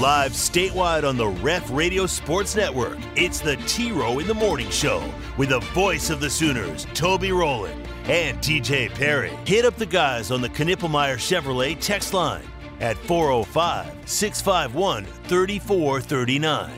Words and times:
Live 0.00 0.32
statewide 0.32 1.08
on 1.08 1.16
the 1.16 1.28
Ref 1.28 1.70
Radio 1.70 2.04
Sports 2.06 2.56
Network, 2.56 2.98
it's 3.14 3.38
the 3.38 3.54
T 3.58 3.92
Row 3.92 4.18
in 4.18 4.26
the 4.26 4.34
Morning 4.34 4.68
Show 4.68 5.08
with 5.38 5.50
the 5.50 5.60
voice 5.72 6.10
of 6.10 6.18
the 6.20 6.28
Sooners, 6.28 6.84
Toby 6.94 7.30
Rowland 7.30 7.80
and 8.06 8.36
TJ 8.38 8.92
Perry. 8.94 9.30
Hit 9.46 9.64
up 9.64 9.76
the 9.76 9.86
guys 9.86 10.32
on 10.32 10.40
the 10.40 10.48
Knippelmeyer 10.48 11.14
Chevrolet 11.14 11.78
text 11.78 12.12
line 12.12 12.42
at 12.80 12.96
405 12.96 13.86
651 14.04 15.04
3439 15.04 16.72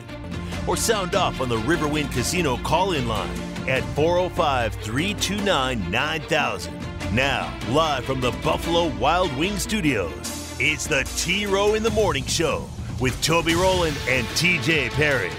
or 0.69 0.77
sound 0.77 1.15
off 1.15 1.41
on 1.41 1.49
the 1.49 1.57
Riverwind 1.57 2.13
Casino 2.13 2.59
call 2.59 2.93
in 2.93 3.09
line 3.09 3.35
at 3.67 3.83
405 3.95 4.75
329 4.75 5.91
9000. 5.91 7.15
Now, 7.15 7.59
live 7.71 8.05
from 8.05 8.21
the 8.21 8.33
Buffalo 8.45 8.95
Wild 8.99 9.35
Wing 9.39 9.57
Studios, 9.57 10.55
it's 10.61 10.87
the 10.87 11.05
T 11.17 11.47
Row 11.47 11.73
in 11.73 11.83
the 11.83 11.91
Morning 11.91 12.27
Show 12.27 12.69
with 13.01 13.21
Toby 13.23 13.55
Rowland 13.55 13.97
and 14.09 14.27
TJ 14.29 14.91
Perry. 14.91 15.31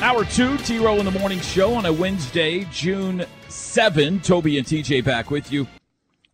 Hour 0.00 0.24
two, 0.26 0.56
T 0.58 0.78
Row 0.78 0.96
in 0.96 1.04
the 1.04 1.10
Morning 1.10 1.40
Show 1.40 1.74
on 1.74 1.84
a 1.86 1.92
Wednesday, 1.92 2.64
June 2.72 3.24
7. 3.48 4.20
Toby 4.20 4.56
and 4.58 4.66
TJ 4.66 5.04
back 5.04 5.30
with 5.30 5.50
you. 5.50 5.66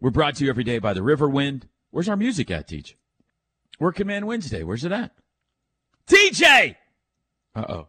We're 0.01 0.11
brought 0.11 0.35
to 0.37 0.45
you 0.45 0.51
every 0.51 0.65
day 0.65 0.79
by 0.79 0.93
the 0.93 1.01
Riverwind. 1.01 1.62
Where's 1.91 2.09
our 2.09 2.17
music 2.17 2.51
at, 2.51 2.69
Teach? 2.69 2.97
Working 3.81 4.07
Man 4.07 4.27
Wednesday. 4.27 4.62
Where's 4.65 4.84
it 4.84 4.93
at? 4.93 5.12
TJ! 6.07 6.77
Uh 7.55 7.65
oh. 7.69 7.87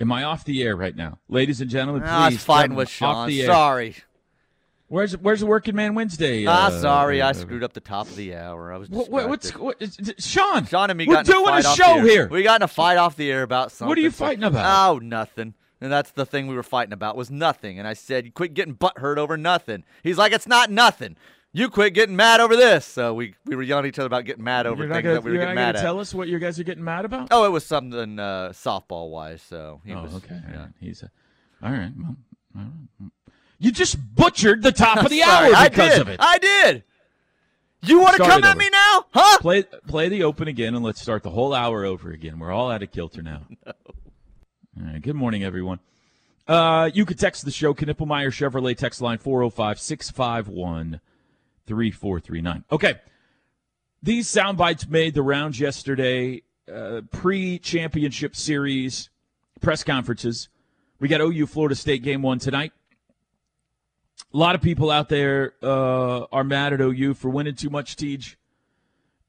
Am 0.00 0.12
I 0.12 0.24
off 0.24 0.44
the 0.44 0.62
air 0.62 0.76
right 0.76 0.94
now? 0.94 1.18
Ladies 1.28 1.60
and 1.60 1.70
gentlemen, 1.70 2.02
please. 2.02 2.10
I 2.10 2.28
was 2.28 2.36
fighting 2.38 2.62
gentlemen, 2.70 2.76
with 2.76 2.88
off 2.88 2.92
Sean. 2.92 3.28
the 3.28 3.40
air. 3.40 3.46
Sorry. 3.46 3.96
Where's 4.88 5.16
Where's 5.16 5.40
the 5.40 5.46
Working 5.46 5.74
Man 5.76 5.94
Wednesday? 5.94 6.46
ah, 6.46 6.66
uh, 6.68 6.70
sorry. 6.80 7.20
I 7.22 7.32
screwed 7.32 7.62
up 7.62 7.74
the 7.74 7.80
top 7.80 8.06
of 8.08 8.16
the 8.16 8.34
hour. 8.34 8.72
I 8.72 8.78
was 8.78 8.88
What, 8.88 9.10
what, 9.10 9.28
what's 9.28 9.42
distracted. 9.50 9.64
what, 9.64 9.82
is- 9.82 9.98
is- 9.98 10.24
Sean? 10.24 10.64
Sean 10.66 10.90
and 10.90 10.96
me 10.98 11.06
we're 11.06 11.14
got 11.16 11.26
doing 11.26 11.46
a, 11.54 11.58
a 11.58 11.62
show 11.62 12.00
here. 12.00 12.26
We 12.28 12.42
got 12.42 12.60
in 12.60 12.64
a 12.64 12.68
fight 12.68 12.96
off 12.96 13.14
the 13.16 13.30
air 13.30 13.42
about 13.42 13.70
something. 13.70 13.88
What 13.90 13.98
are 13.98 14.00
you 14.00 14.10
so- 14.10 14.24
fighting 14.24 14.44
about? 14.44 14.90
Oh, 14.90 14.98
nothing. 14.98 15.54
And 15.80 15.92
that's 15.92 16.10
the 16.10 16.26
thing 16.26 16.46
we 16.48 16.56
were 16.56 16.62
fighting 16.64 16.92
about 16.92 17.16
was 17.16 17.30
nothing. 17.30 17.78
And 17.78 17.86
I 17.86 17.92
said, 17.92 18.24
"You 18.24 18.32
quit 18.32 18.52
getting 18.54 18.74
butt 18.74 18.98
hurt 18.98 19.16
over 19.18 19.36
nothing." 19.36 19.84
He's 20.02 20.18
like, 20.18 20.32
"It's 20.32 20.48
not 20.48 20.70
nothing. 20.72 21.16
You 21.52 21.68
quit 21.68 21.94
getting 21.94 22.16
mad 22.16 22.40
over 22.40 22.56
this." 22.56 22.84
So 22.84 23.14
we 23.14 23.34
we 23.44 23.54
were 23.54 23.62
yelling 23.62 23.84
at 23.84 23.88
each 23.90 23.98
other 24.00 24.06
about 24.06 24.24
getting 24.24 24.42
mad 24.42 24.66
over 24.66 24.82
You're 24.84 24.92
things 24.92 25.04
gonna, 25.04 25.14
that 25.14 25.22
we 25.22 25.30
were 25.32 25.38
getting 25.38 25.54
mad 25.54 25.76
at. 25.76 25.82
tell 25.82 26.00
us 26.00 26.12
what 26.12 26.26
you 26.26 26.38
guys 26.40 26.58
are 26.58 26.64
getting 26.64 26.82
mad 26.82 27.04
about? 27.04 27.28
Oh, 27.30 27.44
it 27.44 27.50
was 27.50 27.64
something 27.64 28.18
uh, 28.18 28.48
softball 28.52 29.10
wise. 29.10 29.40
So 29.42 29.80
he 29.84 29.92
Oh, 29.92 30.02
was. 30.02 30.14
okay. 30.16 30.40
Yeah. 30.50 30.66
He's 30.80 31.02
a, 31.04 31.10
all 31.62 31.70
right. 31.70 31.92
Well, 31.96 32.16
all 32.56 32.62
right. 32.62 33.10
You 33.58 33.72
just 33.72 33.96
butchered 34.14 34.62
the 34.62 34.72
top 34.72 34.98
of 34.98 35.10
the 35.10 35.20
Sorry, 35.26 35.48
hour 35.48 35.56
I 35.56 35.68
because 35.68 35.92
did. 35.92 36.00
of 36.00 36.08
it. 36.08 36.16
I 36.20 36.38
did. 36.38 36.84
You 37.82 38.00
want 38.00 38.16
to 38.16 38.22
come 38.22 38.42
at 38.44 38.50
over. 38.50 38.58
me 38.58 38.68
now, 38.70 39.04
huh? 39.12 39.38
Play 39.38 39.62
play 39.86 40.08
the 40.08 40.24
open 40.24 40.48
again 40.48 40.74
and 40.74 40.84
let's 40.84 41.00
start 41.00 41.22
the 41.22 41.30
whole 41.30 41.54
hour 41.54 41.84
over 41.84 42.10
again. 42.10 42.38
We're 42.38 42.50
all 42.52 42.70
out 42.70 42.82
of 42.82 42.90
kilter 42.90 43.22
now. 43.22 43.42
All 43.66 44.84
right. 44.84 45.02
Good 45.02 45.16
morning, 45.16 45.42
everyone. 45.42 45.80
Uh, 46.46 46.88
you 46.94 47.04
could 47.04 47.18
text 47.18 47.44
the 47.44 47.50
show, 47.50 47.74
Knippelmeyer 47.74 48.28
Chevrolet 48.28 48.76
text 48.76 49.00
line 49.00 49.18
405 49.18 49.78
651 49.80 51.00
3439. 51.66 52.64
Okay. 52.70 52.94
These 54.02 54.28
sound 54.28 54.56
bites 54.56 54.88
made 54.88 55.14
the 55.14 55.22
rounds 55.22 55.58
yesterday, 55.58 56.42
uh, 56.72 57.00
pre 57.10 57.58
championship 57.58 58.36
series 58.36 59.10
press 59.60 59.82
conferences. 59.84 60.48
We 61.00 61.08
got 61.08 61.20
OU 61.20 61.46
Florida 61.48 61.74
State 61.74 62.02
game 62.02 62.22
one 62.22 62.38
tonight. 62.38 62.72
A 64.32 64.36
lot 64.36 64.54
of 64.54 64.60
people 64.60 64.90
out 64.90 65.08
there 65.08 65.54
uh, 65.62 66.24
are 66.32 66.44
mad 66.44 66.72
at 66.72 66.80
OU 66.80 67.14
for 67.14 67.30
winning 67.30 67.54
too 67.54 67.70
much, 67.70 67.96
Teej. 67.96 68.36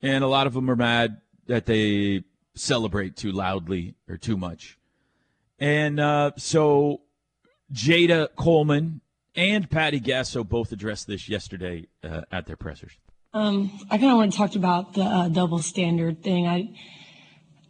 And 0.01 0.23
a 0.23 0.27
lot 0.27 0.47
of 0.47 0.53
them 0.53 0.69
are 0.69 0.75
mad 0.75 1.21
that 1.47 1.65
they 1.65 2.23
celebrate 2.55 3.15
too 3.15 3.31
loudly 3.31 3.95
or 4.07 4.17
too 4.17 4.37
much. 4.37 4.77
And 5.59 5.99
uh, 5.99 6.31
so 6.37 7.01
Jayda 7.73 8.29
Coleman 8.35 9.01
and 9.35 9.69
Patty 9.69 9.99
Gasso 9.99 10.47
both 10.47 10.71
addressed 10.71 11.07
this 11.07 11.29
yesterday 11.29 11.87
uh, 12.03 12.21
at 12.31 12.45
their 12.45 12.55
pressers. 12.55 12.93
Um, 13.33 13.71
I 13.91 13.97
kind 13.97 14.11
of 14.11 14.17
want 14.17 14.31
to 14.31 14.37
talk 14.37 14.55
about 14.55 14.93
the 14.93 15.03
uh, 15.03 15.27
double 15.29 15.59
standard 15.59 16.23
thing. 16.23 16.47
I, 16.47 16.73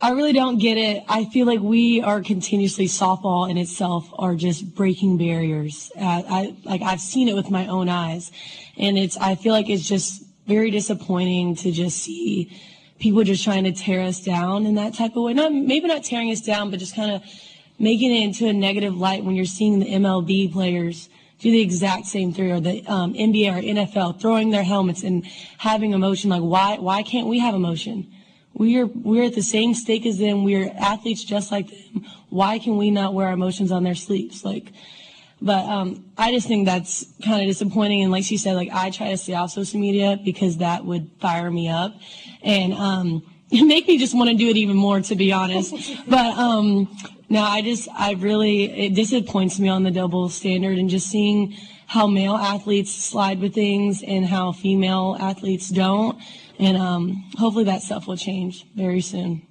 I 0.01 0.11
really 0.11 0.31
don't 0.31 0.59
get 0.59 0.77
it. 0.77 1.03
I 1.09 1.25
feel 1.25 1.45
like 1.45 1.59
we 1.59 2.01
are 2.01 2.21
continuously 2.21 2.85
softball 2.85 3.49
in 3.49 3.57
itself 3.57 4.09
are 4.17 4.33
just 4.33 4.73
breaking 4.73 5.17
barriers. 5.17 5.91
Uh, 5.93 6.23
I 6.25 6.55
like 6.63 6.81
I've 6.81 7.01
seen 7.01 7.27
it 7.27 7.35
with 7.35 7.51
my 7.51 7.67
own 7.67 7.89
eyes, 7.89 8.31
and 8.77 8.97
it's 8.97 9.17
I 9.17 9.35
feel 9.35 9.51
like 9.51 9.69
it's 9.69 9.85
just 9.85 10.23
very 10.47 10.71
disappointing 10.71 11.55
to 11.57 11.71
just 11.71 11.97
see 11.97 12.49
people 12.97 13.25
just 13.25 13.43
trying 13.43 13.65
to 13.65 13.73
tear 13.73 14.01
us 14.01 14.23
down 14.23 14.65
in 14.65 14.75
that 14.75 14.93
type 14.93 15.17
of 15.17 15.23
way. 15.23 15.33
Not 15.33 15.51
maybe 15.51 15.87
not 15.87 16.05
tearing 16.05 16.31
us 16.31 16.39
down, 16.39 16.71
but 16.71 16.79
just 16.79 16.95
kind 16.95 17.11
of 17.11 17.21
making 17.77 18.15
it 18.15 18.23
into 18.23 18.47
a 18.47 18.53
negative 18.53 18.95
light 18.95 19.25
when 19.25 19.35
you're 19.35 19.43
seeing 19.43 19.79
the 19.79 19.85
MLB 19.85 20.53
players 20.53 21.09
do 21.39 21.51
the 21.51 21.61
exact 21.61 22.05
same 22.05 22.31
thing, 22.31 22.51
or 22.51 22.61
the 22.61 22.85
um, 22.87 23.13
NBA 23.15 23.51
or 23.51 23.61
NFL 23.61 24.21
throwing 24.21 24.51
their 24.51 24.63
helmets 24.63 25.03
and 25.03 25.25
having 25.57 25.91
emotion. 25.91 26.29
Like 26.29 26.41
why 26.41 26.77
why 26.77 27.03
can't 27.03 27.27
we 27.27 27.39
have 27.39 27.53
emotion? 27.53 28.13
We're 28.53 28.87
we're 28.87 29.23
at 29.23 29.35
the 29.35 29.41
same 29.41 29.73
stake 29.73 30.05
as 30.05 30.17
them. 30.17 30.43
We're 30.43 30.69
athletes 30.77 31.23
just 31.23 31.51
like 31.51 31.69
them. 31.69 32.05
Why 32.29 32.59
can 32.59 32.77
we 32.77 32.91
not 32.91 33.13
wear 33.13 33.27
our 33.27 33.33
emotions 33.33 33.71
on 33.71 33.83
their 33.83 33.95
sleeves? 33.95 34.43
Like, 34.43 34.71
but 35.41 35.65
um, 35.65 36.05
I 36.17 36.31
just 36.31 36.47
think 36.47 36.65
that's 36.65 37.05
kind 37.23 37.41
of 37.41 37.47
disappointing. 37.47 38.03
And 38.03 38.11
like 38.11 38.23
she 38.23 38.37
said, 38.37 38.55
like 38.55 38.69
I 38.71 38.89
try 38.89 39.11
to 39.11 39.17
stay 39.17 39.33
off 39.33 39.51
social 39.51 39.79
media 39.79 40.19
because 40.23 40.57
that 40.57 40.85
would 40.85 41.09
fire 41.19 41.49
me 41.49 41.69
up, 41.69 41.95
and 42.43 42.73
um, 42.73 43.23
make 43.51 43.87
me 43.87 43.97
just 43.97 44.15
want 44.15 44.29
to 44.29 44.35
do 44.35 44.49
it 44.49 44.57
even 44.57 44.75
more, 44.75 44.99
to 45.01 45.15
be 45.15 45.31
honest. 45.31 45.73
But 46.07 46.37
um, 46.37 46.89
no, 47.29 47.41
I 47.43 47.61
just 47.61 47.87
I 47.95 48.13
really 48.13 48.65
it 48.65 48.95
disappoints 48.95 49.59
me 49.59 49.69
on 49.69 49.83
the 49.83 49.91
double 49.91 50.27
standard 50.29 50.77
and 50.77 50.89
just 50.89 51.07
seeing 51.07 51.55
how 51.85 52.07
male 52.07 52.35
athletes 52.35 52.91
slide 52.93 53.39
with 53.39 53.53
things 53.53 54.03
and 54.03 54.25
how 54.25 54.51
female 54.51 55.17
athletes 55.19 55.69
don't. 55.69 56.19
And 56.59 56.75
um, 56.75 57.31
hopefully 57.37 57.65
that 57.65 57.81
stuff 57.81 58.05
will 58.05 58.17
change 58.17 58.65
very 58.75 59.01
soon. 59.01 59.47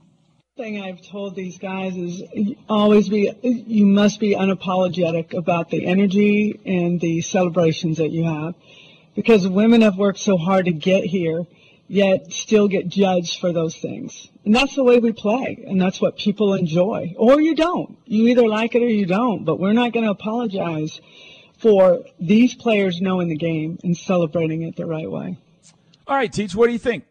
thing 0.56 0.80
I've 0.80 1.00
told 1.00 1.34
these 1.34 1.58
guys 1.58 1.96
is 1.96 2.22
always 2.68 3.08
be 3.08 3.32
you 3.42 3.86
must 3.86 4.20
be 4.20 4.34
unapologetic 4.34 5.32
about 5.32 5.70
the 5.70 5.86
energy 5.86 6.60
and 6.66 7.00
the 7.00 7.22
celebrations 7.22 7.96
that 7.96 8.10
you 8.10 8.24
have 8.24 8.54
because 9.14 9.48
women 9.48 9.80
have 9.80 9.96
worked 9.96 10.18
so 10.18 10.36
hard 10.36 10.66
to 10.66 10.72
get 10.72 11.04
here 11.04 11.46
yet 11.88 12.30
still 12.30 12.68
get 12.68 12.88
judged 12.88 13.40
for 13.40 13.52
those 13.52 13.74
things. 13.76 14.28
And 14.44 14.54
that's 14.54 14.74
the 14.74 14.84
way 14.84 14.98
we 14.98 15.12
play 15.12 15.64
and 15.66 15.80
that's 15.80 16.00
what 16.00 16.18
people 16.18 16.52
enjoy. 16.52 17.14
Or 17.16 17.40
you 17.40 17.54
don't. 17.54 17.96
You 18.04 18.28
either 18.28 18.46
like 18.46 18.74
it 18.74 18.82
or 18.82 18.88
you 18.88 19.06
don't, 19.06 19.44
but 19.44 19.58
we're 19.58 19.72
not 19.72 19.94
going 19.94 20.04
to 20.04 20.10
apologize 20.10 21.00
for 21.58 22.04
these 22.20 22.54
players 22.54 23.00
knowing 23.00 23.28
the 23.28 23.36
game 23.36 23.78
and 23.82 23.96
celebrating 23.96 24.62
it 24.62 24.76
the 24.76 24.86
right 24.86 25.10
way. 25.10 25.38
All 26.08 26.16
right, 26.16 26.32
Teach, 26.32 26.54
what 26.54 26.68
do 26.68 26.72
you 26.72 26.78
think? 26.78 27.04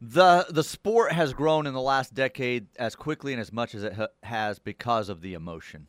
The 0.00 0.46
the 0.48 0.62
sport 0.62 1.12
has 1.12 1.32
grown 1.32 1.66
in 1.66 1.74
the 1.74 1.80
last 1.80 2.14
decade 2.14 2.68
as 2.76 2.94
quickly 2.94 3.32
and 3.32 3.40
as 3.40 3.52
much 3.52 3.74
as 3.74 3.82
it 3.82 3.94
ha- 3.94 4.08
has 4.22 4.60
because 4.60 5.08
of 5.08 5.20
the 5.22 5.34
emotion, 5.34 5.88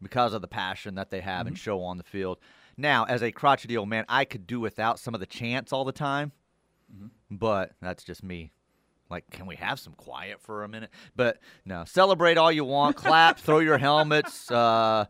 because 0.00 0.32
of 0.32 0.42
the 0.42 0.48
passion 0.48 0.94
that 0.94 1.10
they 1.10 1.20
have 1.20 1.48
and 1.48 1.58
show 1.58 1.82
on 1.82 1.96
the 1.96 2.04
field. 2.04 2.38
Now, 2.76 3.04
as 3.04 3.22
a 3.22 3.32
crotchety 3.32 3.76
old 3.76 3.88
man, 3.88 4.04
I 4.08 4.24
could 4.24 4.46
do 4.46 4.60
without 4.60 4.98
some 5.00 5.12
of 5.14 5.20
the 5.20 5.26
chants 5.26 5.72
all 5.72 5.84
the 5.84 5.92
time, 5.92 6.32
but 7.30 7.72
that's 7.80 8.04
just 8.04 8.22
me. 8.22 8.52
Like, 9.10 9.28
can 9.30 9.46
we 9.46 9.56
have 9.56 9.78
some 9.78 9.92
quiet 9.94 10.40
for 10.40 10.64
a 10.64 10.68
minute? 10.68 10.90
But 11.14 11.38
no, 11.64 11.84
celebrate 11.84 12.38
all 12.38 12.50
you 12.50 12.64
want, 12.64 12.96
clap, 12.96 13.38
throw 13.38 13.58
your 13.58 13.78
helmets, 13.78 14.50
uh, 14.50 15.06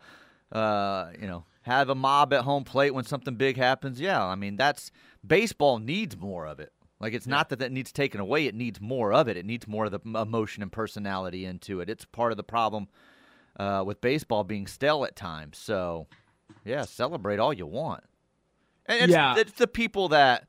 uh, 0.53 1.11
you 1.19 1.27
know, 1.27 1.45
have 1.65 1.89
a 1.89 1.95
mob 1.95 2.33
at 2.33 2.45
home 2.45 2.65
plate 2.65 2.93
when 2.93 3.05
something 3.05 3.35
big 3.35 3.57
happens. 3.57 4.01
Yeah, 4.01 4.25
I 4.25 4.35
mean 4.35 4.57
that's 4.57 4.91
baseball 5.27 5.79
needs 5.79 6.17
more 6.17 6.47
of 6.47 6.61
it. 6.61 6.73
Like 7.01 7.13
it's 7.13 7.27
not 7.27 7.49
that 7.51 7.59
that 7.59 7.73
needs 7.73 7.93
taken 7.93 8.21
away; 8.21 8.47
it 8.47 8.55
needs 8.55 8.81
more 8.81 9.13
of 9.13 9.29
it. 9.29 9.37
It 9.37 9.45
needs 9.45 9.67
more 9.67 9.87
of 9.87 9.91
the 9.93 10.01
emotion 10.19 10.63
and 10.63 10.71
personality 10.73 11.45
into 11.45 11.81
it. 11.81 11.91
It's 11.91 12.05
part 12.05 12.33
of 12.33 12.37
the 12.37 12.45
problem 12.45 12.89
uh, 13.59 13.83
with 13.87 14.01
baseball 14.01 14.45
being 14.45 14.67
stale 14.67 15.05
at 15.05 15.15
times. 15.17 15.59
So, 15.59 16.07
yeah, 16.65 16.83
celebrate 16.83 17.39
all 17.41 17.53
you 17.53 17.67
want. 17.67 18.05
And 18.87 19.03
it's, 19.03 19.11
Yeah. 19.13 19.37
it's 19.37 19.53
the 19.53 19.67
people 19.67 20.09
that 20.11 20.47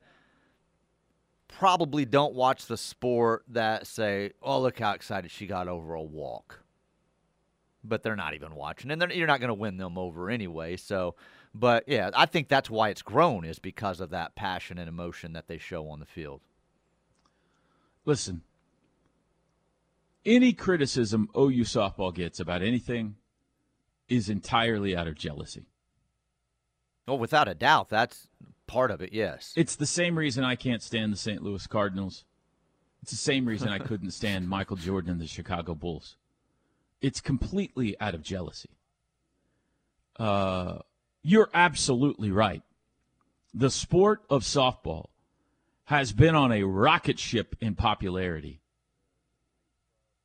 probably 1.48 2.04
don't 2.04 2.34
watch 2.34 2.66
the 2.66 2.76
sport 2.76 3.44
that 3.48 3.86
say, 3.86 4.32
"Oh, 4.42 4.60
look 4.60 4.78
how 4.78 4.92
excited 4.92 5.30
she 5.30 5.46
got 5.46 5.68
over 5.68 5.94
a 5.94 6.02
walk," 6.02 6.62
but 7.88 8.02
they're 8.02 8.16
not 8.16 8.34
even 8.34 8.54
watching, 8.54 8.90
and 8.90 9.02
you're 9.12 9.26
not 9.26 9.40
going 9.40 9.48
to 9.48 9.54
win 9.54 9.76
them 9.76 9.98
over 9.98 10.30
anyway. 10.30 10.76
So, 10.76 11.14
but 11.54 11.84
yeah, 11.86 12.10
I 12.14 12.26
think 12.26 12.48
that's 12.48 12.70
why 12.70 12.90
it's 12.90 13.02
grown 13.02 13.44
is 13.44 13.58
because 13.58 14.00
of 14.00 14.10
that 14.10 14.34
passion 14.34 14.78
and 14.78 14.88
emotion 14.88 15.32
that 15.32 15.48
they 15.48 15.58
show 15.58 15.88
on 15.88 16.00
the 16.00 16.06
field. 16.06 16.40
Listen, 18.04 18.42
any 20.24 20.52
criticism 20.52 21.28
OU 21.36 21.64
softball 21.64 22.14
gets 22.14 22.40
about 22.40 22.62
anything 22.62 23.16
is 24.08 24.28
entirely 24.28 24.96
out 24.96 25.08
of 25.08 25.14
jealousy. 25.14 25.66
Well, 27.06 27.18
without 27.18 27.48
a 27.48 27.54
doubt, 27.54 27.88
that's 27.88 28.28
part 28.66 28.90
of 28.90 29.00
it. 29.00 29.12
Yes, 29.12 29.52
It's 29.56 29.76
the 29.76 29.86
same 29.86 30.18
reason 30.18 30.44
I 30.44 30.56
can't 30.56 30.82
stand 30.82 31.12
the 31.12 31.16
St. 31.16 31.42
Louis 31.42 31.66
Cardinals. 31.66 32.24
It's 33.02 33.12
the 33.12 33.16
same 33.16 33.46
reason 33.46 33.68
I 33.68 33.78
couldn't 33.78 34.10
stand 34.10 34.48
Michael 34.48 34.76
Jordan 34.76 35.12
and 35.12 35.20
the 35.20 35.28
Chicago 35.28 35.74
Bulls. 35.74 36.16
It's 37.00 37.20
completely 37.20 37.98
out 38.00 38.14
of 38.14 38.22
jealousy. 38.22 38.70
Uh, 40.18 40.78
you're 41.22 41.50
absolutely 41.52 42.30
right. 42.30 42.62
The 43.54 43.70
sport 43.70 44.22
of 44.30 44.42
softball 44.42 45.06
has 45.84 46.12
been 46.12 46.34
on 46.34 46.52
a 46.52 46.62
rocket 46.64 47.18
ship 47.18 47.54
in 47.60 47.74
popularity, 47.74 48.60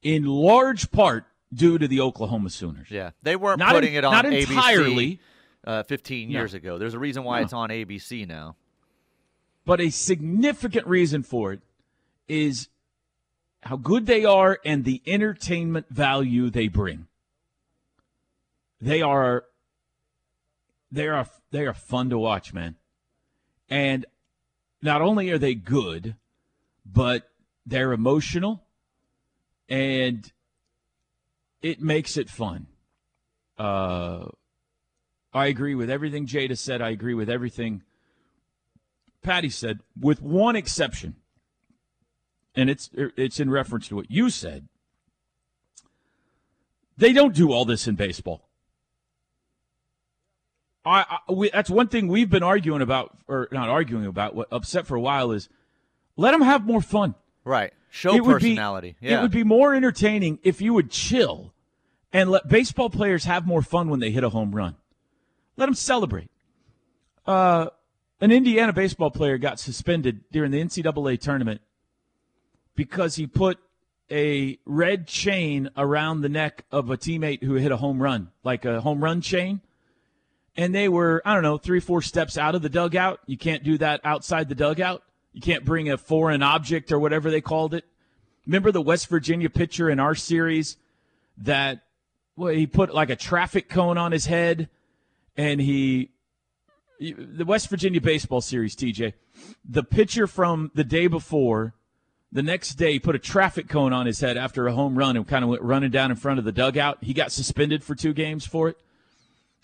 in 0.01 0.25
large 0.25 0.91
part 0.91 1.25
due 1.53 1.77
to 1.77 1.87
the 1.87 1.99
Oklahoma 2.01 2.49
Sooners. 2.49 2.89
yeah. 2.89 3.11
They 3.21 3.35
weren't 3.35 3.59
Not 3.59 3.73
putting 3.73 3.91
en- 3.91 3.97
it 3.97 4.05
on 4.05 4.13
not 4.13 4.25
ABC 4.25 4.49
entirely. 4.49 5.19
uh, 5.65 5.83
15 5.83 6.29
No. 6.31 6.39
years 6.39 6.53
ago. 6.53 6.77
There's 6.77 6.93
a 6.93 6.99
reason 6.99 7.23
why 7.23 7.39
No. 7.39 7.43
it's 7.43 7.53
on 7.53 7.69
ABC 7.69 8.25
now. 8.25 8.55
but 9.63 9.79
a 9.79 9.91
significant 9.91 10.87
reason 10.87 11.21
for 11.21 11.53
it 11.53 11.61
is 12.27 12.67
how 13.63 13.77
good 13.77 14.05
they 14.05 14.25
are 14.25 14.59
and 14.65 14.83
the 14.83 15.01
entertainment 15.05 15.87
value 15.89 16.49
they 16.49 16.67
bring. 16.67 17.07
They 18.79 19.01
are 19.01 19.45
they 20.91 21.07
are 21.07 21.27
they 21.51 21.65
are 21.65 21.73
fun 21.73 22.09
to 22.09 22.17
watch, 22.17 22.53
man. 22.53 22.75
And 23.69 24.05
not 24.81 25.01
only 25.01 25.29
are 25.29 25.37
they 25.37 25.53
good, 25.53 26.15
but 26.85 27.29
they're 27.65 27.93
emotional 27.93 28.63
and 29.69 30.31
it 31.61 31.81
makes 31.81 32.17
it 32.17 32.29
fun. 32.29 32.67
Uh 33.57 34.29
I 35.33 35.45
agree 35.45 35.75
with 35.75 35.89
everything 35.89 36.25
Jayda 36.25 36.57
said. 36.57 36.81
I 36.81 36.89
agree 36.89 37.13
with 37.13 37.29
everything 37.29 37.83
Patty 39.21 39.49
said, 39.49 39.79
with 39.99 40.21
one 40.21 40.55
exception, 40.55 41.15
and 42.55 42.69
it's 42.69 42.89
it's 42.93 43.39
in 43.39 43.49
reference 43.49 43.87
to 43.89 43.95
what 43.95 44.09
you 44.11 44.29
said. 44.29 44.67
They 46.97 47.13
don't 47.13 47.33
do 47.33 47.51
all 47.51 47.65
this 47.65 47.87
in 47.87 47.95
baseball. 47.95 48.47
I, 50.85 51.05
I 51.27 51.31
we, 51.31 51.49
that's 51.51 51.69
one 51.69 51.87
thing 51.87 52.07
we've 52.07 52.29
been 52.29 52.43
arguing 52.43 52.81
about, 52.81 53.17
or 53.27 53.47
not 53.51 53.69
arguing 53.69 54.05
about. 54.05 54.35
What 54.35 54.47
upset 54.51 54.87
for 54.87 54.95
a 54.95 55.01
while 55.01 55.31
is 55.31 55.47
let 56.17 56.31
them 56.31 56.41
have 56.41 56.65
more 56.65 56.81
fun. 56.81 57.15
Right. 57.43 57.73
Show 57.89 58.15
It 58.15 58.23
would 58.23 58.39
be- 58.41 58.49
personality. 58.51 58.95
yeah. 59.01 59.19
It 59.19 59.21
would 59.21 59.31
be 59.31 59.43
more 59.43 59.75
entertaining 59.75 60.39
if 60.43 60.61
you 60.61 60.73
would 60.73 60.89
chill 60.91 61.53
and 62.13 62.29
let 62.29 62.47
baseball 62.47 62.89
players 62.89 63.25
have 63.25 63.45
more 63.45 63.61
fun 63.61 63.89
when 63.89 63.99
they 63.99 64.11
hit 64.11 64.23
a 64.23 64.29
home 64.29 64.55
run. 64.55 64.75
Let 65.57 65.65
them 65.65 65.75
celebrate. 65.75 66.29
Uh, 67.25 67.67
an 68.19 68.31
Indiana 68.31 68.73
baseball 68.73 69.11
player 69.11 69.37
got 69.37 69.59
suspended 69.59 70.21
during 70.31 70.51
the 70.51 70.61
NCAA 70.63 71.19
tournament 71.19 71.61
because 72.81 73.13
he 73.15 73.27
put 73.27 73.59
a 74.09 74.57
red 74.65 75.05
chain 75.05 75.69
around 75.77 76.21
the 76.21 76.29
neck 76.29 76.65
of 76.71 76.89
a 76.89 76.97
teammate 76.97 77.43
who 77.43 77.53
hit 77.53 77.71
a 77.71 77.77
home 77.77 78.01
run, 78.01 78.31
like 78.43 78.65
a 78.65 78.81
home 78.81 79.03
run 79.03 79.21
chain. 79.21 79.61
And 80.57 80.73
they 80.73 80.89
were, 80.89 81.21
I 81.23 81.35
don't 81.35 81.43
know, 81.43 81.59
three, 81.59 81.79
four 81.79 82.01
steps 82.01 82.39
out 82.39 82.55
of 82.55 82.63
the 82.63 82.69
dugout. 82.69 83.19
You 83.27 83.37
can't 83.37 83.63
do 83.63 83.77
that 83.77 84.01
outside 84.03 84.49
the 84.49 84.55
dugout. 84.55 85.03
You 85.31 85.41
can't 85.41 85.63
bring 85.63 85.91
a 85.91 85.97
foreign 85.97 86.41
object 86.41 86.91
or 86.91 86.97
whatever 86.97 87.29
they 87.29 87.39
called 87.39 87.75
it. 87.75 87.85
Remember 88.47 88.71
the 88.71 88.81
West 88.81 89.09
Virginia 89.09 89.51
pitcher 89.51 89.87
in 89.87 89.99
our 89.99 90.15
series 90.15 90.77
that 91.37 91.83
well, 92.35 92.51
he 92.51 92.65
put 92.65 92.95
like 92.95 93.11
a 93.11 93.15
traffic 93.15 93.69
cone 93.69 93.99
on 93.99 94.11
his 94.11 94.25
head 94.25 94.69
and 95.37 95.61
he 95.61 96.09
the 96.99 97.45
West 97.45 97.69
Virginia 97.69 98.01
baseball 98.01 98.41
series, 98.41 98.75
TJ, 98.75 99.13
the 99.63 99.83
pitcher 99.83 100.25
from 100.25 100.71
the 100.73 100.83
day 100.83 101.05
before, 101.05 101.75
the 102.31 102.43
next 102.43 102.75
day, 102.75 102.93
he 102.93 102.99
put 102.99 103.15
a 103.15 103.19
traffic 103.19 103.67
cone 103.67 103.91
on 103.91 104.05
his 104.05 104.19
head 104.21 104.37
after 104.37 104.67
a 104.67 104.73
home 104.73 104.97
run 104.97 105.17
and 105.17 105.27
kind 105.27 105.43
of 105.43 105.49
went 105.49 105.61
running 105.61 105.91
down 105.91 106.11
in 106.11 106.17
front 106.17 106.39
of 106.39 106.45
the 106.45 106.51
dugout. 106.51 106.99
He 107.01 107.13
got 107.13 107.31
suspended 107.31 107.83
for 107.83 107.93
two 107.93 108.13
games 108.13 108.45
for 108.45 108.69
it. 108.69 108.77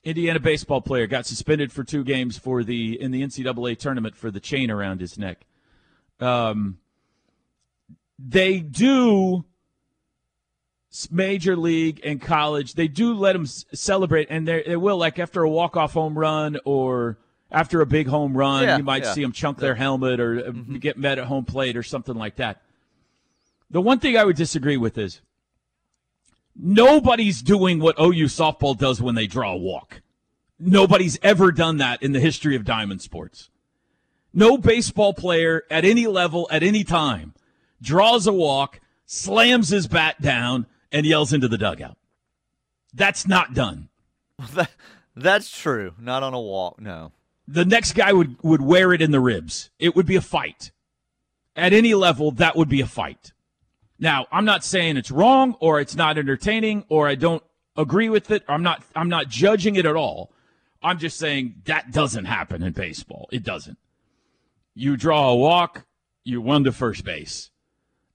Indiana 0.03 0.39
baseball 0.39 0.81
player 0.81 1.07
got 1.07 1.25
suspended 1.25 1.71
for 1.71 1.83
two 1.83 2.03
games 2.03 2.37
for 2.37 2.63
the 2.63 2.99
in 3.01 3.11
the 3.11 3.21
NCAA 3.21 3.77
tournament 3.77 4.15
for 4.15 4.31
the 4.31 4.39
chain 4.39 4.69
around 4.69 5.01
his 5.01 5.17
neck. 5.17 5.45
Um, 6.19 6.79
they 8.19 8.59
do 8.59 9.45
major 11.11 11.55
league 11.55 12.01
and 12.03 12.21
college 12.21 12.73
they 12.73 12.87
do 12.87 13.13
let 13.13 13.33
them 13.33 13.45
celebrate 13.45 14.25
and 14.31 14.47
they 14.47 14.63
they 14.65 14.75
will 14.75 14.97
like 14.97 15.19
after 15.19 15.43
a 15.43 15.49
walk 15.49 15.77
off 15.77 15.93
home 15.93 16.17
run 16.17 16.57
or 16.65 17.19
after 17.51 17.81
a 17.81 17.85
big 17.85 18.07
home 18.07 18.35
run 18.35 18.63
Yeah, 18.63 18.77
you 18.77 18.83
might 18.83 19.03
yeah. 19.03 19.13
see 19.13 19.21
them 19.21 19.31
chunk 19.31 19.57
their 19.57 19.75
helmet 19.75 20.19
or 20.19 20.47
uh 20.47 20.51
get 20.79 20.97
met 20.97 21.17
at 21.19 21.25
home 21.25 21.45
plate 21.45 21.77
or 21.77 21.83
something 21.83 22.15
like 22.15 22.35
that 22.37 22.61
the 23.69 23.81
one 23.81 23.99
thing 23.99 24.17
i 24.17 24.23
would 24.23 24.35
disagree 24.35 24.77
with 24.77 24.97
is 24.97 25.21
nobody's 26.55 27.41
doing 27.41 27.79
what 27.79 27.99
ou 27.99 28.25
softball 28.25 28.77
does 28.77 29.01
when 29.01 29.15
they 29.15 29.27
draw 29.27 29.53
a 29.53 29.57
walk 29.57 30.01
nobody's 30.59 31.17
ever 31.21 31.51
done 31.51 31.77
that 31.77 32.01
in 32.01 32.11
the 32.13 32.19
history 32.19 32.55
of 32.55 32.63
diamond 32.65 33.01
sports 33.01 33.49
no 34.33 34.57
baseball 34.57 35.13
player 35.13 35.63
at 35.71 35.85
any 35.85 36.07
level 36.07 36.47
at 36.51 36.63
any 36.63 36.83
time 36.83 37.33
draws 37.81 38.25
a 38.27 38.33
walk, 38.33 38.79
slams 39.05 39.69
his 39.69 39.87
bat 39.87 40.19
down, 40.21 40.65
and 40.91 41.05
yells 41.05 41.31
into 41.31 41.47
the 41.47 41.57
dugout. 41.57 41.95
That's 42.93 43.27
not 43.27 43.53
done. 43.53 43.89
That- 44.53 44.71
That's 45.15 45.49
true. 45.55 45.93
Not 45.99 46.23
on 46.23 46.33
a 46.33 46.39
walk. 46.41 46.79
No. 46.81 47.11
The 47.47 47.65
next 47.65 47.93
guy 47.93 48.11
would, 48.11 48.41
would 48.43 48.61
wear 48.61 48.93
it 48.93 49.01
in 49.01 49.11
the 49.11 49.19
ribs. 49.19 49.69
It 49.79 49.95
would 49.95 50.05
be 50.05 50.15
a 50.15 50.21
fight. 50.21 50.71
At 51.55 51.73
any 51.73 51.93
level, 51.93 52.31
that 52.31 52.55
would 52.55 52.69
be 52.69 52.81
a 52.81 52.87
fight. 52.87 53.31
Now, 53.99 54.27
I'm 54.31 54.45
not 54.45 54.63
saying 54.63 54.97
it's 54.97 55.11
wrong 55.11 55.55
or 55.59 55.79
it's 55.79 55.95
not 55.95 56.17
entertaining 56.17 56.85
or 56.89 57.07
I 57.07 57.15
don't 57.15 57.43
agree 57.75 58.09
with 58.09 58.31
it. 58.31 58.43
I'm 58.47 58.63
not 58.63 58.83
I'm 58.95 59.09
not 59.09 59.29
judging 59.29 59.75
it 59.75 59.85
at 59.85 59.95
all. 59.95 60.31
I'm 60.83 60.99
just 60.99 61.17
saying 61.17 61.61
that 61.65 61.91
doesn't 61.91 62.25
happen 62.25 62.63
in 62.63 62.73
baseball. 62.73 63.27
It 63.31 63.43
doesn't. 63.43 63.77
You 64.75 64.95
draw 64.97 65.31
a 65.31 65.35
walk, 65.35 65.85
you 66.23 66.41
run 66.41 66.63
to 66.65 66.71
first 66.71 67.03
base. 67.03 67.49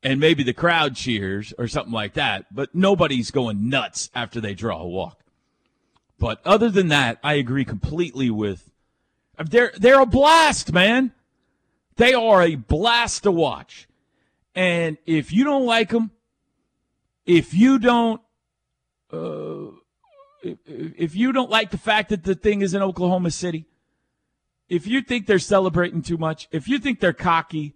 And 0.05 0.21
maybe 0.21 0.43
the 0.43 0.53
crowd 0.53 0.97
cheers 0.97 1.53
or 1.59 1.69
something 1.69 1.93
like 1.93 2.15
that, 2.15 2.47
but 2.53 2.75
nobody's 2.75 3.31
going 3.31 3.69
nuts 3.69 4.11
after 4.15 4.41
they 4.41 4.55
draw 4.55 4.81
a 4.81 4.89
walk. 4.89 5.21
But 6.19 6.41
other 6.45 6.71
than 6.71 6.89
that, 6.89 7.19
I 7.23 7.35
agree 7.35 7.65
completely 7.65 8.31
with 8.31 8.72
they're 9.51 9.73
they're 9.77 10.01
a 10.01 10.07
blast, 10.07 10.73
man. 10.73 11.13
They 11.97 12.15
are 12.15 12.43
a 12.43 12.55
blast 12.57 13.25
to 13.25 13.33
watch. 13.33 13.89
And 14.55 14.99
if 15.07 15.33
you 15.33 15.45
don't 15.45 15.67
like 15.67 15.91
them, 15.91 16.11
if 17.25 17.55
you 17.55 17.79
don't, 17.79 18.21
uh, 19.13 19.73
if, 20.43 20.59
if 20.67 21.17
you 21.17 21.33
don't 21.33 21.51
like 21.51 21.71
the 21.71 21.79
fact 21.79 22.11
that 22.11 22.25
the 22.25 22.35
thing 22.35 22.61
is 22.63 22.75
in 22.75 22.83
Oklahoma 22.83 23.31
City, 23.31 23.67
if 24.69 24.87
you 24.87 25.03
think 25.03 25.27
they're 25.27 25.39
celebrating 25.39 26.03
too 26.03 26.17
much, 26.17 26.49
if 26.51 26.69
you 26.69 26.79
think 26.79 27.01
they're 27.01 27.13
cocky, 27.13 27.75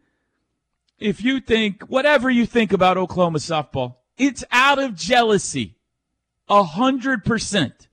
if 0.98 1.22
you 1.22 1.40
think 1.40 1.82
whatever 1.84 2.30
you 2.30 2.46
think 2.46 2.72
about 2.72 2.96
Oklahoma 2.96 3.38
softball, 3.38 3.96
it's 4.16 4.44
out 4.50 4.78
of 4.78 4.94
jealousy, 4.94 5.76
a 6.48 6.62
hundred 6.62 7.24
percent, 7.24 7.88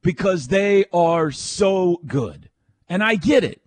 because 0.00 0.48
they 0.48 0.84
are 0.92 1.30
so 1.32 2.00
good, 2.06 2.48
and 2.88 3.02
I 3.02 3.16
get 3.16 3.44
it. 3.44 3.60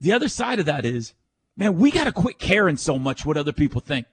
The 0.00 0.12
other 0.12 0.28
side 0.28 0.58
of 0.58 0.66
that 0.66 0.84
is, 0.84 1.14
man, 1.56 1.78
we 1.78 1.90
got 1.90 2.04
to 2.04 2.12
quit 2.12 2.38
caring 2.38 2.76
so 2.76 2.98
much 2.98 3.24
what 3.24 3.36
other 3.36 3.52
people 3.52 3.80
think. 3.80 4.06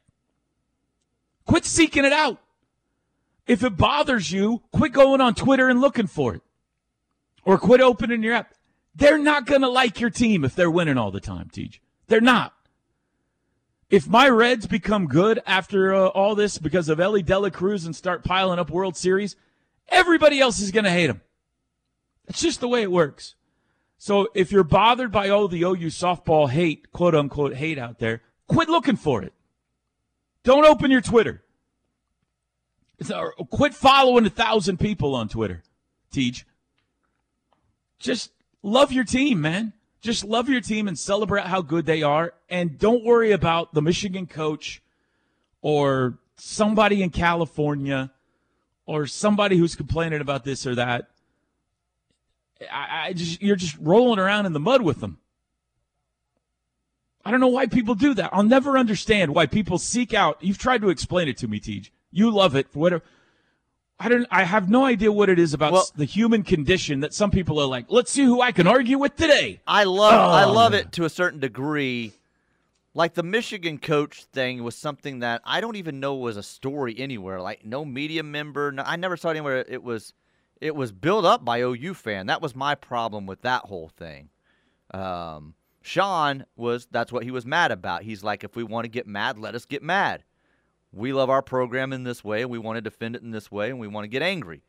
Quit 1.45 1.65
seeking 1.65 2.05
it 2.05 2.13
out. 2.13 2.39
If 3.47 3.63
it 3.63 3.77
bothers 3.77 4.31
you, 4.31 4.61
quit 4.71 4.91
going 4.91 5.21
on 5.21 5.33
Twitter 5.33 5.69
and 5.69 5.81
looking 5.81 6.05
for 6.05 6.35
it. 6.35 6.41
Or 7.43 7.57
quit 7.57 7.81
opening 7.81 8.21
your 8.21 8.35
app. 8.35 8.53
They're 8.93 9.17
not 9.17 9.47
going 9.47 9.61
to 9.61 9.69
like 9.69 9.99
your 9.99 10.11
team 10.11 10.45
if 10.45 10.55
they're 10.55 10.69
winning 10.69 10.97
all 10.97 11.09
the 11.09 11.19
time, 11.19 11.49
Teach. 11.51 11.81
They're 12.07 12.21
not. 12.21 12.53
If 13.89 14.07
my 14.07 14.29
Reds 14.29 14.67
become 14.67 15.07
good 15.07 15.41
after 15.47 15.95
uh, 15.95 16.07
all 16.07 16.35
this 16.35 16.59
because 16.59 16.89
of 16.89 16.99
Elly 16.99 17.23
De 17.23 17.39
La 17.39 17.49
Cruz 17.49 17.85
and 17.85 17.95
start 17.95 18.23
piling 18.23 18.59
up 18.59 18.69
World 18.69 18.95
Series, 18.95 19.35
everybody 19.87 20.39
else 20.39 20.59
is 20.59 20.69
going 20.71 20.83
to 20.83 20.91
hate 20.91 21.07
them. 21.07 21.21
It's 22.27 22.41
just 22.41 22.59
the 22.59 22.67
way 22.67 22.83
it 22.83 22.91
works. 22.91 23.33
So 23.99 24.29
if 24.33 24.51
you're 24.51 24.63
bothered 24.63 25.11
by 25.11 25.29
oh 25.29 25.47
the 25.47 25.61
OU 25.63 25.87
softball 25.87 26.49
hate, 26.49 26.91
quote 26.91 27.13
unquote 27.13 27.53
hate 27.53 27.77
out 27.77 27.99
there, 27.99 28.21
quit 28.47 28.69
looking 28.69 28.95
for 28.95 29.21
it. 29.21 29.33
Don't 30.43 30.65
open 30.65 30.89
your 30.89 31.01
Twitter. 31.01 31.43
Quit 33.49 33.73
following 33.73 34.25
a 34.25 34.29
thousand 34.29 34.79
people 34.79 35.15
on 35.15 35.27
Twitter, 35.27 35.63
Teach. 36.11 36.45
Just 37.99 38.31
love 38.63 38.93
your 38.93 39.03
team, 39.03 39.41
man. 39.41 39.73
Just 40.01 40.23
love 40.23 40.47
your 40.47 40.61
team 40.61 40.87
and 40.87 40.97
celebrate 40.97 41.43
how 41.43 41.61
good 41.61 41.85
they 41.85 42.01
are. 42.01 42.33
And 42.49 42.79
don't 42.79 43.03
worry 43.03 43.33
about 43.33 43.73
the 43.73 43.81
Michigan 43.81 44.27
coach 44.27 44.81
or 45.61 46.17
somebody 46.37 47.03
in 47.03 47.09
California 47.09 48.11
or 48.85 49.07
somebody 49.07 49.57
who's 49.57 49.75
complaining 49.75 50.21
about 50.21 50.45
this 50.45 50.65
or 50.65 50.75
that. 50.75 51.09
I, 52.71 53.07
I 53.07 53.13
just 53.13 53.41
you're 53.41 53.55
just 53.55 53.77
rolling 53.79 54.19
around 54.19 54.45
in 54.45 54.53
the 54.53 54.59
mud 54.59 54.81
with 54.81 54.99
them. 54.99 55.19
I 57.25 57.31
don't 57.31 57.39
know 57.39 57.47
why 57.47 57.67
people 57.67 57.95
do 57.95 58.13
that. 58.15 58.29
I'll 58.33 58.43
never 58.43 58.77
understand 58.77 59.35
why 59.35 59.45
people 59.45 59.77
seek 59.77 60.13
out. 60.13 60.37
You've 60.41 60.57
tried 60.57 60.81
to 60.81 60.89
explain 60.89 61.27
it 61.27 61.37
to 61.37 61.47
me, 61.47 61.59
Tej. 61.59 61.91
You 62.11 62.31
love 62.31 62.55
it 62.55 62.69
for 62.71 62.79
whatever. 62.79 63.03
I 63.99 64.07
don't. 64.07 64.25
I 64.31 64.43
have 64.45 64.69
no 64.69 64.85
idea 64.85 65.11
what 65.11 65.29
it 65.29 65.37
is 65.37 65.53
about 65.53 65.73
Well- 65.73 65.89
the 65.95 66.05
human 66.05 66.43
condition 66.43 67.01
that 67.01 67.13
some 67.13 67.31
people 67.31 67.59
are 67.59 67.65
like. 67.67 67.85
Let's 67.89 68.11
see 68.11 68.23
who 68.23 68.41
I 68.41 68.51
can 68.51 68.65
argue 68.67 68.97
with 68.97 69.15
today. 69.15 69.59
I 69.67 69.83
love 69.83 70.13
oh, 70.13 70.33
I 70.33 70.45
Oh, 70.45 70.53
love 70.53 70.73
it 70.73 70.91
to 70.93 71.05
a 71.05 71.09
certain 71.09 71.39
degree. 71.39 72.13
Like 72.93 73.13
the 73.13 73.23
Michigan 73.23 73.77
coach 73.77 74.23
thing 74.23 74.63
was 74.63 74.75
something 74.75 75.19
that 75.19 75.41
I 75.45 75.61
don't 75.61 75.75
even 75.75 75.99
know 75.99 76.15
was 76.15 76.37
a 76.37 76.43
story 76.43 76.95
anywhere. 76.97 77.41
Like 77.41 77.65
no 77.65 77.83
media 77.85 78.23
member, 78.23 78.71
no, 78.71 78.83
I 78.85 78.95
never 78.95 79.15
saw 79.17 79.27
it 79.29 79.31
anywhere. 79.31 79.63
It 79.67 79.83
was 79.83 80.13
it 80.61 80.75
was 80.75 80.91
built 80.91 81.25
up 81.25 81.43
by 81.45 81.61
OU 81.61 81.93
fan. 81.93 82.27
That 82.27 82.41
was 82.41 82.55
my 82.55 82.75
problem 82.75 83.25
with 83.25 83.41
that 83.41 83.65
whole 83.65 83.89
thing. 83.89 84.29
Um, 84.91 85.55
Sean 85.81 86.45
was 86.55 86.87
that's 86.91 87.11
what 87.11 87.23
he 87.23 87.31
was 87.31 87.45
mad 87.45 87.71
about. 87.71 88.03
He's 88.03 88.23
like, 88.23 88.43
if 88.43 88.55
we 88.55 88.63
want 88.63 88.85
to 88.85 88.89
get 88.89 89.07
mad, 89.07 89.37
let 89.39 89.55
us 89.55 89.65
get 89.65 89.81
mad. 89.81 90.23
We 90.91 91.13
love 91.13 91.29
our 91.29 91.41
program 91.41 91.93
in 91.93 92.03
this 92.03 92.23
way, 92.23 92.41
and 92.41 92.49
we 92.49 92.57
want 92.57 92.77
to 92.77 92.81
defend 92.81 93.15
it 93.15 93.21
in 93.21 93.31
this 93.31 93.51
way, 93.51 93.69
and 93.69 93.79
we 93.79 93.87
want 93.87 94.05
to 94.05 94.09
get 94.09 94.21
angry. 94.21 94.63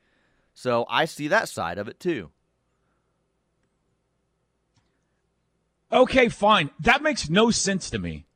So 0.54 0.84
I 0.88 1.06
see 1.06 1.28
that 1.28 1.48
side 1.48 1.78
of 1.78 1.88
it 1.88 1.98
too. 1.98 2.30
Okay, 5.92 6.28
fine. 6.28 6.70
That 6.80 7.02
makes 7.02 7.28
no 7.28 7.50
sense 7.50 7.90
to 7.90 7.98
me. 7.98 8.26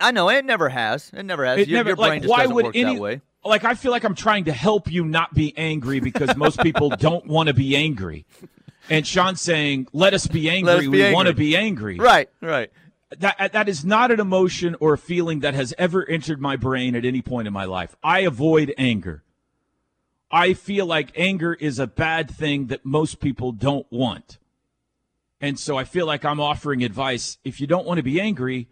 I 0.00 0.10
know 0.10 0.30
it 0.30 0.44
never 0.44 0.68
has. 0.68 1.10
It 1.14 1.24
never 1.24 1.44
has. 1.44 1.60
It 1.60 1.68
your, 1.68 1.78
never 1.78 1.90
your 1.90 1.96
brain 1.96 2.08
like 2.08 2.22
just 2.22 2.30
why 2.30 2.38
doesn't 2.38 2.54
would 2.54 2.64
work 2.66 2.76
any 2.76 2.94
that 2.94 3.00
way. 3.00 3.20
Like 3.48 3.64
I 3.64 3.74
feel 3.74 3.90
like 3.90 4.04
I'm 4.04 4.14
trying 4.14 4.44
to 4.44 4.52
help 4.52 4.90
you 4.90 5.04
not 5.04 5.34
be 5.34 5.56
angry 5.56 6.00
because 6.00 6.36
most 6.36 6.60
people 6.60 6.90
don't 6.98 7.26
want 7.26 7.48
to 7.48 7.54
be 7.54 7.76
angry. 7.76 8.26
And 8.90 9.06
Sean's 9.06 9.40
saying, 9.40 9.88
"Let 9.92 10.14
us 10.14 10.26
be 10.26 10.48
angry. 10.48 10.72
us 10.72 10.80
be 10.82 10.88
we 10.88 11.12
want 11.12 11.28
to 11.28 11.34
be 11.34 11.56
angry." 11.56 11.98
Right, 11.98 12.28
right. 12.40 12.70
That 13.18 13.36
uh, 13.38 13.48
that 13.48 13.68
is 13.68 13.84
not 13.84 14.10
an 14.10 14.20
emotion 14.20 14.76
or 14.80 14.94
a 14.94 14.98
feeling 14.98 15.40
that 15.40 15.54
has 15.54 15.74
ever 15.78 16.06
entered 16.08 16.40
my 16.40 16.56
brain 16.56 16.94
at 16.94 17.04
any 17.04 17.22
point 17.22 17.46
in 17.46 17.52
my 17.52 17.64
life. 17.64 17.96
I 18.02 18.20
avoid 18.20 18.74
anger. 18.78 19.24
I 20.30 20.52
feel 20.52 20.84
like 20.84 21.12
anger 21.16 21.54
is 21.54 21.78
a 21.78 21.86
bad 21.86 22.30
thing 22.30 22.66
that 22.66 22.84
most 22.84 23.18
people 23.18 23.52
don't 23.52 23.86
want. 23.90 24.38
And 25.40 25.58
so 25.58 25.78
I 25.78 25.84
feel 25.84 26.06
like 26.06 26.24
I'm 26.24 26.40
offering 26.40 26.82
advice. 26.82 27.38
If 27.44 27.60
you 27.60 27.66
don't 27.66 27.86
want 27.86 27.98
to 27.98 28.02
be 28.02 28.20
angry, 28.20 28.68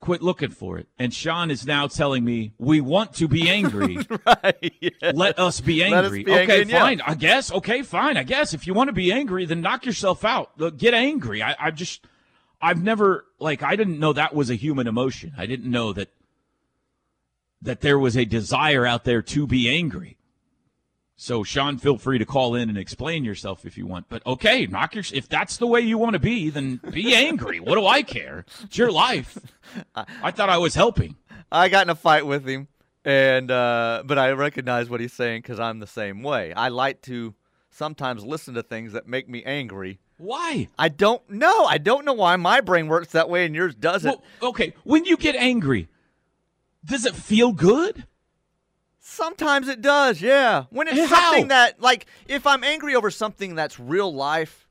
quit 0.00 0.22
looking 0.22 0.50
for 0.50 0.78
it. 0.78 0.88
And 0.98 1.12
Sean 1.12 1.50
is 1.50 1.66
now 1.66 1.86
telling 1.86 2.24
me 2.24 2.52
we 2.58 2.80
want 2.80 3.14
to 3.14 3.28
be 3.28 3.48
angry. 3.48 3.98
right. 4.26 4.74
yeah. 4.80 5.12
Let 5.14 5.38
us 5.38 5.60
be 5.60 5.80
Let 5.80 6.04
us 6.04 6.06
angry. 6.06 6.24
be 6.24 6.32
okay, 6.32 6.40
angry, 6.40 6.60
and 6.62 6.70
yeah. 6.70 6.80
fine. 6.80 7.00
I 7.00 7.14
guess. 7.14 7.52
Okay, 7.52 7.82
fine. 7.82 8.16
I 8.16 8.22
guess 8.22 8.54
if 8.54 8.66
you 8.66 8.74
want 8.74 8.88
to 8.88 8.92
be 8.92 9.12
angry, 9.12 9.44
then 9.44 9.60
knock 9.60 9.86
yourself 9.86 10.24
out. 10.24 10.52
Look, 10.58 10.76
Get 10.76 10.94
angry. 10.94 11.42
I, 11.42 11.56
I 11.58 11.70
just, 11.70 12.06
I've 12.60 12.82
never 12.82 13.24
like 13.38 13.62
I 13.62 13.76
didn't 13.76 13.98
know 13.98 14.12
that 14.12 14.34
was 14.34 14.50
a 14.50 14.54
human 14.54 14.86
emotion. 14.86 15.32
I 15.36 15.46
didn't 15.46 15.70
know 15.70 15.92
that 15.92 16.08
that 17.62 17.80
there 17.80 17.98
was 17.98 18.16
a 18.16 18.24
desire 18.24 18.86
out 18.86 19.04
there 19.04 19.22
to 19.22 19.46
be 19.46 19.68
angry. 19.68 20.17
So 21.20 21.42
Sean, 21.42 21.78
feel 21.78 21.98
free 21.98 22.18
to 22.18 22.24
call 22.24 22.54
in 22.54 22.68
and 22.68 22.78
explain 22.78 23.24
yourself 23.24 23.66
if 23.66 23.76
you 23.76 23.86
want. 23.88 24.06
But 24.08 24.24
okay, 24.24 24.66
knock 24.66 24.94
your. 24.94 25.02
If 25.12 25.28
that's 25.28 25.56
the 25.56 25.66
way 25.66 25.80
you 25.80 25.98
want 25.98 26.12
to 26.12 26.20
be, 26.20 26.48
then 26.48 26.80
be 26.92 27.12
angry. 27.26 27.58
what 27.58 27.74
do 27.74 27.84
I 27.84 28.02
care? 28.02 28.44
It's 28.62 28.78
your 28.78 28.92
life. 28.92 29.36
I 29.96 30.30
thought 30.30 30.48
I 30.48 30.58
was 30.58 30.76
helping. 30.76 31.16
I 31.50 31.68
got 31.70 31.84
in 31.86 31.90
a 31.90 31.96
fight 31.96 32.24
with 32.24 32.46
him, 32.48 32.68
and 33.04 33.50
uh, 33.50 34.04
but 34.06 34.16
I 34.16 34.30
recognize 34.30 34.88
what 34.88 35.00
he's 35.00 35.12
saying 35.12 35.42
because 35.42 35.58
I'm 35.58 35.80
the 35.80 35.88
same 35.88 36.22
way. 36.22 36.52
I 36.52 36.68
like 36.68 37.02
to 37.02 37.34
sometimes 37.68 38.24
listen 38.24 38.54
to 38.54 38.62
things 38.62 38.92
that 38.92 39.08
make 39.08 39.28
me 39.28 39.42
angry. 39.42 39.98
Why? 40.18 40.68
I 40.78 40.88
don't 40.88 41.28
know. 41.28 41.64
I 41.64 41.78
don't 41.78 42.04
know 42.04 42.12
why 42.12 42.36
my 42.36 42.60
brain 42.60 42.86
works 42.86 43.08
that 43.08 43.28
way 43.28 43.44
and 43.44 43.56
yours 43.56 43.74
doesn't. 43.74 44.20
Well, 44.40 44.50
okay, 44.50 44.72
when 44.84 45.04
you 45.04 45.16
get 45.16 45.34
angry, 45.34 45.88
does 46.84 47.04
it 47.04 47.16
feel 47.16 47.52
good? 47.52 48.06
Sometimes 49.10 49.68
it 49.68 49.80
does, 49.80 50.20
yeah. 50.20 50.64
When 50.68 50.86
it's 50.86 51.08
How? 51.08 51.30
something 51.30 51.48
that, 51.48 51.80
like, 51.80 52.04
if 52.28 52.46
I'm 52.46 52.62
angry 52.62 52.94
over 52.94 53.10
something 53.10 53.54
that's 53.54 53.80
real 53.80 54.14
life, 54.14 54.68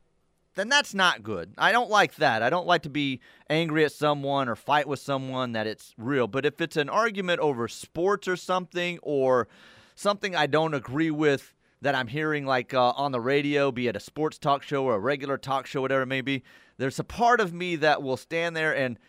then 0.54 0.70
that's 0.70 0.94
not 0.94 1.24
good. 1.24 1.54
I 1.58 1.72
don't 1.72 1.90
like 1.90 2.16
that. 2.16 2.44
I 2.44 2.52
don't 2.52 2.68
like 2.68 2.84
to 2.84 2.90
be 2.90 3.20
angry 3.50 3.84
at 3.84 3.92
someone 3.92 4.48
or 4.48 4.56
fight 4.56 4.88
with 4.88 5.00
someone 5.00 5.54
that 5.54 5.66
it's 5.66 5.96
real. 5.98 6.28
But 6.28 6.46
if 6.46 6.62
it's 6.62 6.78
an 6.78 6.88
argument 6.88 7.40
over 7.40 7.68
sports 7.68 8.28
or 8.28 8.36
something, 8.36 9.00
or 9.02 9.48
something 9.96 10.36
I 10.36 10.46
don't 10.46 10.76
agree 10.76 11.12
with 11.12 11.56
that 11.82 11.96
I'm 11.96 12.08
hearing, 12.08 12.46
like 12.46 12.76
uh, 12.76 12.92
on 12.92 13.12
the 13.12 13.20
radio, 13.20 13.72
be 13.72 13.88
it 13.88 13.96
a 13.96 14.00
sports 14.00 14.38
talk 14.38 14.62
show 14.62 14.86
or 14.86 14.96
a 14.96 15.00
regular 15.00 15.40
talk 15.40 15.66
show, 15.66 15.82
whatever 15.82 16.04
it 16.04 16.08
may 16.08 16.22
be, 16.22 16.44
there's 16.78 17.00
a 17.00 17.04
part 17.04 17.42
of 17.42 17.54
me 17.54 17.76
that 17.78 18.04
will 18.04 18.18
stand 18.18 18.56
there 18.56 18.74
and. 18.76 19.00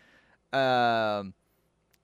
Um, 0.51 1.35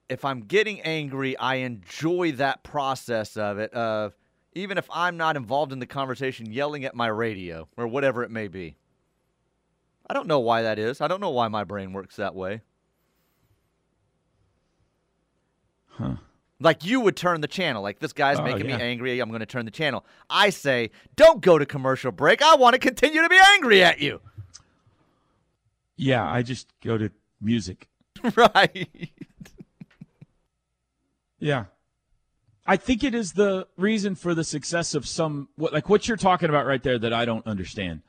if 0.08 0.24
I'm 0.24 0.40
getting 0.40 0.80
angry, 0.82 1.36
I 1.36 1.56
enjoy 1.56 2.32
that 2.32 2.62
process 2.62 3.36
of 3.36 3.58
it. 3.58 3.72
Of 3.72 4.14
even 4.54 4.78
if 4.78 4.88
I'm 4.92 5.16
not 5.16 5.36
involved 5.36 5.72
in 5.72 5.78
the 5.80 5.86
conversation, 5.86 6.50
yelling 6.52 6.84
at 6.84 6.94
my 6.94 7.08
radio 7.08 7.68
or 7.76 7.86
whatever 7.86 8.22
it 8.22 8.30
may 8.30 8.48
be. 8.48 8.76
I 10.08 10.14
don't 10.14 10.28
know 10.28 10.38
why 10.38 10.62
that 10.62 10.78
is. 10.78 11.00
I 11.00 11.08
don't 11.08 11.20
know 11.20 11.30
why 11.30 11.48
my 11.48 11.64
brain 11.64 11.92
works 11.92 12.16
that 12.16 12.34
way. 12.34 12.60
Huh. 15.88 16.16
Like 16.60 16.84
you 16.84 17.00
would 17.00 17.16
turn 17.16 17.40
the 17.40 17.48
channel. 17.48 17.82
Like 17.82 17.98
this 17.98 18.12
guy's 18.12 18.38
Oh, 18.38 18.44
making 18.44 18.68
yeah. 18.70 18.76
me 18.78 18.82
angry. 18.82 19.18
I'm 19.20 19.28
going 19.28 19.40
to 19.40 19.46
turn 19.46 19.64
the 19.64 19.70
channel. 19.70 20.04
I 20.30 20.50
say, 20.50 20.90
don't 21.16 21.40
go 21.40 21.58
to 21.58 21.66
commercial 21.66 22.12
break. 22.12 22.40
I 22.42 22.54
want 22.54 22.74
to 22.74 22.78
continue 22.78 23.20
to 23.22 23.28
be 23.28 23.38
angry 23.54 23.82
at 23.82 23.98
you. 24.00 24.20
Yeah, 25.96 26.24
I 26.30 26.42
just 26.42 26.68
go 26.82 26.96
to 26.98 27.10
music. 27.40 27.88
right. 28.36 29.10
Yeah. 31.38 31.66
I 32.66 32.76
think 32.76 33.04
it 33.04 33.14
is 33.14 33.32
the 33.34 33.68
reason 33.76 34.14
for 34.16 34.34
the 34.34 34.42
success 34.44 34.94
of 34.94 35.06
some 35.06 35.48
what 35.56 35.72
like 35.72 35.88
what 35.88 36.08
you're 36.08 36.16
talking 36.16 36.48
about 36.48 36.66
right 36.66 36.82
there 36.82 36.98
that 36.98 37.12
I 37.12 37.24
don't 37.24 37.46
understand 37.46 38.02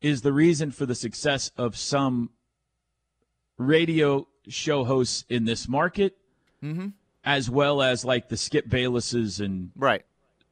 is 0.00 0.22
the 0.22 0.32
reason 0.32 0.70
for 0.72 0.84
the 0.86 0.94
success 0.94 1.52
of 1.56 1.76
some 1.76 2.30
radio 3.56 4.26
show 4.48 4.84
hosts 4.84 5.24
in 5.28 5.44
this 5.44 5.68
market 5.68 6.16
Mhm. 6.62 6.92
as 7.24 7.48
well 7.50 7.82
as 7.82 8.04
like 8.04 8.28
the 8.28 8.36
Skip 8.36 8.66
Baylesses 8.68 9.44
and 9.44 9.70
Right. 9.76 10.04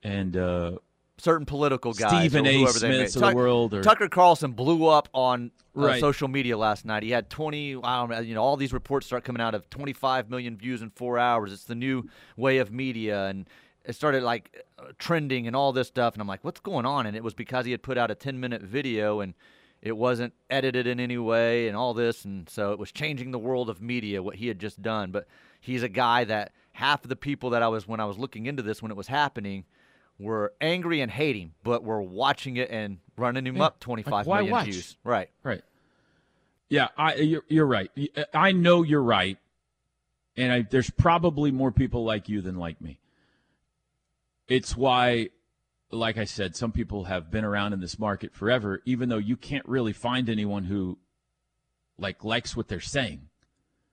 and 0.02 0.36
uh 0.36 0.78
Certain 1.18 1.46
political 1.46 1.92
guys. 1.94 2.10
Stephen 2.28 2.46
or 2.46 2.50
A. 2.50 2.54
whoever 2.58 2.78
they 2.78 2.88
may- 2.88 2.94
Smiths 2.98 3.16
of 3.16 3.22
the 3.30 3.34
world 3.34 3.72
or 3.74 3.82
Tucker 3.82 4.08
Carlson 4.08 4.52
blew 4.52 4.86
up 4.86 5.08
on 5.14 5.50
uh, 5.76 5.80
Right. 5.80 6.00
social 6.00 6.28
media 6.28 6.56
last 6.58 6.84
night. 6.84 7.02
He 7.02 7.10
had 7.10 7.30
20, 7.30 7.76
I 7.76 8.00
don't 8.00 8.10
know, 8.10 8.18
you 8.20 8.34
know, 8.34 8.42
all 8.42 8.56
these 8.56 8.72
reports 8.72 9.06
start 9.06 9.24
coming 9.24 9.40
out 9.40 9.54
of 9.54 9.68
25 9.70 10.28
million 10.30 10.56
views 10.56 10.82
in 10.82 10.90
four 10.90 11.18
hours. 11.18 11.52
It's 11.52 11.64
the 11.64 11.74
new 11.74 12.08
way 12.36 12.58
of 12.58 12.70
media. 12.70 13.26
And 13.26 13.48
it 13.84 13.94
started 13.94 14.22
like 14.22 14.64
uh, 14.78 14.84
trending 14.98 15.46
and 15.46 15.54
all 15.56 15.72
this 15.72 15.88
stuff. 15.88 16.12
And 16.14 16.20
I'm 16.20 16.28
like, 16.28 16.44
what's 16.44 16.60
going 16.60 16.84
on? 16.86 17.06
And 17.06 17.16
it 17.16 17.22
was 17.24 17.34
because 17.34 17.64
he 17.64 17.70
had 17.70 17.82
put 17.82 17.96
out 17.96 18.10
a 18.10 18.14
10 18.14 18.38
minute 18.38 18.60
video 18.62 19.20
and 19.20 19.32
it 19.82 19.96
wasn't 19.96 20.34
edited 20.50 20.86
in 20.86 20.98
any 21.00 21.16
way 21.18 21.68
and 21.68 21.76
all 21.76 21.94
this. 21.94 22.24
And 22.26 22.48
so 22.48 22.72
it 22.72 22.78
was 22.78 22.92
changing 22.92 23.30
the 23.30 23.38
world 23.38 23.70
of 23.70 23.80
media, 23.80 24.22
what 24.22 24.36
he 24.36 24.48
had 24.48 24.58
just 24.58 24.82
done. 24.82 25.12
But 25.12 25.26
he's 25.60 25.82
a 25.82 25.88
guy 25.88 26.24
that 26.24 26.52
half 26.72 27.04
of 27.04 27.08
the 27.08 27.16
people 27.16 27.50
that 27.50 27.62
I 27.62 27.68
was, 27.68 27.86
when 27.88 28.00
I 28.00 28.04
was 28.06 28.18
looking 28.18 28.46
into 28.46 28.62
this, 28.62 28.82
when 28.82 28.90
it 28.90 28.96
was 28.96 29.06
happening, 29.08 29.64
were 30.18 30.52
angry 30.60 31.00
and 31.00 31.10
hating, 31.10 31.52
but 31.62 31.84
were 31.84 32.02
watching 32.02 32.56
it 32.56 32.70
and 32.70 32.98
running 33.16 33.46
him 33.46 33.56
Yeah. 33.56 33.64
up 33.64 33.80
25 33.80 34.26
Like, 34.26 34.38
million 34.38 34.52
watch? 34.52 34.64
views. 34.64 34.96
Right. 35.04 35.30
Right. 35.42 35.62
Yeah, 36.68 36.88
I 36.96 37.14
you're, 37.16 37.44
you're 37.48 37.66
right. 37.66 37.90
Uh, 38.16 38.24
I 38.34 38.50
know 38.52 38.82
you're 38.82 39.02
right, 39.02 39.38
and 40.36 40.52
I, 40.52 40.62
there's 40.62 40.90
probably 40.90 41.52
more 41.52 41.70
people 41.70 42.04
like 42.04 42.28
you 42.28 42.40
than 42.40 42.56
like 42.56 42.80
me. 42.80 42.98
It's 44.48 44.76
why, 44.76 45.30
like 45.92 46.18
I 46.18 46.24
said, 46.24 46.56
some 46.56 46.72
people 46.72 47.04
have 47.04 47.30
been 47.30 47.44
around 47.44 47.72
in 47.72 47.80
this 47.80 47.98
market 48.00 48.34
forever, 48.34 48.80
even 48.84 49.08
though 49.08 49.16
you 49.18 49.36
can't 49.36 49.66
really 49.68 49.92
find 49.92 50.28
anyone 50.28 50.64
who, 50.64 50.98
like, 51.98 52.24
likes 52.24 52.56
what 52.56 52.66
they're 52.68 52.80
saying. 52.80 53.28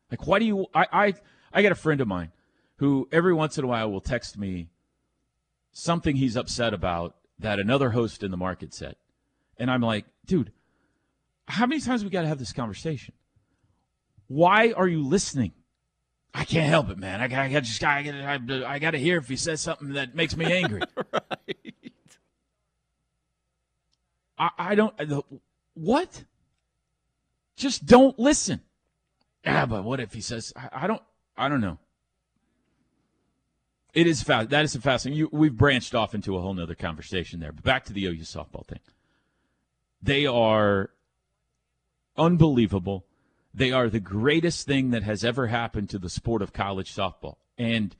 Like, 0.09 0.25
why 0.25 0.39
do 0.39 0.45
you? 0.45 0.65
I 0.73 0.87
I 0.91 1.13
I 1.53 1.61
got 1.61 1.71
a 1.71 1.75
friend 1.75 2.01
of 2.01 2.07
mine 2.07 2.31
who 2.77 3.07
every 3.11 3.33
once 3.35 3.57
in 3.59 3.63
a 3.63 3.67
while 3.67 3.91
will 3.91 4.01
text 4.01 4.35
me 4.37 4.69
something 5.73 6.15
he's 6.15 6.37
upset 6.37 6.73
about 6.73 7.15
that 7.37 7.59
another 7.59 7.89
host 7.89 8.23
in 8.23 8.31
the 8.31 8.37
market 8.37 8.73
said, 8.73 8.95
and 9.57 9.69
I'm 9.69 9.81
like, 9.81 10.05
dude 10.25 10.51
how 11.47 11.65
many 11.65 11.81
times 11.81 12.03
we 12.03 12.09
got 12.09 12.21
to 12.21 12.27
have 12.27 12.39
this 12.39 12.53
conversation? 12.53 13.13
Why 14.27 14.71
are 14.71 14.87
you 14.87 15.03
listening? 15.05 15.51
I 16.33 16.45
can't 16.45 16.67
help 16.69 16.89
it, 16.89 16.97
man. 16.97 17.21
I 17.21 17.27
got, 17.27 17.39
I 17.39 17.49
got 17.49 17.63
just, 17.63 17.83
I 17.83 18.01
got, 18.01 18.15
I, 18.15 18.39
I 18.73 18.79
got 18.79 18.91
to 18.91 18.97
hear 18.97 19.17
if 19.17 19.27
he 19.27 19.35
says 19.35 19.61
something 19.61 19.93
that 19.93 20.15
makes 20.15 20.35
me 20.35 20.45
angry. 20.51 20.81
I, 24.37 24.49
I 24.57 24.75
don't. 24.75 24.97
the- 24.97 25.21
What? 25.75 26.23
Just 27.55 27.85
don't 27.85 28.17
listen. 28.17 28.61
Yeah, 29.45 29.67
but 29.67 29.83
what 29.83 29.99
if 29.99 30.13
he 30.13 30.21
says? 30.21 30.53
I, 30.55 30.69
I 30.71 30.87
don't. 30.87 31.01
I 31.37 31.49
don't 31.49 31.61
know. 31.61 31.77
It 33.93 34.07
is 34.07 34.23
fast. 34.23 34.49
That 34.49 34.65
is 34.65 34.75
fascinating. 34.75 35.19
You, 35.19 35.29
we've 35.31 35.55
branched 35.55 35.93
off 35.93 36.15
into 36.15 36.35
a 36.35 36.41
whole 36.41 36.53
nother 36.53 36.75
conversation 36.75 37.39
there. 37.39 37.51
But 37.51 37.63
back 37.63 37.85
to 37.85 37.93
the 37.93 38.05
OU 38.05 38.21
softball 38.21 38.65
thing 38.65 38.79
They 40.01 40.25
are 40.25 40.89
unbelievable. 42.17 43.05
They 43.53 43.71
are 43.71 43.89
the 43.89 43.99
greatest 43.99 44.65
thing 44.65 44.89
that 44.91 45.03
has 45.03 45.23
ever 45.23 45.47
happened 45.47 45.89
to 45.89 45.99
the 45.99 46.09
sport 46.09 46.41
of 46.41 46.53
college 46.53 46.93
softball. 46.93 47.35
And 47.57 47.95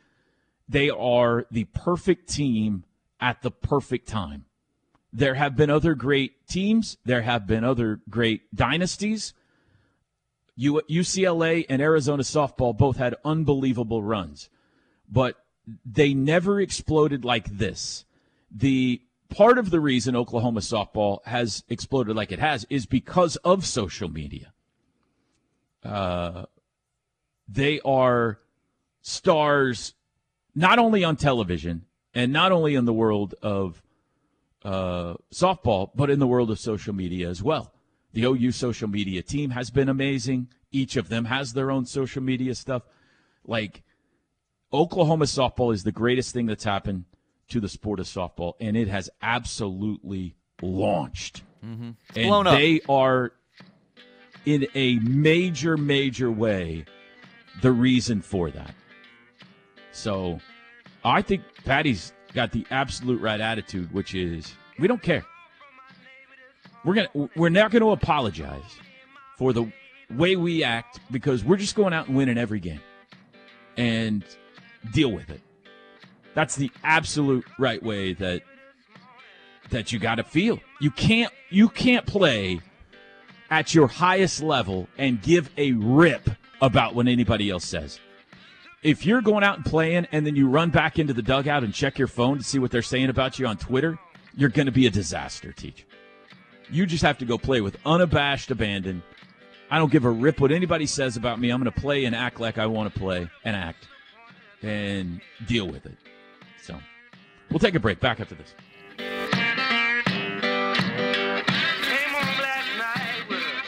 they 0.68 0.90
are 0.90 1.46
the 1.52 1.66
perfect 1.66 2.28
team 2.28 2.86
at 3.20 3.44
the 3.44 3.52
perfect 3.52 4.08
time. 4.08 4.46
There 5.12 5.36
have 5.36 5.56
been 5.56 5.70
other 5.70 5.94
great 5.94 6.48
teams, 6.48 6.98
there 7.06 7.22
have 7.22 7.46
been 7.46 7.64
other 7.64 8.00
great 8.10 8.54
dynasties. 8.56 9.36
UCLA 10.60 11.66
and 11.70 11.82
Arizona 11.82 12.24
softball 12.24 12.76
both 12.76 12.98
had 12.98 13.16
unbelievable 13.24 14.02
runs, 14.02 14.50
but 15.08 15.43
they 15.86 16.14
never 16.14 16.60
exploded 16.60 17.24
like 17.24 17.46
this. 17.58 18.06
The 18.52 19.02
part 19.30 19.58
of 19.58 19.72
the 19.72 19.80
reason 19.80 20.16
Oklahoma 20.16 20.60
softball 20.60 21.20
has 21.26 21.64
exploded 21.70 22.16
like 22.16 22.32
it 22.32 22.40
has 22.40 22.66
is 22.70 22.86
because 22.86 23.36
of 23.38 23.66
social 23.66 24.10
media. 24.10 24.54
Uh, 25.84 26.46
they 27.48 27.80
are 27.82 28.40
stars 29.02 29.94
not 30.56 30.80
only 30.80 31.04
on 31.04 31.16
television 31.16 31.86
and 32.14 32.32
not 32.32 32.52
only 32.52 32.76
in 32.76 32.86
the 32.86 32.94
world 32.94 33.36
of 33.42 33.82
uh, 34.64 35.16
softball, 35.34 35.92
but 35.96 36.10
in 36.10 36.20
the 36.20 36.28
world 36.28 36.50
of 36.52 36.60
social 36.60 36.94
media 36.94 37.28
as 37.28 37.42
well. 37.44 37.74
The 38.14 38.26
OU 38.26 38.52
social 38.52 38.88
media 38.88 39.22
team 39.22 39.50
has 39.50 39.72
been 39.72 39.90
amazing. 39.90 40.48
Each 40.72 40.96
of 40.96 41.10
them 41.10 41.26
has 41.26 41.54
their 41.54 41.72
own 41.72 41.86
social 41.86 42.22
media 42.22 42.56
stuff. 42.56 42.84
Like 43.46 43.84
Oklahoma 44.74 45.26
softball 45.26 45.74
is 45.74 45.84
the 45.84 45.92
greatest 45.92 46.34
thing 46.34 46.46
that's 46.46 46.64
happened 46.64 47.06
to 47.50 47.60
the 47.60 47.70
sport 47.70 48.00
of 48.00 48.06
softball, 48.06 48.54
and 48.60 48.76
it 48.76 48.88
has 48.88 49.10
absolutely 49.22 50.36
launched. 50.62 51.44
Mm-hmm. 51.64 51.92
And 52.16 52.48
they 52.48 52.82
are, 52.90 53.34
in 54.46 54.68
a 54.74 54.96
major, 55.00 55.78
major 55.78 56.32
way, 56.32 56.86
the 57.62 57.72
reason 57.72 58.22
for 58.22 58.50
that. 58.52 58.74
So 59.92 60.40
I 61.06 61.22
think 61.22 61.44
Patty's 61.64 62.14
got 62.34 62.52
the 62.52 62.66
absolute 62.72 63.22
right 63.22 63.40
attitude, 63.40 63.94
which 63.94 64.16
is 64.16 64.56
we 64.80 64.88
don't 64.88 65.02
care. 65.02 65.24
We're 66.84 66.96
gonna 66.96 67.30
we're 67.36 67.50
not 67.50 67.72
going 67.72 67.84
to 67.84 67.92
apologize 67.92 68.64
for 69.38 69.54
the 69.54 69.72
way 70.10 70.36
we 70.36 70.64
act 70.64 71.00
because 71.12 71.44
we're 71.44 71.58
just 71.58 71.76
going 71.76 71.94
out 71.94 72.08
and 72.08 72.18
winning 72.18 72.38
every 72.38 72.60
game 72.60 72.82
and 73.78 74.24
deal 74.92 75.12
with 75.12 75.30
it. 75.30 75.42
That's 76.34 76.56
the 76.56 76.72
absolute 76.84 77.46
right 77.60 77.82
way 77.82 78.14
that 78.14 78.42
that 79.70 79.92
you 79.92 80.00
got 80.00 80.16
to 80.16 80.24
feel. 80.24 80.60
You 80.80 80.92
can't 80.92 81.32
you 81.50 81.70
can't 81.70 82.06
play 82.06 82.62
at 83.50 83.74
your 83.74 83.88
highest 83.88 84.42
level 84.42 84.88
and 84.98 85.22
give 85.22 85.50
a 85.58 85.74
rip 85.74 86.30
about 86.62 86.96
what 86.96 87.08
anybody 87.08 87.50
else 87.50 87.66
says. 87.66 88.00
If 88.82 89.06
you're 89.06 89.22
going 89.22 89.44
out 89.44 89.58
and 89.58 89.66
playing 89.66 90.08
and 90.12 90.26
then 90.26 90.36
you 90.36 90.50
run 90.50 90.70
back 90.70 91.00
into 91.00 91.14
the 91.14 91.22
dugout 91.22 91.64
and 91.64 91.74
check 91.74 91.98
your 91.98 92.08
phone 92.08 92.38
to 92.38 92.44
see 92.44 92.60
what 92.60 92.72
they're 92.72 92.82
saying 92.82 93.10
about 93.10 93.40
you 93.40 93.48
on 93.48 93.58
Twitter, 93.58 93.98
you're 94.36 94.50
going 94.50 94.66
to 94.66 94.72
be 94.72 94.88
a 94.88 94.90
disaster, 94.90 95.52
teach. 95.54 95.86
You 96.70 96.86
just 96.86 97.04
have 97.04 97.18
to 97.20 97.26
go 97.26 97.38
play 97.38 97.62
with 97.62 97.78
unabashed 97.86 98.52
abandon. 98.52 99.04
I 99.70 99.78
don't 99.78 99.92
give 99.92 100.06
a 100.06 100.12
rip 100.12 100.40
what 100.40 100.52
anybody 100.52 100.86
says 100.86 101.16
about 101.16 101.40
me. 101.40 101.50
I'm 101.50 101.62
going 101.62 101.72
to 101.72 101.80
play 101.80 102.06
and 102.06 102.16
act 102.16 102.40
like 102.40 102.58
I 102.58 102.66
want 102.66 102.94
to 102.94 103.00
play 103.00 103.30
and 103.44 103.56
act 103.56 103.88
and 104.64 105.22
deal 105.48 105.68
with 105.68 105.86
it. 105.86 105.98
So 106.62 106.78
we'll 107.50 107.60
take 107.60 107.76
a 107.76 107.80
break. 107.80 108.00
Back 108.00 108.20
after 108.20 108.36
this. 108.36 108.54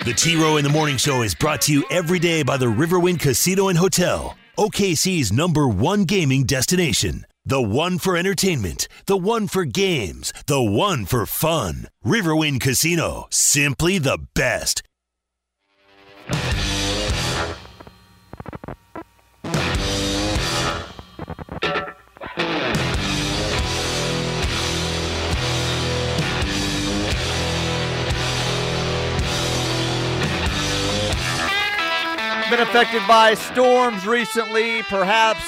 The 0.06 0.14
T 0.14 0.36
Row 0.36 0.58
in 0.58 0.64
the 0.64 0.70
Morning 0.70 0.98
Show 0.98 1.24
is 1.24 1.34
brought 1.34 1.62
to 1.62 1.74
you 1.74 1.84
every 1.90 2.20
day 2.20 2.44
by 2.44 2.58
the 2.58 2.68
Riverwind 2.68 3.20
Casino 3.20 3.70
and 3.70 3.78
Hotel, 3.80 4.38
OKC's 4.56 5.32
number 5.34 5.68
one 5.68 6.04
gaming 6.04 6.44
destination. 6.44 7.26
The 7.44 7.62
one 7.62 7.98
for 7.98 8.16
entertainment, 8.16 8.88
the 9.08 9.18
one 9.18 9.48
for 9.48 9.66
games, 9.66 10.32
the 10.46 10.62
one 10.62 11.06
for 11.06 11.26
fun. 11.26 11.88
Riverwind 12.04 12.60
Casino, 12.60 13.26
simply 13.32 13.98
the 13.98 14.20
best. 14.36 14.84
Been 32.56 32.70
affected 32.70 33.06
by 33.06 33.34
storms 33.34 34.08
recently. 34.08 34.82
Perhaps 34.84 35.44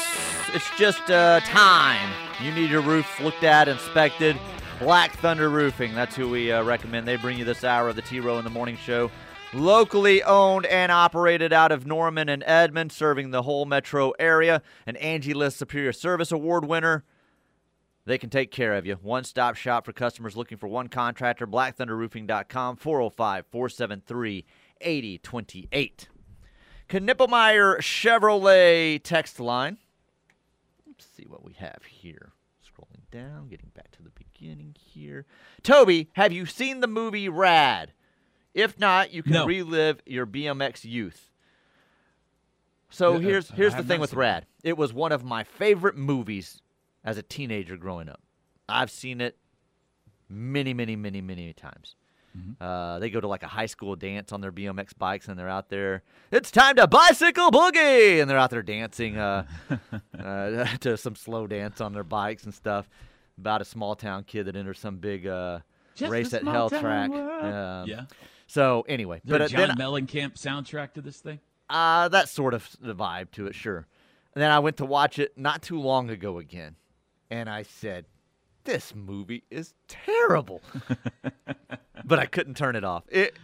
it's 0.54 0.70
just 0.78 1.10
uh, 1.10 1.40
time. 1.46 2.12
You 2.44 2.52
need 2.52 2.70
your 2.70 2.82
roof 2.82 3.22
looked 3.22 3.46
at, 3.46 3.70
inspected. 3.70 4.38
Black 4.78 5.14
Thunder 5.14 5.50
Roofing. 5.50 5.96
That's 5.96 6.18
who 6.18 6.30
we 6.30 6.52
uh, 6.52 6.64
recommend. 6.64 7.08
They 7.08 7.16
bring 7.16 7.38
you 7.38 7.46
this 7.46 7.64
hour 7.64 7.88
of 7.88 7.96
the 7.96 8.02
T 8.02 8.20
Row 8.20 8.40
in 8.40 8.44
the 8.44 8.50
Morning 8.50 8.76
Show. 8.76 9.10
Locally 9.54 10.22
owned 10.22 10.66
and 10.66 10.92
operated 10.92 11.54
out 11.54 11.72
of 11.72 11.88
Norman 11.88 12.28
and 12.28 12.44
Edmond, 12.46 12.92
serving 12.92 13.32
the 13.32 13.44
whole 13.44 13.64
metro 13.64 14.12
area. 14.20 14.62
An 14.86 14.98
Angie 14.98 15.34
List 15.34 15.56
Superior 15.56 15.94
Service 15.94 16.34
Award 16.34 16.66
winner. 16.66 17.06
They 18.04 18.18
can 18.18 18.30
take 18.30 18.52
care 18.52 18.74
of 18.74 18.86
you. 18.86 18.96
One 18.96 19.24
stop 19.24 19.56
shop 19.56 19.86
for 19.86 19.94
customers 19.94 20.36
looking 20.36 20.58
for 20.58 20.68
one 20.68 20.90
contractor. 20.90 21.48
BlackThunderRoofing.com, 21.48 22.76
405 22.76 23.46
473 23.46 24.46
8028. 24.82 26.10
Knippelmeyer 26.90 27.78
Chevrolet 27.80 29.02
text 29.04 29.40
line. 29.40 29.78
Let's 30.86 31.06
see 31.06 31.26
what 31.28 31.44
we 31.44 31.54
have 31.54 31.82
here. 31.88 32.32
Scrolling 32.64 33.10
down, 33.12 33.50
getting 33.50 33.72
back 33.76 33.92
to 33.92 34.04
the 34.04 34.10
beginning 34.12 34.76
here. 34.80 35.26
Toby, 35.64 36.10
have 36.14 36.32
you 36.32 36.46
seen 36.46 36.80
the 36.80 36.88
movie 36.88 37.30
Rad? 37.30 37.94
If 38.54 38.80
not, 38.80 39.14
you 39.14 39.22
can 39.22 39.34
No. 39.34 39.46
relive 39.46 40.02
your 40.06 40.26
BMX 40.26 40.84
youth. 40.86 41.30
So 42.90 43.20
here's 43.20 43.50
here's 43.52 43.76
the 43.76 43.84
thing 43.84 44.00
with 44.00 44.14
Rad. 44.14 44.46
It 44.64 44.78
was 44.78 44.94
one 44.94 45.12
of 45.12 45.24
my 45.24 45.44
favorite 45.44 45.98
movies 45.98 46.62
as 47.04 47.18
a 47.18 47.22
teenager 47.22 47.76
growing 47.76 48.08
up. 48.08 48.22
I've 48.70 48.90
seen 48.90 49.20
it 49.22 49.38
many, 50.30 50.74
many, 50.74 50.96
many, 50.96 51.22
many 51.22 51.52
times. 51.54 51.96
Mm-hmm. 52.36 52.64
Uh, 52.64 53.00
they 53.00 53.10
go 53.10 53.20
to 53.20 53.28
like 53.28 53.44
a 53.44 53.48
high 53.48 53.66
school 53.66 53.96
dance 53.96 54.32
on 54.32 54.42
their 54.42 54.52
BMX 54.52 54.98
bikes, 54.98 55.28
and 55.28 55.38
they're 55.38 55.50
out 55.50 55.70
there. 55.70 56.04
It's 56.32 56.52
time 56.52 56.76
to 56.78 56.88
bicycle 56.88 57.52
boogie, 57.52 58.22
and 58.22 58.30
they're 58.30 58.38
out 58.38 58.50
there 58.50 58.62
dancing 58.64 59.18
uh, 59.18 59.46
uh, 60.20 60.66
to 60.82 60.98
some 60.98 61.16
slow 61.16 61.48
dance 61.48 61.82
on 61.82 61.94
their 61.94 62.04
bikes 62.04 62.44
and 62.44 62.54
stuff. 62.54 62.90
About 63.38 63.62
a 63.62 63.66
small 63.66 63.96
town 63.96 64.24
kid 64.24 64.46
that 64.46 64.56
enters 64.56 64.80
some 64.80 64.98
big 64.98 65.28
uh, 65.28 65.60
race 66.02 66.34
at 66.34 66.44
hell 66.44 66.70
track. 66.70 67.12
Um, 67.12 67.88
Yeah. 67.88 68.06
So 68.48 68.84
anyway, 68.88 69.18
Is 69.18 69.24
there 69.26 69.40
but 69.40 69.46
a 69.46 69.54
John 69.54 69.68
then 69.68 69.78
Mellencamp 69.78 70.36
soundtrack 70.36 70.94
to 70.94 71.02
this 71.02 71.18
thing? 71.18 71.40
uh, 71.70 72.08
that's 72.08 72.32
sort 72.32 72.54
of 72.54 72.68
the 72.82 72.96
vibe 72.96 73.30
to 73.32 73.46
it, 73.48 73.54
sure. 73.56 73.86
And 74.34 74.42
then 74.42 74.52
I 74.52 74.60
went 74.60 74.78
to 74.78 74.86
watch 74.86 75.20
it 75.20 75.38
not 75.38 75.62
too 75.62 75.80
long 75.80 76.10
ago 76.10 76.38
again, 76.40 76.76
and 77.30 77.50
I 77.50 77.64
said, 77.64 78.06
"This 78.68 78.94
movie 78.94 79.44
is 79.50 79.74
terrible," 79.88 80.62
but 82.06 82.20
I 82.20 82.26
couldn't 82.26 82.58
turn 82.58 82.76
it 82.76 82.84
off. 82.84 83.06
It, 83.08 83.38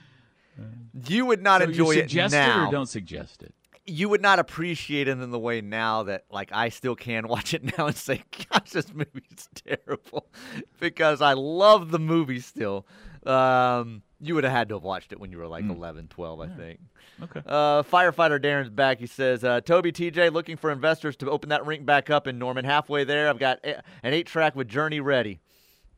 you 1.07 1.25
would 1.25 1.41
not 1.41 1.61
so 1.61 1.67
enjoy 1.69 1.91
you 1.91 2.01
it 2.01 2.13
now. 2.13 2.65
it 2.65 2.67
or 2.67 2.71
don't 2.71 2.89
suggest 2.89 3.41
it? 3.41 3.55
You 3.85 4.09
would 4.09 4.21
not 4.21 4.39
appreciate 4.39 5.07
it 5.07 5.11
in 5.11 5.31
the 5.31 5.39
way 5.39 5.61
now 5.61 6.03
that, 6.03 6.25
like, 6.29 6.51
I 6.51 6.67
still 6.67 6.95
can 6.95 7.27
watch 7.29 7.53
it 7.53 7.77
now 7.77 7.87
and 7.87 7.95
say, 7.95 8.21
"Gosh, 8.51 8.71
this 8.71 8.93
movie 8.93 9.23
is 9.35 9.47
terrible," 9.55 10.27
because 10.81 11.21
I 11.21 11.33
love 11.33 11.91
the 11.91 11.99
movie 11.99 12.41
still. 12.41 12.85
Um, 13.25 14.01
you 14.23 14.35
would 14.35 14.43
have 14.43 14.53
had 14.53 14.69
to 14.69 14.75
have 14.75 14.83
watched 14.83 15.11
it 15.11 15.19
when 15.19 15.31
you 15.31 15.37
were 15.37 15.47
like 15.47 15.65
11, 15.65 16.07
12, 16.07 16.39
I 16.41 16.47
think. 16.47 16.79
Okay. 17.21 17.41
Uh, 17.45 17.83
firefighter 17.83 18.39
Darren's 18.41 18.69
back. 18.69 18.99
He 18.99 19.07
says, 19.07 19.43
uh, 19.43 19.61
Toby 19.61 19.91
TJ 19.91 20.31
looking 20.31 20.57
for 20.57 20.71
investors 20.71 21.15
to 21.17 21.29
open 21.29 21.49
that 21.49 21.65
rink 21.65 21.85
back 21.85 22.09
up 22.09 22.27
in 22.27 22.39
Norman. 22.39 22.65
Halfway 22.65 23.03
there, 23.03 23.29
I've 23.29 23.39
got 23.39 23.59
a- 23.63 23.79
an 24.03 24.13
eight 24.13 24.27
track 24.27 24.55
with 24.55 24.67
Journey 24.67 24.99
ready. 24.99 25.39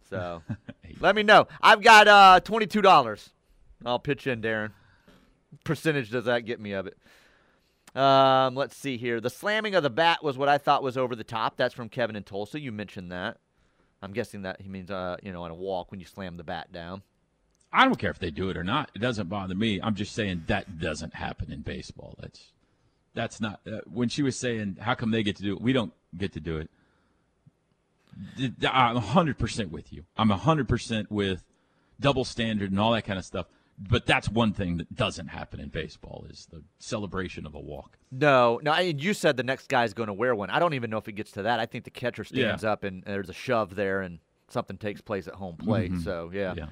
So 0.09 0.41
let 0.99 1.15
me 1.15 1.23
know. 1.23 1.47
I've 1.61 1.81
got 1.81 2.07
uh, 2.07 2.39
$22. 2.43 3.29
I'll 3.85 3.99
pitch 3.99 4.27
in, 4.27 4.41
Darren. 4.41 4.71
Percentage 5.63 6.09
does 6.11 6.25
that 6.25 6.45
get 6.45 6.59
me 6.59 6.73
of 6.73 6.87
it? 6.87 6.97
Um, 7.95 8.55
let's 8.55 8.75
see 8.75 8.97
here. 8.97 9.21
The 9.21 9.29
slamming 9.29 9.73
of 9.75 9.83
the 9.83 9.89
bat 9.89 10.21
was 10.23 10.37
what 10.37 10.49
I 10.49 10.57
thought 10.57 10.83
was 10.83 10.97
over 10.97 11.15
the 11.15 11.23
top. 11.23 11.55
That's 11.55 11.73
from 11.73 11.87
Kevin 11.89 12.15
in 12.15 12.23
Tulsa. 12.23 12.59
You 12.59 12.71
mentioned 12.71 13.11
that. 13.11 13.37
I'm 14.01 14.11
guessing 14.11 14.41
that 14.41 14.59
he 14.61 14.67
means, 14.67 14.91
uh, 14.91 15.15
you 15.23 15.31
know, 15.31 15.43
on 15.43 15.51
a 15.51 15.55
walk 15.55 15.91
when 15.91 15.99
you 16.01 16.05
slam 16.05 16.35
the 16.35 16.43
bat 16.43 16.71
down. 16.73 17.01
I 17.75 17.85
don't 17.85 17.99
care 17.99 18.09
if 18.11 18.19
they 18.19 18.31
do 18.31 18.49
it 18.49 18.57
or 18.57 18.63
not. 18.63 18.89
It 18.95 18.99
doesn't 18.99 19.27
bother 19.29 19.53
me. 19.55 19.79
I'm 19.81 19.95
just 19.95 20.13
saying 20.15 20.43
that 20.47 20.79
doesn't 20.79 21.13
happen 21.15 21.51
in 21.51 21.61
baseball. 21.61 22.15
That's 22.19 22.51
that's 23.13 23.39
not. 23.41 23.59
Uh, 23.67 23.79
when 23.91 24.09
she 24.09 24.23
was 24.23 24.37
saying, 24.37 24.77
"How 24.81 24.95
come 24.95 25.11
they 25.11 25.23
get 25.23 25.35
to 25.37 25.43
do 25.43 25.53
it? 25.53 25.61
We 25.61 25.73
don't 25.73 25.93
get 26.17 26.33
to 26.33 26.39
do 26.39 26.57
it." 26.57 26.69
I'm 28.71 28.95
100 28.95 29.37
percent 29.37 29.71
with 29.71 29.91
you. 29.91 30.05
I'm 30.17 30.29
100 30.29 30.67
percent 30.67 31.11
with 31.11 31.43
double 31.99 32.23
standard 32.25 32.71
and 32.71 32.79
all 32.79 32.91
that 32.93 33.03
kind 33.03 33.19
of 33.19 33.25
stuff. 33.25 33.47
But 33.77 34.05
that's 34.05 34.29
one 34.29 34.53
thing 34.53 34.77
that 34.77 34.95
doesn't 34.95 35.27
happen 35.27 35.59
in 35.59 35.67
baseball 35.67 36.25
is 36.29 36.47
the 36.49 36.63
celebration 36.79 37.45
of 37.45 37.55
a 37.55 37.59
walk. 37.59 37.97
No, 38.09 38.57
no. 38.63 38.71
I, 38.71 38.81
you 38.81 39.13
said 39.13 39.35
the 39.35 39.43
next 39.43 39.67
guy's 39.67 39.93
going 39.93 40.07
to 40.07 40.13
wear 40.13 40.33
one. 40.33 40.49
I 40.49 40.59
don't 40.59 40.75
even 40.75 40.89
know 40.89 40.97
if 40.97 41.09
it 41.09 41.13
gets 41.13 41.31
to 41.33 41.41
that. 41.41 41.59
I 41.59 41.65
think 41.65 41.83
the 41.83 41.89
catcher 41.89 42.23
stands 42.23 42.63
Yeah. 42.63 42.71
up 42.71 42.85
and 42.85 43.03
there's 43.03 43.27
a 43.27 43.33
shove 43.33 43.75
there, 43.75 43.99
and 43.99 44.19
something 44.47 44.77
takes 44.77 45.01
place 45.01 45.27
at 45.27 45.33
home 45.33 45.57
plate. 45.57 45.91
So 46.05 46.31
yeah, 46.33 46.53
Yeah. 46.55 46.65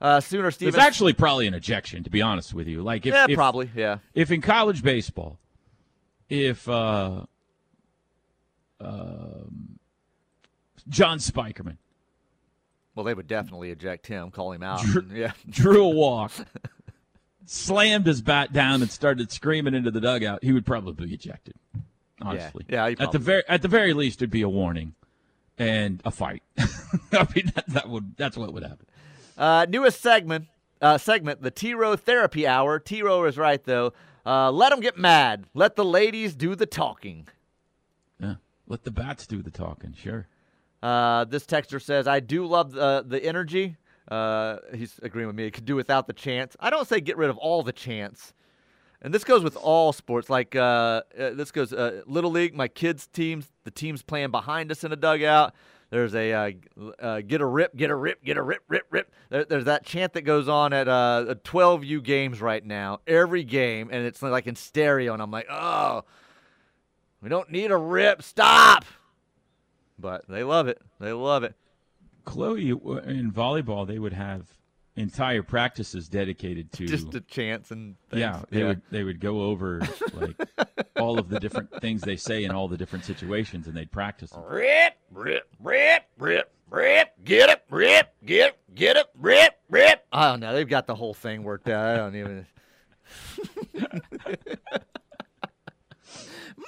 Uh, 0.00 0.18
Sooner 0.20 0.48
It's 0.48 0.78
actually 0.78 1.12
probably 1.12 1.46
an 1.46 1.52
ejection, 1.52 2.04
to 2.04 2.10
be 2.10 2.22
honest 2.22 2.54
with 2.54 2.66
you. 2.66 2.82
Like 2.82 3.04
if, 3.04 3.12
yeah, 3.12 3.26
if 3.28 3.36
probably 3.36 3.70
yeah. 3.74 3.98
if 4.14 4.30
in 4.30 4.40
college 4.40 4.82
baseball, 4.82 5.38
if 6.30 6.66
uh, 6.66 7.26
um, 8.80 9.78
John 10.88 11.18
Spikerman 11.18 11.76
Well, 12.94 13.04
they 13.04 13.12
would 13.12 13.28
definitely 13.28 13.70
eject 13.70 14.06
him, 14.06 14.30
call 14.30 14.52
him 14.52 14.62
out. 14.62 14.80
Drew- 14.80 15.02
and- 15.02 15.12
yeah, 15.12 15.32
drew 15.50 15.84
a 15.84 15.88
walk, 15.90 16.32
slammed 17.44 18.06
his 18.06 18.22
bat 18.22 18.54
down, 18.54 18.80
and 18.80 18.90
started 18.90 19.30
screaming 19.30 19.74
into 19.74 19.90
the 19.90 20.00
dugout, 20.00 20.42
he 20.42 20.52
would 20.52 20.64
probably 20.64 21.06
be 21.06 21.12
ejected. 21.12 21.54
Honestly, 22.22 22.64
Yeah, 22.68 22.88
he 22.88 22.96
at 22.98 23.12
the 23.12 23.18
very 23.18 23.42
at 23.48 23.62
the 23.62 23.68
very 23.68 23.94
least, 23.94 24.20
it'd 24.20 24.30
be 24.30 24.42
a 24.42 24.48
warning 24.48 24.94
and 25.58 26.00
a 26.04 26.10
fight. 26.10 26.42
I 26.58 27.26
mean, 27.34 27.52
that, 27.54 27.64
that 27.68 27.88
would 27.88 28.16
that's 28.16 28.36
what 28.36 28.52
would 28.52 28.62
happen. 28.62 28.86
Uh, 29.40 29.64
newest 29.66 30.02
segment, 30.02 30.48
uh, 30.82 30.98
segment, 30.98 31.40
the 31.40 31.50
T 31.50 31.72
Row 31.72 31.96
Therapy 31.96 32.46
Hour. 32.46 32.78
T 32.78 33.02
Row 33.02 33.24
is 33.24 33.38
right 33.38 33.64
though. 33.64 33.94
Uh, 34.26 34.50
let 34.50 34.68
them 34.68 34.80
get 34.80 34.98
mad. 34.98 35.46
Let 35.54 35.76
the 35.76 35.84
ladies 35.84 36.34
do 36.34 36.54
the 36.54 36.66
talking. 36.66 37.26
Yeah, 38.20 38.34
let 38.68 38.84
the 38.84 38.90
bats 38.90 39.26
do 39.26 39.40
the 39.40 39.50
talking. 39.50 39.94
Sure. 39.94 40.28
Uh, 40.82 41.24
this 41.24 41.46
texter 41.46 41.80
says, 41.80 42.06
"I 42.06 42.20
do 42.20 42.44
love 42.44 42.72
the 42.72 43.02
the 43.06 43.24
energy." 43.24 43.76
Uh, 44.10 44.58
he's 44.74 45.00
agreeing 45.02 45.28
with 45.28 45.36
me. 45.36 45.44
It 45.44 45.52
could 45.52 45.64
do 45.64 45.74
without 45.74 46.06
the 46.06 46.12
chance. 46.12 46.54
I 46.60 46.68
don't 46.68 46.86
say 46.86 47.00
get 47.00 47.16
rid 47.16 47.30
of 47.30 47.38
all 47.38 47.62
the 47.62 47.72
chance. 47.72 48.34
And 49.00 49.14
this 49.14 49.24
goes 49.24 49.42
with 49.42 49.56
all 49.56 49.94
sports. 49.94 50.28
Like 50.28 50.54
uh, 50.54 50.60
uh, 51.18 51.30
this 51.30 51.50
goes 51.50 51.72
uh, 51.72 52.02
little 52.06 52.30
league. 52.30 52.54
My 52.54 52.68
kids' 52.68 53.06
teams, 53.06 53.46
the 53.64 53.70
teams 53.70 54.02
playing 54.02 54.32
behind 54.32 54.70
us 54.70 54.84
in 54.84 54.92
a 54.92 54.96
dugout. 54.96 55.54
There's 55.90 56.14
a 56.14 56.32
uh, 56.32 56.50
uh, 57.00 57.20
get 57.20 57.40
a 57.40 57.46
rip, 57.46 57.74
get 57.76 57.90
a 57.90 57.94
rip, 57.96 58.22
get 58.24 58.36
a 58.36 58.42
rip, 58.42 58.62
rip, 58.68 58.86
rip. 58.90 59.12
There, 59.28 59.44
there's 59.44 59.64
that 59.64 59.84
chant 59.84 60.12
that 60.12 60.22
goes 60.22 60.48
on 60.48 60.72
at 60.72 60.86
uh, 60.86 61.34
12U 61.44 62.02
games 62.04 62.40
right 62.40 62.64
now, 62.64 63.00
every 63.08 63.42
game, 63.42 63.88
and 63.90 64.06
it's 64.06 64.22
like 64.22 64.46
in 64.46 64.54
stereo. 64.54 65.12
And 65.12 65.20
I'm 65.20 65.32
like, 65.32 65.48
oh, 65.50 66.04
we 67.20 67.28
don't 67.28 67.50
need 67.50 67.72
a 67.72 67.76
rip. 67.76 68.22
Stop. 68.22 68.84
But 69.98 70.28
they 70.28 70.44
love 70.44 70.68
it. 70.68 70.80
They 71.00 71.12
love 71.12 71.42
it. 71.42 71.54
Chloe, 72.24 72.68
in 72.70 73.32
volleyball, 73.32 73.86
they 73.86 73.98
would 73.98 74.12
have 74.12 74.46
entire 74.96 75.42
practices 75.42 76.08
dedicated 76.08 76.70
to 76.72 76.86
Just 76.86 77.14
a 77.14 77.20
chance 77.20 77.70
and 77.70 77.96
things. 78.10 78.20
yeah, 78.20 78.42
they 78.50 78.64
would 78.64 78.82
they 78.90 79.02
would 79.02 79.20
go 79.20 79.42
over 79.42 79.80
like 80.14 80.36
all 80.98 81.18
of 81.18 81.28
the 81.28 81.38
different 81.40 81.70
things 81.80 82.02
they 82.02 82.16
say 82.16 82.44
in 82.44 82.50
all 82.50 82.68
the 82.68 82.76
different 82.76 83.04
situations, 83.04 83.66
and 83.66 83.76
they'd 83.76 83.90
practice. 83.90 84.30
Them. 84.30 84.42
Rip, 84.44 84.94
rip, 85.10 85.48
rip, 85.60 86.04
rip, 86.18 86.52
rip, 86.70 87.24
get 87.24 87.50
it, 87.50 87.62
rip, 87.70 88.14
get 88.24 88.58
get 88.74 88.96
it, 88.96 89.06
rip, 89.14 89.58
rip. 89.68 90.06
Oh, 90.12 90.18
I 90.18 90.30
don't 90.30 90.40
know. 90.40 90.54
They've 90.54 90.68
got 90.68 90.86
the 90.86 90.94
whole 90.94 91.14
thing 91.14 91.42
worked 91.42 91.68
out. 91.68 91.86
I 91.86 91.96
don't 91.96 92.16
even. 92.16 92.46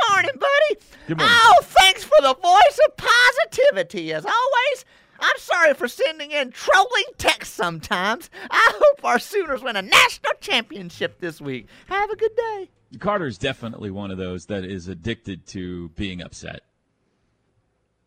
Morning, 0.08 0.30
buddy. 0.34 0.80
Good 1.06 1.18
morning. 1.18 1.36
Oh, 1.38 1.60
thanks 1.62 2.02
for 2.04 2.16
the 2.20 2.34
voice 2.34 2.80
of 2.88 2.96
positivity 2.96 4.12
as 4.12 4.24
always. 4.24 4.84
I'm 5.20 5.38
sorry 5.38 5.74
for 5.74 5.86
sending 5.86 6.32
in 6.32 6.50
trolling 6.50 7.04
texts 7.18 7.54
sometimes. 7.54 8.28
I 8.50 8.72
hope 8.74 9.04
our 9.04 9.18
Sooners 9.18 9.62
win 9.62 9.76
a 9.76 9.82
national 9.82 10.32
championship 10.40 11.20
this 11.20 11.40
week. 11.40 11.66
Have 11.86 12.10
a 12.10 12.16
good 12.16 12.34
day. 12.34 12.70
Carter's 12.98 13.38
definitely 13.38 13.90
one 13.90 14.10
of 14.10 14.18
those 14.18 14.46
that 14.46 14.64
is 14.64 14.88
addicted 14.88 15.46
to 15.48 15.88
being 15.90 16.20
upset. 16.22 16.60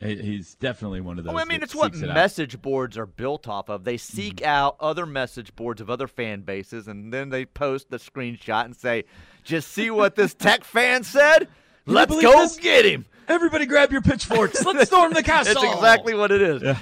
He's 0.01 0.55
definitely 0.55 0.99
one 1.01 1.17
of 1.17 1.23
those. 1.23 1.33
Well, 1.33 1.41
I 1.43 1.47
mean, 1.47 1.63
it's 1.63 1.73
what 1.73 1.95
it 1.95 2.03
out. 2.09 2.13
message 2.13 2.61
boards 2.61 2.97
are 2.97 3.05
built 3.05 3.47
off 3.47 3.69
of. 3.69 3.85
They 3.85 3.97
seek 3.97 4.35
Mm-hmm. 4.37 4.45
out 4.45 4.75
other 4.79 5.05
message 5.05 5.55
boards 5.55 5.79
of 5.81 5.89
other 5.89 6.07
fan 6.07 6.41
bases, 6.41 6.87
and 6.87 7.13
then 7.13 7.29
they 7.29 7.45
post 7.45 7.89
the 7.89 7.97
screenshot 7.97 8.65
and 8.65 8.75
say, 8.75 9.05
"Just 9.43 9.69
see 9.71 9.89
what 9.89 10.15
this 10.15 10.33
tech 10.35 10.63
fan 10.65 11.03
said. 11.03 11.47
you 11.85 11.93
Let's 11.93 12.11
go 12.21 12.31
this? 12.41 12.57
get 12.57 12.85
him." 12.85 13.05
Everybody, 13.27 13.65
grab 13.65 13.91
your 13.91 14.01
pitchforks. 14.01 14.63
Let's 14.65 14.87
storm 14.87 15.13
the 15.13 15.23
castle. 15.23 15.61
That's 15.61 15.73
exactly 15.75 16.13
what 16.13 16.29
it 16.31 16.41
is. 16.41 16.61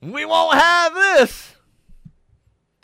we 0.00 0.24
won't 0.24 0.58
have 0.58 0.94
this. 0.94 1.54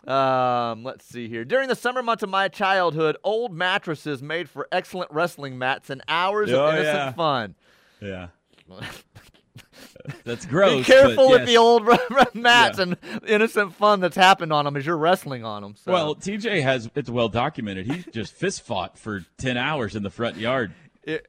Um, 0.06 0.82
let's 0.84 1.04
see 1.04 1.28
here. 1.28 1.44
During 1.44 1.68
the 1.68 1.74
summer 1.74 2.02
months 2.02 2.22
of 2.22 2.30
my 2.30 2.48
childhood, 2.48 3.16
old 3.22 3.52
mattresses 3.52 4.22
made 4.22 4.48
for 4.48 4.66
excellent 4.72 5.10
wrestling 5.10 5.58
mats 5.58 5.90
and 5.90 6.02
hours 6.08 6.50
Oh, 6.52 6.66
of 6.66 6.74
innocent 6.74 6.94
yeah. 6.96 7.12
fun. 7.12 7.54
Yeah. 8.00 8.28
That's 10.24 10.46
gross. 10.46 10.78
Be 10.78 10.84
careful 10.92 11.30
with 11.30 11.46
the 11.46 11.56
old 11.58 11.84
mats 12.34 12.78
Yeah. 12.78 12.82
and 12.84 12.96
innocent 13.26 13.74
fun 13.74 14.00
that's 14.00 14.16
happened 14.16 14.52
on 14.52 14.64
them 14.64 14.76
as 14.76 14.86
you're 14.86 14.96
wrestling 14.96 15.44
on 15.44 15.62
them. 15.62 15.74
So. 15.76 15.92
Well, 15.92 16.14
TJ 16.14 16.62
has 16.62 16.88
it's 16.94 17.10
well 17.10 17.28
documented. 17.28 17.86
He 17.86 18.04
just 18.10 18.32
fist 18.32 18.62
fought 18.62 18.96
for 18.98 19.24
ten 19.36 19.56
hours 19.56 19.96
in 19.96 20.02
the 20.02 20.10
front 20.10 20.36
yard. 20.36 20.72
It, 21.02 21.26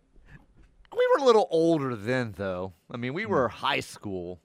we 0.96 1.08
were 1.16 1.24
a 1.24 1.26
little 1.26 1.48
older 1.52 1.96
then, 1.96 2.34
though. 2.38 2.74
I 2.90 2.98
mean, 2.98 3.14
we 3.14 3.26
were 3.26 3.48
high 3.50 3.80
school 3.82 4.40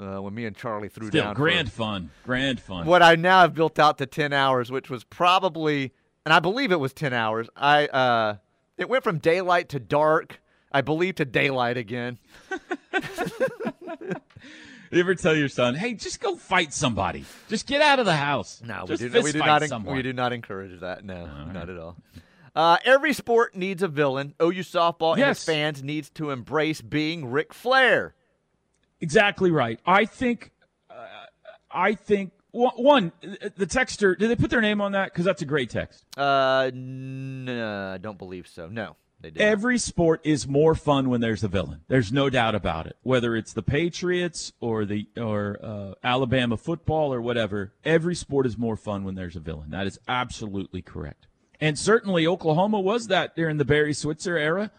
uh, 0.00 0.18
when 0.22 0.34
me 0.34 0.44
and 0.46 0.56
Charlie 0.56 0.88
threw 0.88 1.08
Still, 1.08 1.22
down. 1.24 1.34
grand 1.34 1.70
fun, 1.72 2.10
grand 2.24 2.60
fun. 2.60 2.86
what 2.86 3.02
I 3.02 3.14
now 3.16 3.40
have 3.42 3.54
built 3.54 3.78
out 3.78 3.98
to 3.98 4.06
ten 4.06 4.32
hours, 4.32 4.70
which 4.70 4.90
was 4.90 5.04
probably, 5.04 5.92
and 6.24 6.32
I 6.32 6.40
believe 6.40 6.72
it 6.72 6.80
was 6.80 6.92
ten 6.92 7.12
hours. 7.12 7.48
I 7.56 7.86
uh, 7.86 8.36
it 8.76 8.88
went 8.88 9.04
from 9.04 9.18
daylight 9.18 9.68
to 9.70 9.80
dark. 9.80 10.40
I 10.72 10.80
believe 10.80 11.14
to 11.16 11.24
daylight 11.24 11.76
again. 11.76 12.18
You 14.90 15.00
ever 15.00 15.14
tell 15.16 15.34
your 15.34 15.48
son, 15.48 15.74
"Hey, 15.74 15.94
just 15.94 16.20
go 16.20 16.36
fight 16.36 16.72
somebody. 16.72 17.24
Just 17.48 17.66
get 17.66 17.80
out 17.82 17.98
of 17.98 18.06
the 18.06 18.14
house." 18.14 18.62
No, 18.64 18.84
just 18.86 19.02
we 19.02 19.08
do, 19.08 19.22
we 19.22 19.32
do 19.32 19.38
not. 19.40 19.62
en- 19.62 19.68
someone." 19.68 19.96
we 19.96 20.02
do 20.02 20.12
not 20.12 20.32
encourage 20.32 20.78
that. 20.80 21.04
No, 21.04 21.26
not 21.52 21.68
at 21.68 21.76
all. 21.78 21.96
Uh, 22.54 22.76
every 22.84 23.12
sport 23.12 23.56
needs 23.56 23.82
a 23.82 23.88
villain. 23.88 24.34
OU 24.40 24.60
softball 24.60 25.14
and 25.14 25.22
its 25.22 25.40
Yes. 25.40 25.44
fans 25.44 25.82
needs 25.82 26.10
to 26.10 26.30
embrace 26.30 26.80
being 26.80 27.26
Ric 27.26 27.52
Flair. 27.52 28.14
Exactly 29.04 29.50
right. 29.50 29.78
I 29.84 30.06
think. 30.06 30.50
Uh, 30.88 30.94
I 31.70 31.92
think 31.92 32.32
one. 32.52 33.12
The 33.20 33.66
texter. 33.66 34.16
Did 34.16 34.30
they 34.30 34.36
put 34.36 34.48
their 34.48 34.62
name 34.62 34.80
on 34.80 34.92
that? 34.92 35.12
Because 35.12 35.26
that's 35.26 35.42
a 35.42 35.44
great 35.44 35.68
text. 35.68 36.06
Uh, 36.16 36.70
no, 36.72 37.92
I 37.92 37.98
don't 37.98 38.16
believe 38.16 38.48
so. 38.48 38.68
No, 38.68 38.96
they 39.20 39.28
did. 39.28 39.42
Every 39.42 39.76
sport 39.76 40.22
is 40.24 40.48
more 40.48 40.74
fun 40.74 41.10
when 41.10 41.20
there's 41.20 41.44
a 41.44 41.48
villain. 41.48 41.82
There's 41.86 42.10
no 42.12 42.30
doubt 42.30 42.54
about 42.54 42.86
it. 42.86 42.96
Whether 43.02 43.36
it's 43.36 43.52
the 43.52 43.62
Patriots 43.62 44.54
or 44.58 44.86
the 44.86 45.06
or 45.18 45.58
uh, 45.62 45.94
Alabama 46.02 46.56
football 46.56 47.12
or 47.12 47.20
whatever, 47.20 47.74
every 47.84 48.14
sport 48.14 48.46
is 48.46 48.56
more 48.56 48.76
fun 48.76 49.04
when 49.04 49.16
there's 49.16 49.36
a 49.36 49.40
villain. 49.40 49.68
That 49.68 49.86
is 49.86 49.98
absolutely 50.08 50.80
correct. 50.80 51.26
And 51.60 51.78
certainly 51.78 52.26
Oklahoma 52.26 52.80
was 52.80 53.08
that 53.08 53.36
during 53.36 53.58
the 53.58 53.66
Barry 53.66 53.92
Switzer 53.92 54.38
era. 54.38 54.70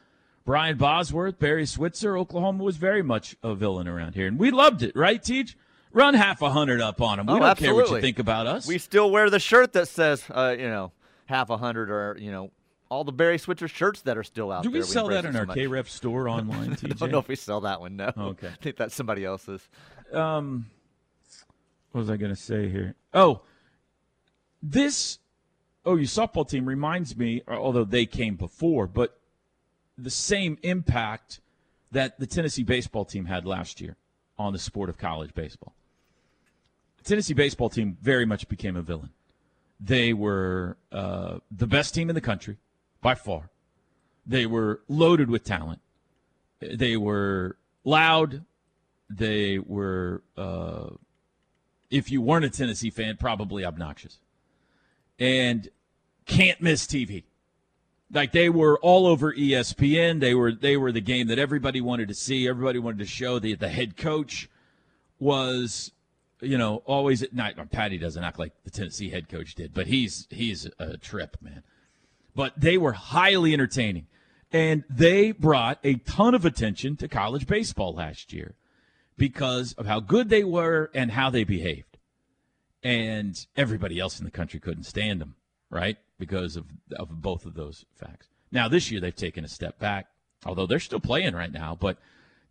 Brian 0.46 0.78
Bosworth, 0.78 1.40
Barry 1.40 1.66
Switzer, 1.66 2.18
Oklahoma 2.18 2.64
was 2.64 2.78
very 2.78 3.02
much 3.02 3.36
a 3.42 3.56
villain 3.56 3.88
around 3.88 4.14
here, 4.14 4.28
and 4.28 4.38
we 4.38 4.52
loved 4.52 4.84
it, 4.84 4.96
right, 4.96 5.22
Teach? 5.24 5.58
Run 5.92 6.14
half 6.14 6.42
a 6.42 6.50
hundred 6.52 6.82
up 6.82 7.02
on 7.02 7.18
them. 7.18 7.26
We 7.28 7.34
Oh, 7.34 7.40
don't 7.40 7.58
care 7.58 7.74
what 7.74 7.90
you 7.90 8.02
think 8.02 8.20
about 8.20 8.46
us. 8.48 8.68
We 8.68 8.78
still 8.78 9.10
wear 9.10 9.30
the 9.30 9.40
shirt 9.40 9.74
that 9.74 9.88
says, 9.88 10.24
uh, 10.30 10.56
you 10.58 10.68
know, 10.68 10.92
half 11.26 11.50
a 11.50 11.58
hundred 11.58 11.90
or 11.90 12.18
you 12.20 12.32
know, 12.32 12.52
all 12.90 13.04
the 13.06 13.14
Barry 13.14 13.38
Switzer 13.40 13.68
shirts 13.70 14.02
that 14.02 14.18
are 14.18 14.24
still 14.24 14.52
out 14.52 14.64
there. 14.64 14.72
Do 14.72 14.74
there. 14.74 14.82
we 14.82 14.88
sell 14.88 15.06
embrace 15.06 15.24
that 15.24 15.30
in 15.30 15.36
our 15.38 15.46
much. 15.46 15.58
KREF 15.58 15.88
store 15.88 16.28
online, 16.30 16.74
I 16.74 16.88
don't 16.90 17.12
know 17.12 17.20
if 17.20 17.28
we 17.30 17.36
sell 17.38 17.62
that 17.62 17.80
one. 17.80 17.96
No. 17.96 18.12
Okay. 18.18 18.48
I 18.54 18.56
think 18.62 18.76
that's 18.76 18.94
somebody 18.94 19.24
else's. 19.26 19.68
um 20.14 20.66
what 21.92 22.02
was 22.02 22.10
I 22.10 22.18
going 22.18 22.36
to 22.36 22.40
say 22.40 22.68
here? 22.68 22.94
Oh, 23.14 23.42
this 24.62 25.20
Oh, 25.86 25.94
OU 25.96 26.02
softball 26.02 26.48
team 26.50 26.66
reminds 26.66 27.16
me, 27.16 27.42
although 27.48 27.86
they 27.86 28.06
came 28.06 28.36
before, 28.36 28.86
but 28.86 29.18
the 29.98 30.10
same 30.10 30.58
impact 30.64 31.40
that 31.92 32.20
the 32.20 32.28
Tennessee 32.28 32.64
baseball 32.64 33.06
team 33.06 33.26
had 33.26 33.46
last 33.46 33.80
year 33.80 33.96
on 34.38 34.54
the 34.54 34.60
sport 34.60 34.90
of 34.90 34.98
college 34.98 35.34
baseball. 35.34 35.74
The 36.98 37.04
Tennessee 37.04 37.34
baseball 37.34 37.70
team 37.70 37.98
very 38.02 38.26
much 38.26 38.48
became 38.48 38.76
a 38.76 38.82
villain. 38.82 39.12
They 39.80 40.14
were 40.14 40.78
uh, 40.92 41.40
the 41.52 41.68
best 41.68 41.94
team 41.94 42.10
in 42.10 42.16
the 42.16 42.22
country 42.22 42.58
by 43.02 43.16
far. 43.16 43.50
They 44.26 44.46
were 44.46 44.82
loaded 44.88 45.30
with 45.30 45.44
talent. 45.44 45.80
They 46.60 46.98
were 46.98 47.58
loud. 47.84 48.44
They 49.10 49.60
were, 49.60 50.24
uh, 50.36 50.92
if 51.92 52.12
you 52.12 52.22
weren't 52.22 52.46
a 52.46 52.50
Tennessee 52.50 52.90
fan, 52.90 53.18
probably 53.18 53.64
obnoxious. 53.64 54.20
And 55.20 55.70
can't 56.26 56.60
miss 56.62 56.88
TV. 56.88 57.24
Like 58.12 58.32
they 58.32 58.50
were 58.50 58.80
all 58.80 59.08
over 59.08 59.34
ESPN. 59.34 60.20
They 60.20 60.34
were 60.34 60.52
they 60.52 60.78
were 60.78 60.92
the 60.92 61.02
game 61.02 61.28
that 61.28 61.40
everybody 61.40 61.82
wanted 61.82 62.08
to 62.08 62.14
see. 62.14 62.48
Everybody 62.48 62.80
wanted 62.80 63.00
to 63.00 63.06
show. 63.06 63.40
The 63.40 63.56
the 63.56 63.70
head 63.70 63.98
coach 63.98 64.50
was 65.20 65.92
you 66.42 66.58
know, 66.58 66.78
always 66.86 67.24
at 67.24 67.34
night. 67.34 67.58
Patty 67.72 67.98
doesn't 67.98 68.24
act 68.24 68.40
like 68.40 68.54
the 68.64 68.72
Tennessee 68.72 69.10
head 69.10 69.30
coach 69.30 69.56
did, 69.56 69.74
but 69.74 69.88
he's 69.88 70.28
he's 70.30 70.68
a 70.80 70.98
trip, 70.98 71.38
man. 71.42 71.64
But 72.36 72.54
they 72.60 72.78
were 72.78 72.94
highly 72.94 73.54
entertaining, 73.54 74.08
and 74.52 74.84
they 74.90 75.32
brought 75.32 75.80
a 75.84 75.96
ton 75.96 76.36
of 76.36 76.46
attention 76.46 76.98
to 76.98 77.08
college 77.08 77.48
baseball 77.48 77.94
last 77.94 78.34
year 78.34 78.56
because 79.18 79.74
of 79.74 79.86
how 79.86 80.00
good 80.00 80.30
they 80.30 80.44
were 80.44 80.92
and 80.94 81.12
how 81.12 81.30
they 81.30 81.44
behaved. 81.44 81.98
And 82.84 83.44
everybody 83.56 84.00
else 84.00 84.20
in 84.20 84.26
the 84.26 84.32
country 84.32 84.60
couldn't 84.60 84.84
stand 84.84 85.22
them, 85.22 85.36
right? 85.70 85.98
Because 86.18 86.56
of 86.56 86.66
of 86.98 87.10
both 87.22 87.46
of 87.46 87.56
those 87.56 87.86
facts. 87.94 88.30
Now 88.52 88.68
this 88.70 88.90
year 88.90 89.02
they've 89.02 89.16
taken 89.16 89.44
a 89.44 89.50
step 89.50 89.80
back, 89.80 90.08
although 90.46 90.66
they're 90.66 90.80
still 90.80 91.00
playing 91.00 91.36
right 91.36 91.52
now, 91.52 91.78
but 91.80 91.98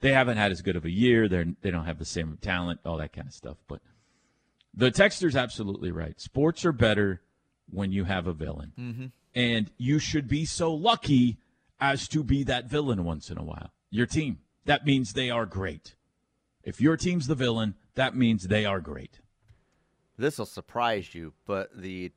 they 0.01 0.13
haven't 0.13 0.37
had 0.37 0.53
as 0.53 0.61
good 0.61 0.77
of 0.77 0.85
a 0.85 0.91
year. 0.91 1.29
They're 1.29 1.47
they 1.63 1.71
don't 1.71 1.87
have 1.87 1.99
the 1.99 2.05
same 2.05 2.37
talent, 2.41 2.81
all 2.85 2.99
that 2.99 3.13
kind 3.13 3.27
of 3.27 3.33
stuff. 3.33 3.57
But 3.67 3.81
the 4.75 4.91
texter's 4.91 5.37
absolutely 5.37 5.91
right. 5.91 6.21
Sports 6.21 6.65
are 6.65 6.73
better 6.73 7.23
when 7.71 7.91
you 7.91 8.05
have 8.05 8.27
a 8.27 8.35
villain, 8.35 8.73
mm-hmm. 8.79 9.07
and 9.35 9.71
you 9.79 9.99
should 9.99 10.29
be 10.29 10.45
so 10.45 10.75
lucky 10.75 11.39
as 11.81 12.07
to 12.09 12.23
be 12.23 12.45
that 12.45 12.69
villain 12.69 13.05
once 13.05 13.31
in 13.31 13.39
a 13.39 13.45
while. 13.45 13.73
Your 13.91 14.07
team. 14.07 14.41
That 14.67 14.87
means 14.87 15.13
they 15.13 15.31
are 15.31 15.47
great. 15.47 15.95
If 16.63 16.81
your 16.81 16.97
team's 16.97 17.27
the 17.27 17.35
villain, 17.35 17.75
that 17.95 18.17
means 18.17 18.45
they 18.45 18.65
are 18.65 18.81
great. 18.81 19.21
This 20.17 20.39
will 20.39 20.47
surprise 20.47 21.15
you, 21.15 21.35
but 21.47 21.71
the 21.77 22.13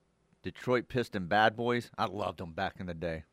Detroit 0.52 0.88
Piston 0.88 1.28
Bad 1.28 1.58
Boys, 1.58 1.92
I 1.98 2.06
loved 2.06 2.40
them 2.40 2.54
back 2.54 2.76
in 2.80 2.86
the 2.86 2.94
day. 2.94 3.24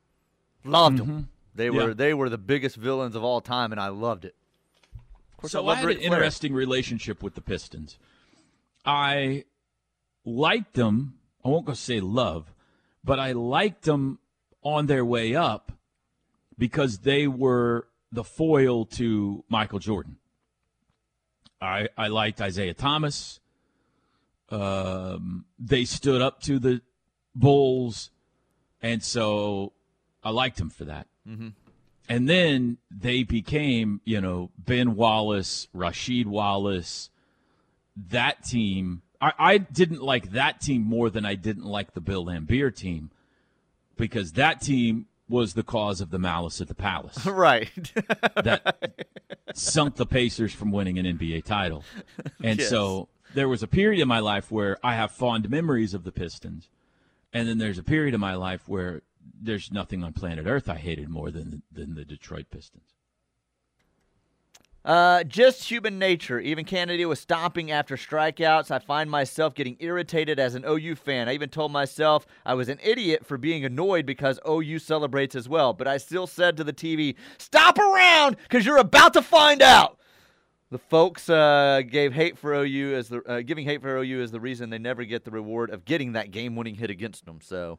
Loved 0.64 0.98
mm-hmm. 0.98 1.07
them. 1.07 1.29
They 1.55 1.70
were 1.70 1.88
yeah. 1.88 1.94
they 1.94 2.12
were 2.12 2.29
the 2.29 2.38
biggest 2.38 2.74
villains 2.74 3.14
of 3.14 3.22
all 3.22 3.40
time, 3.40 3.70
and 3.70 3.81
I 3.81 3.88
loved 3.88 4.24
it. 4.24 4.35
So 5.46 5.64
I, 5.68 5.72
I 5.72 5.74
had 5.77 5.85
Ric 5.85 5.98
an 5.98 6.07
Flair. 6.09 6.18
interesting 6.18 6.53
relationship 6.53 7.22
with 7.22 7.37
the 7.37 7.40
Pistons. 7.40 7.98
I 8.85 9.44
liked 10.24 10.74
them. 10.74 11.14
I 11.44 11.48
won't 11.50 11.66
go 11.66 11.74
say 11.74 12.00
love, 12.00 12.53
but 13.05 13.20
I 13.20 13.31
liked 13.31 13.83
them 13.83 14.18
on 14.64 14.87
their 14.87 15.05
way 15.05 15.37
up 15.37 15.70
because 16.59 16.98
they 16.98 17.29
were 17.29 17.87
the 18.11 18.24
foil 18.24 18.87
to 18.87 19.44
Michael 19.48 19.79
Jordan. 19.79 20.16
I 21.61 21.88
I 21.96 22.09
liked 22.09 22.40
Isiah 22.40 22.74
Thomas. 22.74 23.38
Um, 24.50 25.44
they 25.61 25.85
stood 25.85 26.20
up 26.20 26.40
to 26.42 26.59
the 26.59 26.83
Bulls, 27.35 28.11
and 28.83 29.03
so 29.03 29.73
I 30.23 30.31
liked 30.31 30.61
him 30.61 30.70
for 30.70 30.85
that. 30.85 31.07
Mm-hmm. 31.29 31.49
And 32.09 32.29
then 32.29 32.79
they 32.90 33.23
became, 33.23 34.01
you 34.05 34.20
know, 34.20 34.51
Ben 34.59 34.94
Wallace, 34.94 35.68
Rasheed 35.75 36.27
Wallace, 36.27 37.11
that 37.97 38.44
team. 38.44 39.03
I, 39.20 39.33
I 39.38 39.59
didn't 39.59 40.03
like 40.03 40.33
that 40.33 40.61
team 40.61 40.83
more 40.83 41.09
than 41.09 41.25
I 41.25 41.35
didn't 41.35 41.64
like 41.64 41.94
the 41.94 42.01
Bill 42.01 42.27
Laimbeer 42.27 42.75
team 42.75 43.11
because 43.97 44.33
that 44.33 44.61
team 44.61 45.07
was 45.29 45.55
the 45.55 45.62
cause 45.62 46.01
of 46.01 46.11
the 46.11 46.18
malice 46.18 46.61
at 46.61 46.68
the 46.68 46.75
palace. 46.75 47.25
Right. 47.35 47.70
that 48.37 49.07
sunk 49.55 49.97
the 49.97 50.07
Pacers 50.07 50.53
from 50.53 50.70
winning 50.70 50.99
an 50.99 51.07
NBA 51.07 51.44
title. 51.44 51.85
And 52.42 52.59
yes. 52.59 52.68
so 52.68 53.09
there 53.35 53.49
was 53.49 53.62
a 53.62 53.66
period 53.66 54.03
in 54.03 54.09
my 54.09 54.18
life 54.18 54.51
where 54.51 54.77
I 54.85 54.94
have 54.94 55.11
fond 55.11 55.49
memories 55.49 55.94
of 55.94 56.05
the 56.05 56.12
Pistons. 56.12 56.68
And 57.35 57.49
then 57.49 57.59
there's 57.59 57.79
a 57.79 57.83
period 57.83 58.14
of 58.14 58.20
my 58.20 58.37
life 58.37 58.68
where 58.68 59.03
there's 59.42 59.73
nothing 59.73 60.05
on 60.05 60.12
planet 60.12 60.47
Earth 60.47 60.68
I 60.68 60.77
hated 60.77 61.09
more 61.09 61.31
than 61.31 61.62
than 61.70 61.94
the 61.97 62.05
Detroit 62.05 62.47
Pistons. 62.51 62.94
Uh, 64.85 65.25
just 65.25 65.64
human 65.64 65.99
nature. 65.99 66.38
Even 66.38 66.62
Kennedy 66.64 67.07
was 67.07 67.18
stomping 67.18 67.70
after 67.70 67.97
strikeouts. 67.97 68.70
I 68.70 68.79
find 68.79 69.11
myself 69.11 69.55
getting 69.55 69.79
irritated 69.81 70.38
as 70.38 70.55
an 70.55 70.64
OU 70.68 70.97
fan. 70.97 71.27
I 71.27 71.33
even 71.33 71.49
told 71.49 71.73
myself 71.73 72.27
I 72.44 72.53
was 72.53 72.68
an 72.68 72.79
idiot 72.83 73.25
for 73.25 73.38
being 73.38 73.64
annoyed 73.64 74.05
because 74.05 74.38
OU 74.47 74.79
celebrates 74.81 75.35
as 75.35 75.49
well. 75.49 75.73
But 75.73 75.88
I 75.88 75.97
still 75.97 76.27
said 76.27 76.59
to 76.59 76.64
the 76.64 76.73
TV, 76.73 77.16
"Stop 77.38 77.79
around, 77.79 78.37
because 78.42 78.66
you're 78.66 78.77
about 78.77 79.14
to 79.14 79.23
find 79.23 79.62
out." 79.62 79.99
The 80.70 80.79
folks 80.79 81.29
uh, 81.29 81.83
gave 81.88 82.12
hate 82.12 82.38
for 82.38 82.55
OU 82.55 82.94
as 82.94 83.09
the 83.09 83.22
uh, 83.29 83.42
giving 83.42 83.64
hate 83.64 83.83
for 83.83 83.96
OU 83.96 84.22
is 84.22 84.31
the 84.31 84.40
reason 84.40 84.70
they 84.70 84.79
never 84.79 85.05
get 85.05 85.24
the 85.24 85.31
reward 85.31 85.70
of 85.70 85.85
getting 85.85 86.12
that 86.12 86.31
game-winning 86.31 86.74
hit 86.74 86.90
against 86.90 87.27
them. 87.27 87.40
So, 87.42 87.79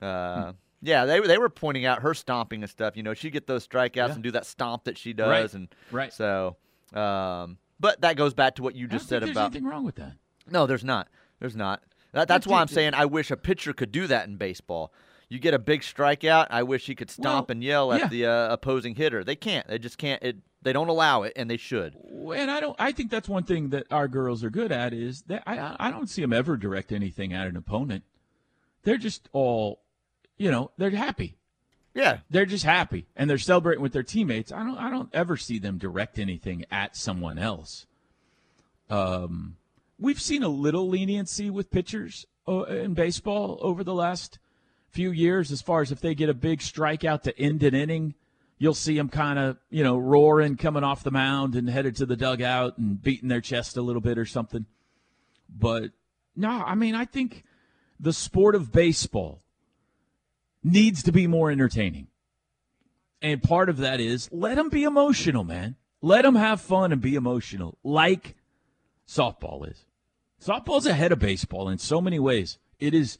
uh, 0.00 0.44
hmm. 0.44 0.50
Yeah, 0.84 1.06
they 1.06 1.18
they 1.20 1.38
were 1.38 1.48
pointing 1.48 1.86
out 1.86 2.02
her 2.02 2.12
stomping 2.12 2.62
and 2.62 2.70
stuff. 2.70 2.94
You 2.96 3.02
know, 3.02 3.14
she 3.14 3.30
get 3.30 3.46
those 3.46 3.66
strikeouts 3.66 3.96
yeah. 3.96 4.12
and 4.12 4.22
do 4.22 4.30
that 4.32 4.44
stomp 4.44 4.84
that 4.84 4.98
she 4.98 5.14
does, 5.14 5.28
right. 5.28 5.54
and 5.54 5.68
right. 5.90 6.12
So, 6.12 6.56
um, 6.92 7.56
but 7.80 8.02
that 8.02 8.16
goes 8.16 8.34
back 8.34 8.56
to 8.56 8.62
what 8.62 8.74
you 8.74 8.86
just 8.86 9.08
said 9.08 9.22
there's 9.22 9.30
about. 9.30 9.46
Anything 9.46 9.64
wrong 9.64 9.84
with 9.84 9.94
that? 9.96 10.12
No, 10.50 10.66
there's 10.66 10.84
not. 10.84 11.08
There's 11.40 11.56
not. 11.56 11.82
That, 12.12 12.28
that's 12.28 12.46
why 12.46 12.60
I'm 12.60 12.68
saying 12.68 12.94
I 12.94 13.06
wish 13.06 13.30
a 13.30 13.36
pitcher 13.36 13.72
could 13.72 13.92
do 13.92 14.06
that 14.06 14.28
in 14.28 14.36
baseball. 14.36 14.92
You 15.28 15.38
get 15.38 15.54
a 15.54 15.58
big 15.58 15.82
strikeout. 15.82 16.48
I 16.50 16.62
wish 16.62 16.86
he 16.86 16.94
could 16.94 17.10
stomp 17.10 17.48
well, 17.48 17.52
and 17.52 17.64
yell 17.64 17.92
at 17.92 18.00
yeah. 18.00 18.08
the 18.08 18.26
uh, 18.26 18.52
opposing 18.52 18.94
hitter. 18.94 19.24
They 19.24 19.36
can't. 19.36 19.66
They 19.66 19.78
just 19.78 19.98
can't. 19.98 20.22
It, 20.22 20.36
they 20.62 20.72
don't 20.72 20.88
allow 20.88 21.22
it, 21.22 21.34
and 21.36 21.50
they 21.50 21.56
should. 21.56 21.94
And 21.94 22.50
I 22.50 22.60
don't. 22.60 22.76
I 22.78 22.92
think 22.92 23.10
that's 23.10 23.28
one 23.28 23.44
thing 23.44 23.70
that 23.70 23.86
our 23.90 24.08
girls 24.08 24.42
are 24.42 24.50
good 24.50 24.72
at 24.72 24.92
is 24.92 25.22
that 25.22 25.42
I 25.46 25.76
I 25.78 25.90
don't 25.90 26.08
see 26.08 26.22
them 26.22 26.32
ever 26.32 26.56
direct 26.56 26.92
anything 26.92 27.32
at 27.32 27.46
an 27.46 27.56
opponent. 27.56 28.04
They're 28.82 28.98
just 28.98 29.28
all, 29.32 29.80
you 30.36 30.50
know, 30.50 30.70
they're 30.76 30.90
happy. 30.90 31.36
Yeah, 31.94 32.18
they're 32.28 32.46
just 32.46 32.64
happy 32.64 33.06
and 33.14 33.30
they're 33.30 33.38
celebrating 33.38 33.82
with 33.82 33.92
their 33.92 34.02
teammates. 34.02 34.52
I 34.52 34.64
don't 34.64 34.78
I 34.78 34.90
don't 34.90 35.14
ever 35.14 35.36
see 35.36 35.58
them 35.58 35.78
direct 35.78 36.18
anything 36.18 36.64
at 36.70 36.96
someone 36.96 37.38
else. 37.38 37.86
Um, 38.90 39.56
we've 39.98 40.20
seen 40.20 40.42
a 40.42 40.48
little 40.48 40.88
leniency 40.88 41.50
with 41.50 41.70
pitchers 41.70 42.26
uh, 42.48 42.64
in 42.64 42.94
baseball 42.94 43.58
over 43.60 43.84
the 43.84 43.94
last 43.94 44.38
few 44.94 45.10
years, 45.10 45.50
as 45.50 45.60
far 45.60 45.82
as 45.82 45.90
if 45.90 46.00
they 46.00 46.14
get 46.14 46.28
a 46.28 46.34
big 46.34 46.60
strikeout 46.60 47.22
to 47.22 47.38
end 47.38 47.62
an 47.62 47.74
inning, 47.74 48.14
you'll 48.58 48.74
see 48.74 48.96
them 48.96 49.08
kind 49.08 49.38
of 49.38 49.58
you 49.68 49.82
know 49.82 49.98
roaring, 49.98 50.56
coming 50.56 50.84
off 50.84 51.02
the 51.02 51.10
mound 51.10 51.56
and 51.56 51.68
headed 51.68 51.96
to 51.96 52.06
the 52.06 52.16
dugout 52.16 52.78
and 52.78 53.02
beating 53.02 53.28
their 53.28 53.40
chest 53.40 53.76
a 53.76 53.82
little 53.82 54.00
bit 54.00 54.16
or 54.16 54.24
something. 54.24 54.66
But 55.48 55.90
no, 56.36 56.48
I 56.48 56.74
mean 56.74 56.94
I 56.94 57.04
think 57.04 57.44
the 57.98 58.12
sport 58.12 58.54
of 58.54 58.72
baseball 58.72 59.42
needs 60.62 61.02
to 61.02 61.12
be 61.12 61.26
more 61.26 61.50
entertaining. 61.50 62.06
And 63.20 63.42
part 63.42 63.68
of 63.68 63.78
that 63.78 64.00
is 64.00 64.28
let 64.32 64.56
them 64.56 64.68
be 64.68 64.84
emotional, 64.84 65.44
man. 65.44 65.76
Let 66.00 66.22
them 66.22 66.34
have 66.34 66.60
fun 66.60 66.92
and 66.92 67.00
be 67.00 67.14
emotional, 67.14 67.78
like 67.82 68.36
softball 69.08 69.68
is. 69.68 69.86
Softball's 70.44 70.86
ahead 70.86 71.12
of 71.12 71.18
baseball 71.18 71.70
in 71.70 71.78
so 71.78 72.00
many 72.02 72.18
ways. 72.18 72.58
It 72.78 72.92
is, 72.92 73.16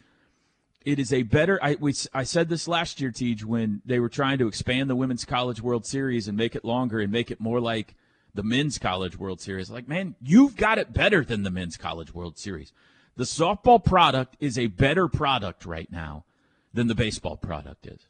it 0.85 0.99
is 0.99 1.13
a 1.13 1.23
better. 1.23 1.59
I 1.63 1.77
we, 1.81 1.95
I 2.13 2.25
said 2.25 2.49
this 2.49 2.69
last 2.69 3.01
year, 3.01 3.11
Tej, 3.11 3.45
when 3.45 3.81
they 3.85 3.99
were 3.99 4.09
trying 4.09 4.39
to 4.39 4.49
expand 4.49 4.91
the 4.91 4.97
Women's 4.97 5.25
College 5.25 5.63
World 5.63 5.87
Series 5.87 6.29
and 6.29 6.37
make 6.37 6.55
it 6.55 6.65
longer 6.65 7.01
and 7.01 7.11
make 7.11 7.31
it 7.31 7.41
more 7.41 7.61
like 7.61 7.95
the 8.35 8.43
Men's 8.43 8.79
College 8.79 9.17
World 9.17 9.41
Series. 9.41 9.71
Like, 9.71 9.89
man, 9.89 10.17
you've 10.21 10.57
got 10.57 10.79
it 10.79 10.93
better 10.93 11.25
than 11.25 11.43
the 11.43 11.51
Men's 11.51 11.77
College 11.77 12.13
World 12.13 12.39
Series. 12.39 12.73
The 13.17 13.25
softball 13.25 13.83
product 13.83 14.37
is 14.41 14.59
a 14.59 14.67
better 14.67 15.09
product 15.09 15.65
right 15.65 15.91
now 15.91 16.25
than 16.73 16.89
the 16.89 16.95
baseball 16.95 17.37
product 17.37 17.87
is. 17.87 18.09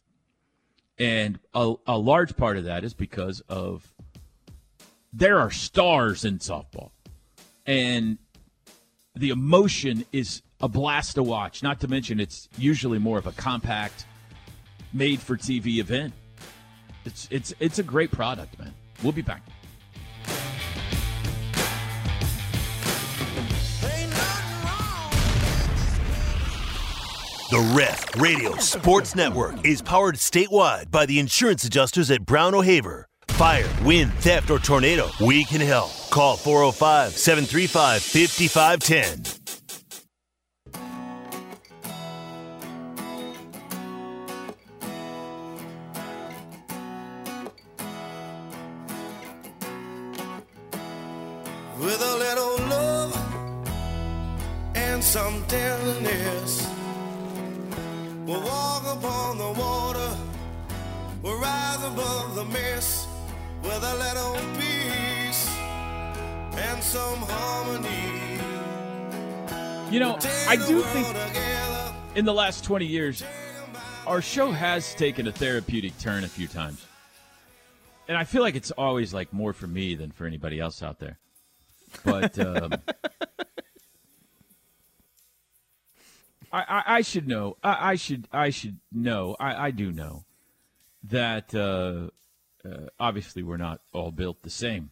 And 0.99 1.39
a, 1.53 1.75
a 1.87 1.99
large 1.99 2.37
part 2.37 2.57
of 2.57 2.65
that 2.65 2.85
is 2.85 2.95
because 2.95 3.41
of 3.49 3.93
there 5.13 5.39
are 5.39 5.51
stars 5.51 6.25
in 6.25 6.39
softball. 6.39 6.91
And 7.67 8.19
the 9.17 9.31
emotion 9.31 10.05
is 10.13 10.43
a 10.61 10.69
blast 10.69 11.15
to 11.15 11.23
watch. 11.23 11.63
Not 11.63 11.81
to 11.81 11.89
mention, 11.89 12.19
it's 12.19 12.49
usually 12.59 12.99
more 12.99 13.19
of 13.19 13.27
a 13.27 13.33
compact, 13.33 14.07
made 14.93 15.21
for 15.21 15.37
TV 15.37 15.79
event. 15.79 16.13
It's 17.05 17.29
it's 17.31 17.55
it's 17.61 17.79
a 17.79 17.83
great 17.83 18.11
product, 18.11 18.59
man. 18.59 18.75
We'll 19.03 19.13
be 19.13 19.23
back. 19.23 19.43
The 27.51 27.75
Ref 27.77 28.17
Radio 28.17 28.57
Sports 28.57 29.15
Network 29.15 29.65
is 29.65 29.81
powered 29.81 30.17
statewide 30.17 30.91
by 30.91 31.07
the 31.07 31.21
insurance 31.21 31.63
adjusters 31.63 32.11
at 32.11 32.27
Brown 32.27 32.53
O'Haver. 32.53 33.07
Fire, 33.37 33.69
wind, 33.85 34.15
theft, 34.21 34.49
or 34.49 34.61
tornado, 34.61 35.09
we 35.21 35.45
can 35.45 35.61
help. 35.61 35.91
Call 36.11 36.37
405 36.37 37.17
735 37.17 38.01
5510. 38.01 39.34
In 72.15 72.25
the 72.25 72.33
last 72.33 72.65
20 72.65 72.87
years, 72.87 73.25
our 74.07 74.23
show 74.23 74.53
has 74.53 74.95
taken 74.95 75.27
a 75.27 75.33
therapeutic 75.33 75.99
turn 75.99 76.25
a 76.25 76.29
few 76.29 76.47
times. 76.47 76.87
And 78.07 78.17
I 78.17 78.25
feel 78.25 78.43
like 78.43 78.55
it's 78.55 78.71
always 78.71 79.13
like 79.13 79.33
more 79.33 79.53
for 79.53 79.67
me 79.67 79.95
than 79.95 80.11
for 80.11 80.27
anybody 80.27 80.61
else 80.61 80.83
out 80.83 81.01
there. 81.01 81.19
But 82.05 82.39
um, 82.47 82.75
I, 86.53 86.61
I, 86.69 86.83
I 86.87 87.01
should 87.01 87.27
know. 87.27 87.57
I, 87.63 87.93
I 87.93 87.95
should. 87.95 88.29
I 88.31 88.51
should 88.51 88.79
know. 88.93 89.37
I, 89.41 89.67
I 89.67 89.71
do 89.71 89.91
know 89.91 90.25
that 91.05 91.55
uh, 91.55 92.11
uh, 92.69 92.89
obviously 93.01 93.43
we're 93.43 93.57
not 93.57 93.81
all 93.93 94.11
built 94.11 94.43
the 94.43 94.51
same. 94.51 94.91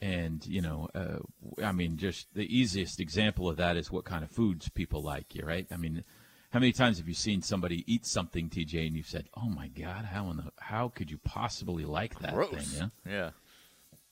And 0.00 0.44
you 0.46 0.62
know, 0.62 0.88
uh, 0.94 1.18
I 1.62 1.72
mean, 1.72 1.96
just 1.96 2.32
the 2.34 2.44
easiest 2.44 3.00
example 3.00 3.48
of 3.48 3.56
that 3.58 3.76
is 3.76 3.90
what 3.90 4.04
kind 4.04 4.24
of 4.24 4.30
foods 4.30 4.68
people 4.70 5.02
like. 5.02 5.34
You 5.34 5.44
right? 5.44 5.66
I 5.70 5.76
mean, 5.76 6.04
how 6.54 6.60
many 6.60 6.70
times 6.72 6.98
have 6.98 7.08
you 7.08 7.14
seen 7.14 7.42
somebody 7.42 7.82
eat 7.92 8.06
something, 8.06 8.48
TJ, 8.48 8.86
and 8.86 8.94
you've 8.96 9.08
said, 9.08 9.28
"Oh 9.36 9.48
my 9.48 9.66
God, 9.66 10.04
how 10.04 10.30
in 10.30 10.36
the 10.36 10.52
how 10.60 10.86
could 10.88 11.10
you 11.10 11.18
possibly 11.18 11.84
like 11.84 12.20
that 12.20 12.32
Gross. 12.32 12.50
thing?" 12.50 12.90
Yeah, 13.04 13.12
Yeah. 13.12 13.30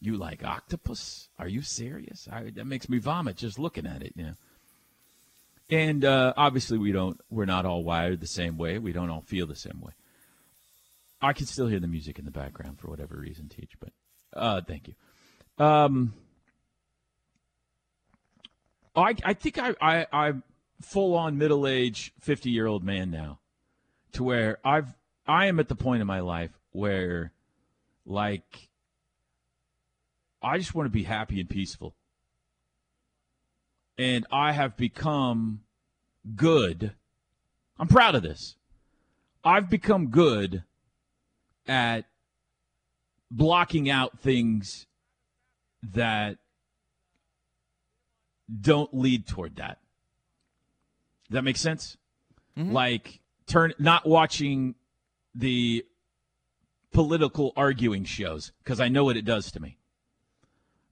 you 0.00 0.16
like 0.16 0.42
octopus? 0.44 1.28
Are 1.38 1.46
you 1.46 1.62
serious? 1.62 2.26
I, 2.31 2.50
that 2.50 2.64
makes 2.66 2.88
me 2.88 2.98
vomit 2.98 3.37
just 3.37 3.61
looking 3.61 3.87
at 3.87 4.02
it. 4.02 4.14
You 4.16 4.24
know. 4.24 4.35
And 5.70 6.05
uh, 6.05 6.35
obviously, 6.37 6.78
we 6.78 6.90
don't. 6.90 7.20
We're 7.31 7.44
not 7.44 7.64
all 7.64 7.85
wired 7.85 8.20
the 8.20 8.26
same 8.26 8.59
way. 8.59 8.76
We 8.78 8.90
don't 8.92 9.09
all 9.09 9.22
feel 9.22 9.46
the 9.46 9.55
same 9.55 9.81
way. 9.81 9.92
I 11.20 11.35
can 11.35 11.46
still 11.46 11.68
hear 11.68 11.78
the 11.78 11.87
music 11.87 12.18
in 12.18 12.24
the 12.24 12.33
background 12.33 12.81
for 12.81 12.88
whatever 12.88 13.18
reason, 13.18 13.48
Teach. 13.50 13.74
But 13.78 13.90
uh, 14.33 14.61
thank 14.62 14.88
you. 14.88 14.94
Um, 15.64 16.12
I 18.96 19.14
I 19.24 19.35
think 19.35 19.59
I 19.61 19.74
I 19.81 20.07
I'm 20.12 20.42
full 20.83 21.14
on 21.14 21.38
middle 21.38 21.66
age 21.66 22.12
fifty 22.21 22.51
year 22.51 22.66
old 22.66 22.85
man 22.85 23.11
now, 23.11 23.40
to 24.12 24.25
where 24.25 24.59
I've 24.64 24.95
I 25.27 25.47
am 25.47 25.61
at 25.61 25.68
the 25.68 25.77
point 25.77 26.01
in 26.01 26.07
my 26.07 26.21
life 26.21 26.51
where, 26.73 27.33
like, 28.05 28.68
I 30.42 30.59
just 30.59 30.75
want 30.75 30.87
to 30.87 30.90
be 30.90 31.05
happy 31.05 31.40
and 31.40 31.49
peaceful, 31.49 31.95
and 33.97 34.27
I 34.31 34.53
have 34.53 34.77
become 34.77 35.61
good. 36.35 36.92
I'm 37.79 37.88
proud 37.88 38.14
of 38.14 38.23
this. 38.23 38.57
I've 39.45 39.71
become 39.71 40.09
good 40.09 40.64
at 41.66 42.05
blocking 43.31 43.88
out 43.88 44.18
things 44.18 44.87
that 45.83 46.38
don't 48.61 48.92
lead 48.95 49.27
toward 49.27 49.57
that. 49.57 49.79
Does 51.33 51.38
that 51.38 51.45
make 51.45 51.57
sense? 51.57 51.97
Mm-hmm. 52.59 52.73
Like 52.73 53.21
turn 53.47 53.73
not 53.79 54.07
watching 54.07 54.75
the 55.35 55.83
political 56.92 57.55
arguing 57.57 58.05
shows 58.05 58.53
because 58.62 58.81
I 58.81 58.88
know 58.88 59.05
what 59.05 59.16
it 59.16 59.25
does 59.25 59.51
to 59.53 59.61
me. 59.61 59.79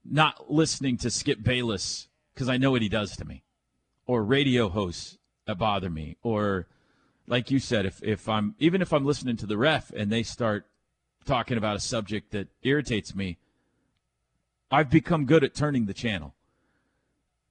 Not 0.03 0.51
listening 0.51 0.97
to 0.97 1.11
Skip 1.11 1.43
Bayless 1.43 2.07
because 2.33 2.49
I 2.49 2.57
know 2.57 2.71
what 2.71 2.81
he 2.81 2.89
does 2.89 3.15
to 3.17 3.25
me, 3.25 3.43
or 4.07 4.23
radio 4.23 4.67
hosts 4.67 5.19
that 5.45 5.59
bother 5.59 5.91
me, 5.91 6.17
or 6.23 6.65
like 7.27 7.51
you 7.51 7.59
said, 7.59 7.85
if 7.85 8.01
if 8.01 8.27
I'm 8.27 8.55
even 8.57 8.81
if 8.81 8.91
I'm 8.91 9.05
listening 9.05 9.37
to 9.37 9.45
the 9.45 9.59
ref 9.59 9.91
and 9.91 10.11
they 10.11 10.23
start 10.23 10.65
talking 11.23 11.59
about 11.59 11.75
a 11.75 11.79
subject 11.79 12.31
that 12.31 12.47
irritates 12.63 13.13
me, 13.13 13.37
I've 14.71 14.89
become 14.89 15.25
good 15.25 15.43
at 15.43 15.53
turning 15.53 15.85
the 15.85 15.93
channel. 15.93 16.33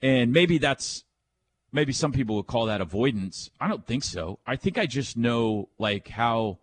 And 0.03 0.33
maybe 0.33 0.59
that's 0.59 1.05
maybe 1.72 1.92
some 1.92 2.12
people 2.12 2.37
would 2.37 2.46
call 2.46 2.66
that 2.66 2.80
avoidance. 2.80 3.50
I 3.61 3.68
don't 3.68 3.87
think 3.87 4.04
so. 4.04 4.38
I 4.46 4.56
think 4.56 4.78
I 4.78 4.87
just 4.87 5.16
know 5.16 5.68
like 5.78 6.09
how 6.09 6.59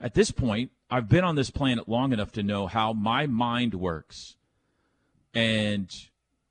at 0.00 0.14
this 0.14 0.30
point 0.30 0.70
I've 0.90 1.08
been 1.08 1.24
on 1.24 1.36
this 1.36 1.50
planet 1.50 1.88
long 1.88 2.12
enough 2.12 2.32
to 2.32 2.42
know 2.42 2.66
how 2.66 2.92
my 2.92 3.26
mind 3.26 3.74
works 3.74 4.36
and 5.34 5.94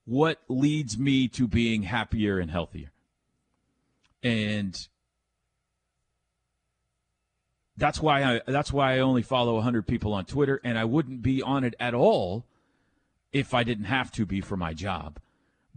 what 0.06 0.40
leads 0.48 0.98
me 0.98 1.28
to 1.30 1.48
being 1.48 1.84
happier 1.84 2.40
and 2.40 2.50
healthier. 2.50 2.92
And 4.24 4.88
that's 7.78 8.02
why 8.02 8.24
I 8.24 8.42
that's 8.46 8.74
why 8.74 8.96
I 8.96 9.00
only 9.00 9.22
follow 9.22 9.56
100 9.56 9.88
people 9.88 10.14
on 10.14 10.26
Twitter 10.26 10.60
and 10.64 10.78
I 10.78 10.86
wouldn't 10.86 11.22
be 11.22 11.42
on 11.42 11.64
it 11.64 11.76
at 11.80 11.94
all 11.94 12.46
if 13.32 13.54
I 13.54 13.64
didn't 13.64 13.86
have 13.86 14.12
to 14.14 14.26
be 14.26 14.42
for 14.42 14.58
my 14.58 14.74
job. 14.74 15.20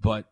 But 0.01 0.32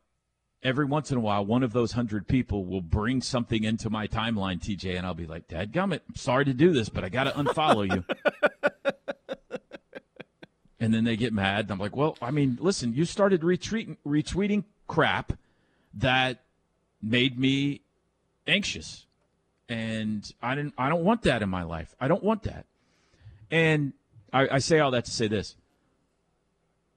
every 0.63 0.85
once 0.85 1.11
in 1.11 1.17
a 1.17 1.21
while, 1.21 1.45
one 1.45 1.63
of 1.63 1.73
those 1.73 1.95
100 1.95 2.29
people 2.29 2.65
will 2.65 2.83
bring 2.83 3.23
something 3.23 3.65
into 3.65 3.91
my 3.91 4.07
timeline, 4.07 4.61
TJ, 4.61 4.97
and 4.97 5.07
I'll 5.07 5.15
be 5.15 5.27
like, 5.27 5.49
Dad 5.49 5.73
gummit, 5.73 6.01
sorry 6.15 6.45
to 6.45 6.55
do 6.55 6.73
this, 6.73 6.89
but 6.89 7.05
I 7.05 7.09
got 7.09 7.25
to 7.25 7.31
unfollow 7.31 7.91
you. 7.91 8.05
and 10.81 10.93
then 10.93 11.05
they 11.05 11.17
get 11.17 11.33
mad. 11.33 11.67
And 11.67 11.73
I'm 11.73 11.79
like, 11.79 11.97
well, 11.97 12.17
I 12.21 12.31
mean, 12.31 12.59
listen, 12.61 12.95
you 12.95 13.05
started 13.05 13.43
retweeting, 13.43 13.97
retweeting 14.07 14.65
crap 14.87 15.33
that 15.95 16.43
made 17.03 17.39
me 17.39 17.83
anxious. 18.47 19.07
And 19.69 20.31
I 20.43 20.57
didn't 20.57 20.75
I 20.77 20.89
don't 20.89 21.05
want 21.05 21.23
that 21.23 21.43
in 21.43 21.49
my 21.49 21.63
life. 21.63 21.95
I 22.01 22.09
don't 22.09 22.25
want 22.25 22.43
that. 22.43 22.67
And 23.51 23.93
I, 24.33 24.49
I 24.53 24.59
say 24.59 24.81
all 24.81 24.91
that 24.91 25.05
to 25.05 25.11
say 25.11 25.29
this. 25.29 25.55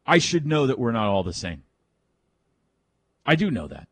I 0.05 0.17
should 0.17 0.45
know 0.45 0.67
that 0.67 0.79
we're 0.79 0.91
not 0.91 1.07
all 1.07 1.23
the 1.23 1.33
same. 1.33 1.63
I 3.25 3.35
do 3.35 3.49
know 3.49 3.67
that. 3.67 3.87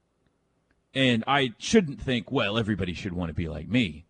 And 0.93 1.23
I 1.25 1.53
shouldn't 1.57 2.01
think, 2.01 2.31
well, 2.31 2.57
everybody 2.57 2.93
should 2.93 3.13
want 3.13 3.29
to 3.29 3.33
be 3.33 3.47
like 3.47 3.67
me. 3.67 4.05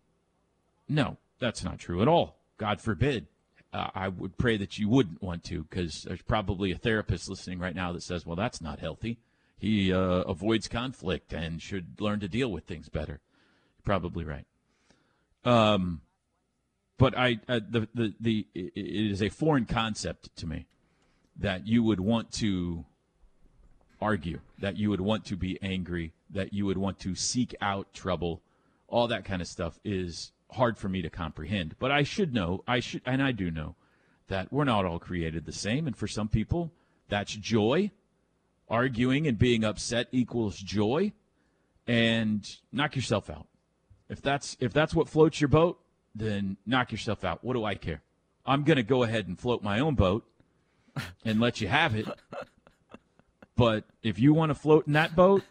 No, 0.88 1.16
that's 1.38 1.62
not 1.62 1.78
true 1.78 2.02
at 2.02 2.08
all. 2.08 2.38
God 2.58 2.80
forbid. 2.80 3.26
Uh, 3.72 3.88
I 3.94 4.08
would 4.08 4.36
pray 4.36 4.56
that 4.58 4.78
you 4.78 4.88
wouldn't 4.88 5.22
want 5.22 5.44
to 5.44 5.62
because 5.64 6.02
there's 6.02 6.22
probably 6.22 6.72
a 6.72 6.76
therapist 6.76 7.28
listening 7.28 7.58
right 7.58 7.74
now 7.74 7.92
that 7.92 8.02
says, 8.02 8.26
well, 8.26 8.36
that's 8.36 8.60
not 8.60 8.80
healthy. 8.80 9.18
He 9.58 9.92
uh, 9.92 10.22
avoids 10.22 10.68
conflict 10.68 11.32
and 11.32 11.62
should 11.62 12.00
learn 12.00 12.20
to 12.20 12.28
deal 12.28 12.50
with 12.50 12.64
things 12.64 12.88
better. 12.88 13.20
You're 13.76 13.84
probably 13.84 14.24
right. 14.24 14.44
Um, 15.44 16.02
but 16.98 17.16
I, 17.16 17.38
uh, 17.48 17.60
the, 17.68 17.88
the, 17.94 18.14
the, 18.20 18.46
it 18.54 18.72
it 18.74 19.10
is 19.10 19.22
a 19.22 19.28
foreign 19.28 19.66
concept 19.66 20.34
to 20.36 20.46
me 20.46 20.66
that 21.36 21.66
you 21.66 21.82
would 21.82 22.00
want 22.00 22.32
to 22.32 22.84
argue, 24.02 24.40
that 24.58 24.76
you 24.76 24.90
would 24.90 25.00
want 25.00 25.24
to 25.26 25.36
be 25.36 25.58
angry, 25.62 26.12
that 26.30 26.52
you 26.52 26.66
would 26.66 26.78
want 26.78 26.98
to 27.00 27.14
seek 27.14 27.54
out 27.60 27.92
trouble, 27.94 28.42
all 28.88 29.08
that 29.08 29.24
kind 29.24 29.40
of 29.40 29.48
stuff 29.48 29.78
is 29.84 30.32
hard 30.50 30.76
for 30.76 30.88
me 30.88 31.00
to 31.02 31.10
comprehend. 31.10 31.76
But 31.78 31.90
I 31.90 32.02
should 32.02 32.34
know, 32.34 32.62
I 32.66 32.80
should, 32.80 33.02
and 33.06 33.22
I 33.22 33.32
do 33.32 33.50
know 33.50 33.76
that 34.28 34.52
we're 34.52 34.64
not 34.64 34.84
all 34.84 34.98
created 34.98 35.44
the 35.44 35.52
same. 35.52 35.86
And 35.86 35.96
for 35.96 36.06
some 36.06 36.28
people, 36.28 36.72
that's 37.08 37.34
joy. 37.34 37.90
Arguing 38.68 39.26
and 39.26 39.38
being 39.38 39.64
upset 39.64 40.08
equals 40.12 40.56
joy. 40.58 41.12
And 41.86 42.48
knock 42.72 42.96
yourself 42.96 43.28
out. 43.28 43.46
If 44.08 44.22
that's 44.22 44.56
if 44.60 44.72
that's 44.72 44.94
what 44.94 45.08
floats 45.08 45.40
your 45.40 45.48
boat, 45.48 45.80
then 46.14 46.56
knock 46.66 46.92
yourself 46.92 47.24
out. 47.24 47.42
What 47.42 47.54
do 47.54 47.64
I 47.64 47.74
care? 47.74 48.02
I'm 48.44 48.62
going 48.64 48.76
to 48.76 48.82
go 48.82 49.02
ahead 49.02 49.26
and 49.28 49.38
float 49.38 49.62
my 49.62 49.80
own 49.80 49.94
boat 49.94 50.24
and 51.24 51.40
let 51.40 51.60
you 51.60 51.68
have 51.68 51.94
it. 51.94 52.06
But 53.56 53.84
if 54.02 54.18
you 54.18 54.32
want 54.32 54.50
to 54.50 54.54
float 54.54 54.86
in 54.86 54.94
that 54.94 55.14
boat 55.14 55.42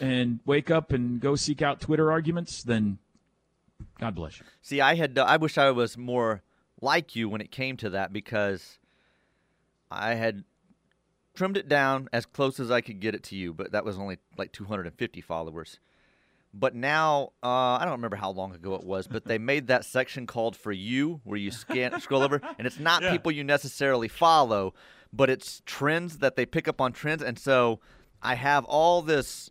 and 0.00 0.40
wake 0.44 0.70
up 0.70 0.92
and 0.92 1.20
go 1.20 1.36
seek 1.36 1.62
out 1.62 1.80
Twitter 1.80 2.10
arguments, 2.10 2.62
then 2.62 2.98
God 4.00 4.14
bless 4.14 4.38
you. 4.38 4.46
See, 4.62 4.80
I 4.80 4.94
had 4.94 5.18
I 5.18 5.36
wish 5.36 5.58
I 5.58 5.70
was 5.70 5.96
more 5.96 6.42
like 6.80 7.16
you 7.16 7.28
when 7.28 7.40
it 7.40 7.50
came 7.50 7.76
to 7.78 7.90
that 7.90 8.12
because 8.12 8.78
I 9.90 10.14
had 10.14 10.44
trimmed 11.34 11.56
it 11.56 11.68
down 11.68 12.08
as 12.12 12.26
close 12.26 12.58
as 12.58 12.70
I 12.70 12.80
could 12.80 13.00
get 13.00 13.14
it 13.14 13.22
to 13.24 13.36
you, 13.36 13.52
but 13.52 13.72
that 13.72 13.84
was 13.84 13.98
only 13.98 14.18
like 14.36 14.52
250 14.52 15.20
followers. 15.20 15.78
But 16.52 16.74
now 16.74 17.32
uh, 17.42 17.48
I 17.48 17.80
don't 17.82 17.92
remember 17.92 18.16
how 18.16 18.30
long 18.30 18.54
ago 18.54 18.74
it 18.74 18.84
was, 18.84 19.06
but 19.06 19.26
they 19.26 19.36
made 19.36 19.66
that 19.66 19.84
section 19.84 20.26
called 20.26 20.56
"For 20.56 20.72
You," 20.72 21.20
where 21.24 21.38
you 21.38 21.50
scan 21.50 22.00
scroll 22.00 22.22
over, 22.22 22.40
and 22.58 22.66
it's 22.66 22.78
not 22.78 23.02
people 23.10 23.30
you 23.30 23.44
necessarily 23.44 24.08
follow, 24.08 24.72
but 25.12 25.30
it's 25.30 25.62
trends 25.66 26.18
that 26.18 26.36
they 26.36 26.46
pick 26.46 26.68
up 26.68 26.80
on 26.80 26.92
trends, 26.92 27.22
and 27.22 27.38
so 27.38 27.80
I 28.22 28.34
have 28.34 28.64
all 28.64 29.02
this 29.02 29.50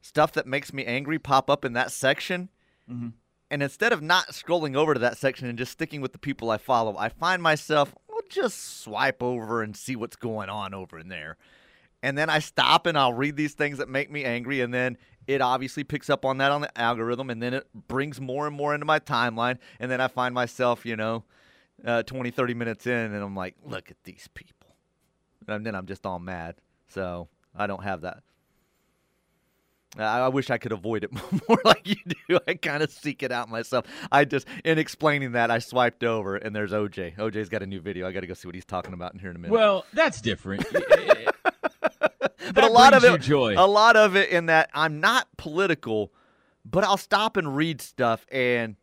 stuff 0.00 0.32
that 0.32 0.46
makes 0.46 0.72
me 0.72 0.84
angry 0.84 1.18
pop 1.18 1.50
up 1.50 1.64
in 1.64 1.72
that 1.74 1.90
section. 1.90 2.48
Mm-hmm. 2.90 3.08
And 3.50 3.62
instead 3.62 3.92
of 3.92 4.02
not 4.02 4.28
scrolling 4.28 4.76
over 4.76 4.94
to 4.94 5.00
that 5.00 5.16
section 5.16 5.48
and 5.48 5.58
just 5.58 5.72
sticking 5.72 6.00
with 6.00 6.12
the 6.12 6.18
people 6.18 6.50
I 6.50 6.58
follow, 6.58 6.96
I 6.96 7.08
find 7.08 7.42
myself, 7.42 7.94
well, 8.08 8.20
just 8.28 8.80
swipe 8.80 9.22
over 9.22 9.62
and 9.62 9.76
see 9.76 9.94
what's 9.94 10.16
going 10.16 10.48
on 10.48 10.74
over 10.74 10.98
in 10.98 11.08
there. 11.08 11.36
And 12.02 12.18
then 12.18 12.28
I 12.28 12.40
stop 12.40 12.86
and 12.86 12.98
I'll 12.98 13.12
read 13.12 13.36
these 13.36 13.54
things 13.54 13.78
that 13.78 13.88
make 13.88 14.10
me 14.10 14.24
angry. 14.24 14.60
And 14.60 14.74
then 14.74 14.96
it 15.26 15.40
obviously 15.40 15.84
picks 15.84 16.10
up 16.10 16.24
on 16.24 16.38
that 16.38 16.50
on 16.50 16.60
the 16.60 16.78
algorithm. 16.78 17.30
And 17.30 17.40
then 17.40 17.54
it 17.54 17.68
brings 17.88 18.20
more 18.20 18.46
and 18.46 18.56
more 18.56 18.74
into 18.74 18.86
my 18.86 18.98
timeline. 18.98 19.58
And 19.78 19.90
then 19.90 20.00
I 20.00 20.08
find 20.08 20.34
myself, 20.34 20.84
you 20.84 20.96
know, 20.96 21.24
uh, 21.84 22.02
20, 22.02 22.30
30 22.30 22.54
minutes 22.54 22.86
in, 22.86 22.92
and 22.92 23.16
I'm 23.16 23.36
like, 23.36 23.56
look 23.64 23.90
at 23.90 23.96
these 24.04 24.28
people. 24.34 24.76
And 25.48 25.64
then 25.64 25.74
I'm 25.74 25.86
just 25.86 26.06
all 26.06 26.18
mad. 26.18 26.56
So 26.88 27.28
I 27.54 27.66
don't 27.66 27.84
have 27.84 28.02
that. 28.02 28.22
I, 29.98 30.20
I 30.20 30.28
wish 30.28 30.50
I 30.50 30.58
could 30.58 30.72
avoid 30.72 31.04
it 31.04 31.12
more 31.48 31.60
like 31.64 31.88
you 31.88 31.96
do. 32.28 32.38
I 32.48 32.54
kind 32.54 32.82
of 32.82 32.90
seek 32.90 33.22
it 33.22 33.32
out 33.32 33.48
myself. 33.48 33.86
I 34.10 34.24
just, 34.24 34.46
in 34.64 34.78
explaining 34.78 35.32
that, 35.32 35.50
I 35.50 35.58
swiped 35.58 36.04
over 36.04 36.36
and 36.36 36.54
there's 36.54 36.72
OJ. 36.72 37.16
OJ's 37.16 37.48
got 37.48 37.62
a 37.62 37.66
new 37.66 37.80
video. 37.80 38.06
I 38.06 38.12
got 38.12 38.20
to 38.20 38.26
go 38.26 38.34
see 38.34 38.48
what 38.48 38.54
he's 38.54 38.64
talking 38.64 38.94
about 38.94 39.14
in 39.14 39.20
here 39.20 39.30
in 39.30 39.36
a 39.36 39.38
minute. 39.38 39.52
Well, 39.52 39.84
that's 39.92 40.20
different. 40.20 40.66
but 40.72 42.64
a 42.64 42.68
lot 42.68 42.94
of 42.94 43.04
it, 43.04 43.20
joy. 43.20 43.54
a 43.56 43.66
lot 43.66 43.96
of 43.96 44.16
it 44.16 44.30
in 44.30 44.46
that 44.46 44.70
I'm 44.74 45.00
not 45.00 45.28
political, 45.36 46.12
but 46.64 46.84
I'll 46.84 46.96
stop 46.96 47.36
and 47.36 47.56
read 47.56 47.80
stuff. 47.80 48.26
And 48.30 48.76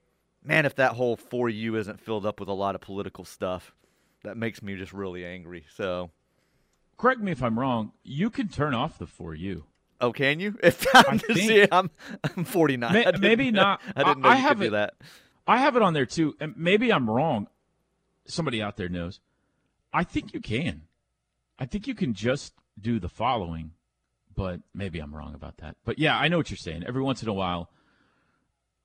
man, 0.43 0.65
if 0.65 0.75
that 0.75 0.93
whole 0.93 1.15
for 1.15 1.49
you 1.49 1.75
isn't 1.75 1.99
filled 1.99 2.25
up 2.25 2.39
with 2.39 2.49
a 2.49 2.53
lot 2.53 2.75
of 2.75 2.81
political 2.81 3.25
stuff, 3.25 3.73
that 4.23 4.37
makes 4.37 4.61
me 4.61 4.75
just 4.75 4.93
really 4.93 5.25
angry. 5.25 5.65
So, 5.75 6.11
Correct 6.97 7.19
me 7.19 7.31
if 7.31 7.41
I'm 7.43 7.57
wrong. 7.59 7.91
You 8.03 8.29
can 8.29 8.47
turn 8.47 8.73
off 8.73 8.97
the 8.99 9.07
for 9.07 9.33
you. 9.33 9.65
oh, 9.99 10.13
can 10.13 10.39
you? 10.39 10.57
If 10.63 10.85
I'm 10.95 11.19
I 11.29 11.33
see, 11.33 11.67
I'm, 11.71 11.89
I'm 12.37 12.43
49. 12.45 12.93
May- 12.93 13.11
maybe 13.19 13.51
not. 13.51 13.81
I 13.95 14.03
didn't 14.03 14.21
know 14.21 14.29
I 14.29 14.35
you 14.35 14.41
have 14.41 14.57
could 14.57 14.63
do 14.63 14.67
it- 14.67 14.71
that. 14.71 14.93
I 15.45 15.57
have 15.57 15.75
it 15.75 15.81
on 15.81 15.93
there 15.93 16.05
too, 16.05 16.35
and 16.39 16.53
maybe 16.55 16.93
I'm 16.93 17.09
wrong. 17.09 17.47
Somebody 18.25 18.61
out 18.61 18.77
there 18.77 18.87
knows. 18.87 19.19
I 19.91 20.03
think 20.05 20.33
you 20.33 20.39
can. 20.39 20.83
I 21.59 21.65
think 21.65 21.85
you 21.87 21.95
can 21.95 22.13
just 22.13 22.53
do 22.79 22.99
the 22.99 23.09
following, 23.09 23.71
but 24.35 24.61
maybe 24.73 24.99
I'm 24.99 25.13
wrong 25.13 25.33
about 25.35 25.57
that. 25.57 25.75
But 25.83 25.99
yeah, 25.99 26.17
I 26.17 26.27
know 26.29 26.37
what 26.37 26.49
you're 26.49 26.57
saying. 26.57 26.83
Every 26.87 27.01
once 27.01 27.21
in 27.21 27.27
a 27.27 27.33
while, 27.33 27.69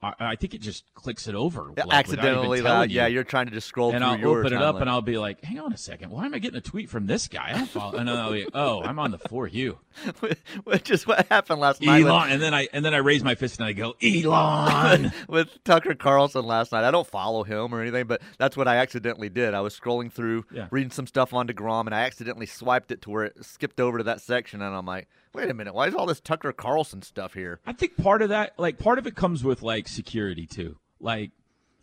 I, 0.00 0.12
I 0.20 0.36
think 0.36 0.54
it 0.54 0.60
just 0.60 0.84
clicks 0.94 1.26
it 1.26 1.34
over 1.34 1.72
like, 1.76 1.86
Accidentally. 1.92 2.60
Yeah, 2.60 3.06
you. 3.08 3.14
you're 3.14 3.24
trying 3.24 3.46
to 3.46 3.52
just 3.52 3.66
scroll 3.66 3.90
through. 3.90 3.96
and 3.96 4.04
I'll 4.04 4.26
open 4.28 4.52
it 4.52 4.62
up 4.62 4.80
and 4.80 4.88
I'll 4.88 5.02
be 5.02 5.18
like, 5.18 5.42
"Hang 5.42 5.58
on 5.58 5.72
a 5.72 5.76
second, 5.76 6.10
why 6.10 6.24
am 6.26 6.34
I 6.34 6.38
getting 6.38 6.56
a 6.58 6.60
tweet 6.60 6.88
from 6.88 7.06
this 7.06 7.26
guy?" 7.26 7.50
I 7.50 7.58
don't 7.58 7.68
follow. 7.68 7.98
and 7.98 8.08
I'll 8.08 8.32
be, 8.32 8.46
"Oh, 8.54 8.82
I'm 8.82 8.98
on 9.00 9.10
the 9.10 9.18
for 9.18 9.46
you, 9.48 9.78
which 10.64 10.90
is 10.90 11.06
what 11.06 11.26
happened 11.28 11.60
last 11.60 11.82
night. 11.82 11.98
with- 12.04 12.08
Elon." 12.12 12.30
And 12.30 12.40
then 12.42 12.54
I 12.54 12.68
and 12.72 12.84
then 12.84 12.94
I 12.94 12.98
raise 12.98 13.24
my 13.24 13.34
fist 13.34 13.58
and 13.58 13.66
I 13.66 13.72
go, 13.72 13.94
"Elon." 14.02 15.12
with 15.28 15.62
Tucker 15.64 15.94
Carlson 15.94 16.44
last 16.44 16.72
night. 16.72 16.84
I 16.84 16.90
don't 16.90 17.06
follow 17.06 17.42
him 17.42 17.74
or 17.74 17.80
anything, 17.80 18.06
but 18.06 18.20
that's 18.38 18.56
what 18.56 18.68
I 18.68 18.76
accidentally 18.76 19.28
did. 19.28 19.54
I 19.54 19.60
was 19.60 19.78
scrolling 19.78 20.12
through, 20.12 20.44
Yeah. 20.52 20.68
reading 20.70 20.90
some 20.90 21.06
stuff 21.06 21.34
on 21.34 21.48
DeGrom, 21.48 21.86
and 21.86 21.94
I 21.94 22.02
accidentally 22.02 22.46
swiped 22.46 22.90
it 22.92 23.02
to 23.02 23.10
where 23.10 23.24
it 23.24 23.44
skipped 23.44 23.80
over 23.80 23.98
to 23.98 24.04
that 24.04 24.20
section, 24.20 24.62
and 24.62 24.74
I'm 24.74 24.86
like, 24.86 25.08
wait 25.34 25.50
a 25.50 25.54
minute, 25.54 25.74
why 25.74 25.86
is 25.86 25.94
all 25.94 26.06
this 26.06 26.20
Tucker 26.20 26.52
Carlson 26.52 27.02
stuff 27.02 27.34
here? 27.34 27.60
I 27.66 27.72
think 27.72 27.96
part 27.96 28.22
of 28.22 28.28
that, 28.30 28.54
like 28.58 28.78
part 28.78 28.98
of 28.98 29.06
it 29.06 29.14
comes 29.14 29.42
with 29.44 29.62
like 29.62 29.87
security 29.88 30.46
too. 30.46 30.76
Like 31.00 31.30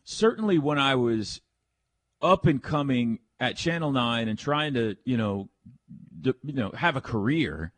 certainly 0.04 0.58
when 0.58 0.80
I 0.80 0.96
was 0.96 1.42
up 2.22 2.46
and 2.46 2.62
coming 2.62 3.20
at 3.40 3.58
Channel 3.58 3.92
9 3.92 4.28
and 4.28 4.40
trying 4.40 4.74
to, 4.76 4.96
you 5.04 5.18
know, 5.18 5.50
d- 6.22 6.34
you 6.44 6.54
know, 6.54 6.72
have 6.72 6.96
a 6.96 7.02
career, 7.02 7.72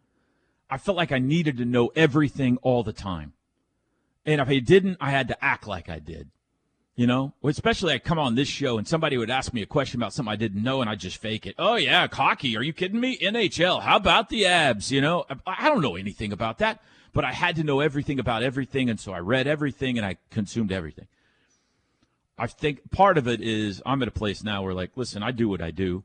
I 0.69 0.77
felt 0.77 0.97
like 0.97 1.11
I 1.11 1.19
needed 1.19 1.57
to 1.57 1.65
know 1.65 1.91
everything 1.95 2.57
all 2.61 2.83
the 2.83 2.93
time. 2.93 3.33
And 4.25 4.41
if 4.41 4.49
I 4.49 4.59
didn't, 4.59 4.97
I 4.99 5.11
had 5.11 5.29
to 5.29 5.43
act 5.43 5.67
like 5.67 5.89
I 5.89 5.99
did. 5.99 6.29
You 6.95 7.05
know, 7.05 7.33
especially 7.43 7.93
I 7.93 7.99
come 7.99 8.17
on 8.17 8.33
this 8.33 8.47
show 8.47 8.79
and 8.79 8.87
somebody 8.87 9.17
would 9.19 9.29
ask 9.29 9.53
me 9.53 9.61
a 9.61 9.67
question 9.67 9.99
about 9.99 10.13
something 10.13 10.31
I 10.31 10.35
didn't 10.35 10.63
know 10.63 10.81
and 10.81 10.89
I 10.89 10.95
just 10.95 11.17
fake 11.17 11.45
it. 11.45 11.53
Oh 11.59 11.75
yeah, 11.75 12.07
hockey. 12.11 12.57
Are 12.57 12.63
you 12.63 12.73
kidding 12.73 12.99
me? 12.99 13.19
NHL. 13.19 13.83
How 13.83 13.97
about 13.97 14.29
the 14.29 14.47
abs? 14.47 14.91
You 14.91 15.01
know, 15.01 15.25
I 15.45 15.69
don't 15.69 15.81
know 15.81 15.95
anything 15.95 16.31
about 16.31 16.57
that, 16.57 16.81
but 17.13 17.25
I 17.25 17.31
had 17.31 17.55
to 17.57 17.63
know 17.63 17.79
everything 17.79 18.19
about 18.19 18.43
everything, 18.43 18.89
and 18.89 18.99
so 18.99 19.13
I 19.13 19.19
read 19.19 19.47
everything 19.47 19.97
and 19.97 20.05
I 20.05 20.17
consumed 20.29 20.71
everything. 20.71 21.07
I 22.37 22.47
think 22.47 22.91
part 22.91 23.17
of 23.17 23.27
it 23.27 23.41
is 23.41 23.81
I'm 23.85 24.01
at 24.01 24.07
a 24.07 24.11
place 24.11 24.43
now 24.43 24.61
where 24.63 24.73
like, 24.73 24.91
listen, 24.95 25.23
I 25.23 25.31
do 25.31 25.49
what 25.49 25.61
I 25.61 25.71
do. 25.71 26.03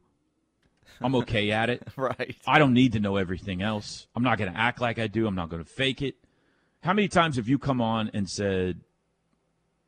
I'm 1.00 1.14
okay 1.16 1.50
at 1.50 1.68
it. 1.68 1.82
Right. 1.96 2.36
I 2.46 2.58
don't 2.58 2.72
need 2.72 2.92
to 2.94 3.00
know 3.00 3.16
everything 3.16 3.62
else. 3.62 4.06
I'm 4.16 4.22
not 4.22 4.38
going 4.38 4.52
to 4.52 4.58
act 4.58 4.80
like 4.80 4.98
I 4.98 5.06
do. 5.06 5.26
I'm 5.26 5.34
not 5.34 5.50
going 5.50 5.62
to 5.62 5.68
fake 5.68 6.02
it. 6.02 6.16
How 6.82 6.92
many 6.92 7.06
times 7.06 7.36
have 7.36 7.48
you 7.48 7.58
come 7.58 7.80
on 7.80 8.10
and 8.14 8.28
said, 8.28 8.80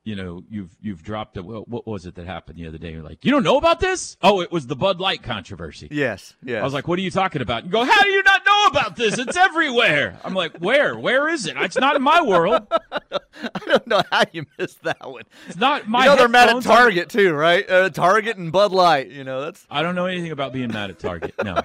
you 0.05 0.15
know, 0.15 0.45
you've 0.51 0.77
you've 0.83 1.03
dropped 1.03 1.37
a 1.39 1.43
what 1.43 1.67
what 1.67 1.87
was 1.87 2.05
it 2.05 2.15
that 2.17 2.27
happened 2.27 2.59
the 2.59 2.69
other 2.69 2.79
day? 2.79 2.93
You're 2.93 3.03
like, 3.03 3.25
you 3.25 3.31
don't 3.31 3.43
know 3.43 3.57
about 3.57 3.81
this? 3.81 4.17
Oh, 4.23 4.43
it 4.43 4.53
was 4.53 4.67
the 4.67 4.77
Bud 4.77 5.01
Light 5.01 5.23
controversy. 5.23 5.89
Yes, 5.91 6.35
yes. 6.43 6.61
I 6.61 6.65
was 6.65 6.75
like, 6.75 6.87
what 6.87 6.99
are 6.99 7.03
you 7.03 7.11
talking 7.11 7.41
about? 7.41 7.65
You 7.65 7.71
go, 7.71 7.85
how 7.85 8.03
do 8.03 8.11
you 8.11 8.23
not 8.23 8.44
know 8.73 8.79
about 8.81 8.97
this? 8.97 9.19
It's 9.19 9.37
everywhere. 9.37 10.19
I'm 10.25 10.35
like, 10.35 10.57
where? 10.59 10.97
Where 10.99 11.29
is 11.29 11.47
it? 11.47 11.57
It's 11.57 11.79
not 11.79 11.97
in 11.97 12.03
my 12.03 12.23
world. 12.23 12.67
I 12.71 13.59
don't 13.67 13.87
know 13.87 14.03
how 14.11 14.25
you 14.33 14.47
missed 14.59 14.83
that 14.85 15.11
one. 15.11 15.25
It's 15.49 15.57
not 15.57 15.89
my. 15.89 16.05
you 16.05 16.11
know 16.11 16.17
they're 16.17 16.29
mad 16.29 16.49
at. 16.49 16.63
Target 16.63 17.09
too, 17.09 17.33
right? 17.33 17.69
Uh, 17.69 17.91
Target 17.91 18.37
and 18.37 18.51
Bud 18.53 18.73
Light. 18.73 19.11
You 19.11 19.25
know 19.25 19.43
that's 19.43 19.67
I 19.71 19.83
don't 19.83 19.95
know 19.95 20.07
anything 20.07 20.31
about 20.31 20.53
being 20.53 20.69
mad 20.73 20.91
at 20.91 20.99
Target. 20.99 21.35
No. 21.43 21.61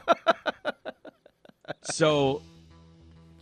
so 1.84 2.42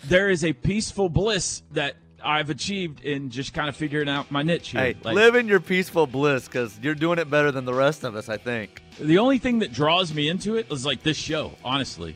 there 0.05 0.29
is 0.29 0.43
a 0.43 0.53
peaceful 0.53 1.09
bliss 1.09 1.63
that 1.71 1.95
I've 2.23 2.49
achieved 2.49 3.03
in 3.03 3.29
just 3.29 3.53
kind 3.53 3.69
of 3.69 3.75
figuring 3.75 4.09
out 4.09 4.31
my 4.31 4.43
niche 4.43 4.69
here. 4.69 4.81
hey, 4.81 4.95
Like, 5.03 5.15
live 5.15 5.35
in 5.35 5.47
your 5.47 5.59
peaceful 5.59 6.07
bliss 6.07 6.47
because 6.47 6.77
you're 6.81 6.95
doing 6.95 7.19
it 7.19 7.29
better 7.29 7.51
than 7.51 7.65
the 7.65 7.73
rest 7.73 8.03
of 8.03 8.15
us. 8.15 8.27
I 8.29 8.37
think. 8.37 8.81
the 8.99 9.17
only 9.19 9.37
thing 9.37 9.59
that 9.59 9.71
draws 9.71 10.13
me 10.13 10.27
into 10.27 10.55
it 10.55 10.71
is 10.71 10.85
like 10.85 11.03
this 11.03 11.17
show, 11.17 11.53
honestly. 11.63 12.15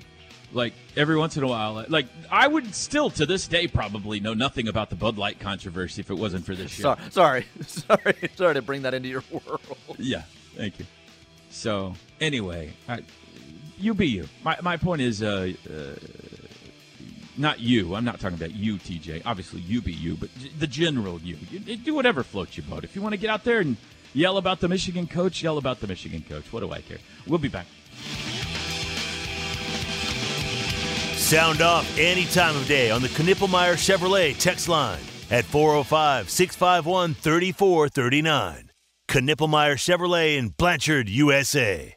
Like 0.53 0.73
every 0.97 1.17
once 1.17 1.37
in 1.37 1.43
a 1.43 1.47
while, 1.47 1.85
like 1.87 2.07
I 2.29 2.47
would 2.47 2.75
still 2.75 3.09
to 3.11 3.25
this 3.25 3.47
day 3.47 3.67
probably 3.67 4.19
know 4.19 4.33
nothing 4.33 4.67
about 4.67 4.89
the 4.89 4.95
Bud 4.95 5.17
Light 5.17 5.39
controversy 5.39 6.01
if 6.01 6.11
it 6.11 6.15
wasn't 6.15 6.45
for 6.45 6.55
this 6.55 6.71
show. 6.71 6.95
Sorry, 7.09 7.09
sorry, 7.09 7.45
sorry, 7.65 8.29
sorry 8.35 8.53
to 8.55 8.61
bring 8.61 8.81
that 8.81 8.93
into 8.93 9.09
your 9.09 9.23
world. 9.31 9.61
Yeah, 9.97 10.23
thank 10.55 10.79
you. 10.79 10.85
So 11.49 11.93
anyway, 12.19 12.73
I, 12.89 12.99
you 13.77 13.93
be 13.93 14.07
you. 14.07 14.27
My 14.43 14.57
my 14.61 14.77
point 14.77 15.01
is, 15.01 15.21
uh, 15.23 15.53
uh, 15.69 15.73
not 17.37 17.59
you. 17.59 17.95
I'm 17.95 18.03
not 18.05 18.19
talking 18.19 18.37
about 18.37 18.53
you, 18.53 18.75
TJ. 18.77 19.23
Obviously, 19.25 19.61
you 19.61 19.81
be 19.81 19.93
you, 19.93 20.15
but 20.15 20.29
the 20.59 20.67
general 20.67 21.19
you. 21.19 21.37
you. 21.49 21.59
you 21.59 21.77
Do 21.77 21.93
whatever 21.93 22.23
floats 22.23 22.57
your 22.57 22.65
boat. 22.65 22.83
If 22.83 22.95
you 22.95 23.01
want 23.01 23.13
to 23.13 23.17
get 23.17 23.29
out 23.29 23.43
there 23.43 23.59
and 23.59 23.77
yell 24.13 24.37
about 24.37 24.59
the 24.59 24.67
Michigan 24.67 25.07
coach, 25.07 25.41
yell 25.43 25.57
about 25.57 25.79
the 25.79 25.87
Michigan 25.87 26.23
coach. 26.27 26.51
What 26.51 26.59
do 26.61 26.71
I 26.71 26.81
care? 26.81 26.99
We'll 27.27 27.39
be 27.39 27.47
back. 27.47 27.67
Sound 31.31 31.61
off 31.61 31.97
any 31.97 32.25
time 32.25 32.57
of 32.57 32.67
day 32.67 32.91
on 32.91 33.01
the 33.01 33.07
Knippelmeyer 33.07 33.75
Chevrolet 33.75 34.37
text 34.37 34.67
line 34.67 34.99
at 35.29 35.45
405 35.45 36.29
651 36.29 37.13
3439. 37.13 38.69
Knippelmeyer 39.07 39.75
Chevrolet 39.75 40.37
in 40.37 40.49
Blanchard, 40.49 41.07
USA. 41.07 41.95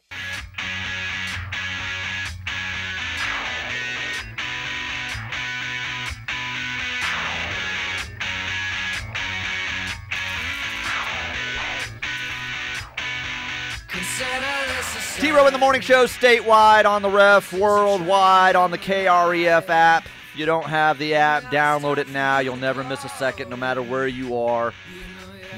Row 15.35 15.47
in 15.47 15.53
the 15.53 15.59
Morning 15.59 15.81
Show 15.81 16.05
statewide 16.05 16.85
on 16.85 17.01
the 17.01 17.09
ref, 17.09 17.51
worldwide 17.51 18.55
on 18.55 18.71
the 18.71 18.77
KREF 18.77 19.67
app. 19.67 20.05
If 20.05 20.39
you 20.39 20.45
don't 20.45 20.63
have 20.63 20.97
the 20.97 21.15
app, 21.15 21.43
download 21.51 21.97
it 21.97 22.07
now. 22.07 22.39
You'll 22.39 22.55
never 22.55 22.85
miss 22.85 23.03
a 23.03 23.09
second, 23.09 23.49
no 23.49 23.57
matter 23.57 23.81
where 23.81 24.07
you 24.07 24.37
are. 24.37 24.73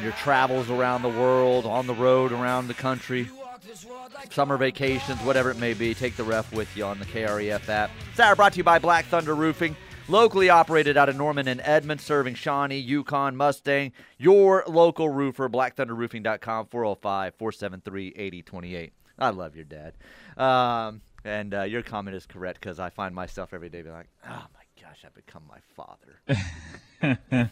Your 0.02 0.14
travels 0.14 0.72
around 0.72 1.04
the 1.04 1.10
world, 1.10 1.68
on 1.68 1.86
the 1.86 1.94
road, 1.94 2.32
around 2.32 2.70
the 2.70 2.74
country, 2.74 3.30
summer 4.32 4.58
vacations, 4.58 5.22
whatever 5.22 5.52
it 5.52 5.58
may 5.58 5.76
be, 5.76 5.94
take 5.94 6.16
the 6.16 6.24
ref 6.24 6.52
with 6.54 6.76
you 6.76 6.84
on 6.84 6.98
the 6.98 7.06
KREF 7.06 7.70
app. 7.70 7.92
Hour 8.18 8.36
brought 8.36 8.54
to 8.54 8.58
you 8.58 8.64
by 8.64 8.80
Black 8.80 9.06
Thunder 9.06 9.36
Roofing. 9.36 9.76
Locally 10.08 10.50
operated 10.50 10.98
out 10.98 11.08
of 11.08 11.18
Norman 11.18 11.48
and 11.48 11.62
Edmond, 11.64 12.02
serving 12.02 12.34
Shawnee, 12.34 12.80
Yukon, 12.80 13.36
Mustang. 13.36 13.92
Your 14.18 14.64
local 14.66 15.10
roofer, 15.10 15.48
blackthunderroofing.com, 15.48 16.66
405 16.66 17.36
473 17.36 18.14
8028. 18.16 18.94
I 19.20 19.30
love 19.30 19.56
your 19.56 19.66
dad. 19.66 19.94
Um, 20.38 21.02
and 21.26 21.54
uh, 21.54 21.64
your 21.64 21.82
comment 21.84 22.16
is 22.16 22.26
correct 22.26 22.60
because 22.60 22.80
I 22.80 22.90
find 22.90 23.14
myself 23.14 23.54
every 23.54 23.70
day 23.70 23.82
being 23.82 23.96
like, 23.96 24.10
oh 24.26 24.46
my 24.54 24.82
gosh, 24.82 25.04
I've 25.06 25.16
become 25.16 25.44
my 25.50 25.60
father. 25.76 26.20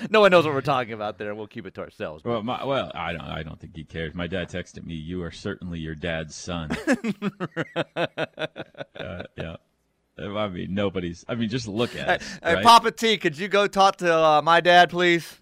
no 0.10 0.20
one 0.20 0.30
knows 0.30 0.44
what 0.44 0.54
we're 0.54 0.60
talking 0.60 0.92
about 0.92 1.18
there. 1.18 1.34
We'll 1.34 1.46
keep 1.46 1.66
it 1.66 1.74
to 1.74 1.80
ourselves. 1.82 2.24
Well, 2.24 2.42
my, 2.42 2.64
well, 2.64 2.90
I 2.94 3.12
don't. 3.12 3.22
I 3.22 3.42
don't 3.42 3.58
think 3.60 3.74
he 3.74 3.84
cares. 3.84 4.14
My 4.14 4.26
dad 4.26 4.48
texted 4.50 4.84
me, 4.84 4.94
"You 4.94 5.22
are 5.22 5.30
certainly 5.30 5.78
your 5.78 5.94
dad's 5.94 6.34
son." 6.34 6.70
uh, 7.96 9.22
yeah. 9.36 9.56
I 10.18 10.48
mean, 10.48 10.74
nobody's. 10.74 11.24
I 11.28 11.34
mean, 11.36 11.48
just 11.48 11.68
look 11.68 11.94
at 11.96 12.06
Hey, 12.08 12.14
us. 12.16 12.38
hey, 12.42 12.54
right? 12.54 12.64
Papa 12.64 12.90
T, 12.90 13.16
could 13.18 13.38
you 13.38 13.48
go 13.48 13.66
talk 13.66 13.96
to 13.96 14.12
uh, 14.14 14.42
my 14.42 14.60
dad, 14.60 14.90
please? 14.90 15.38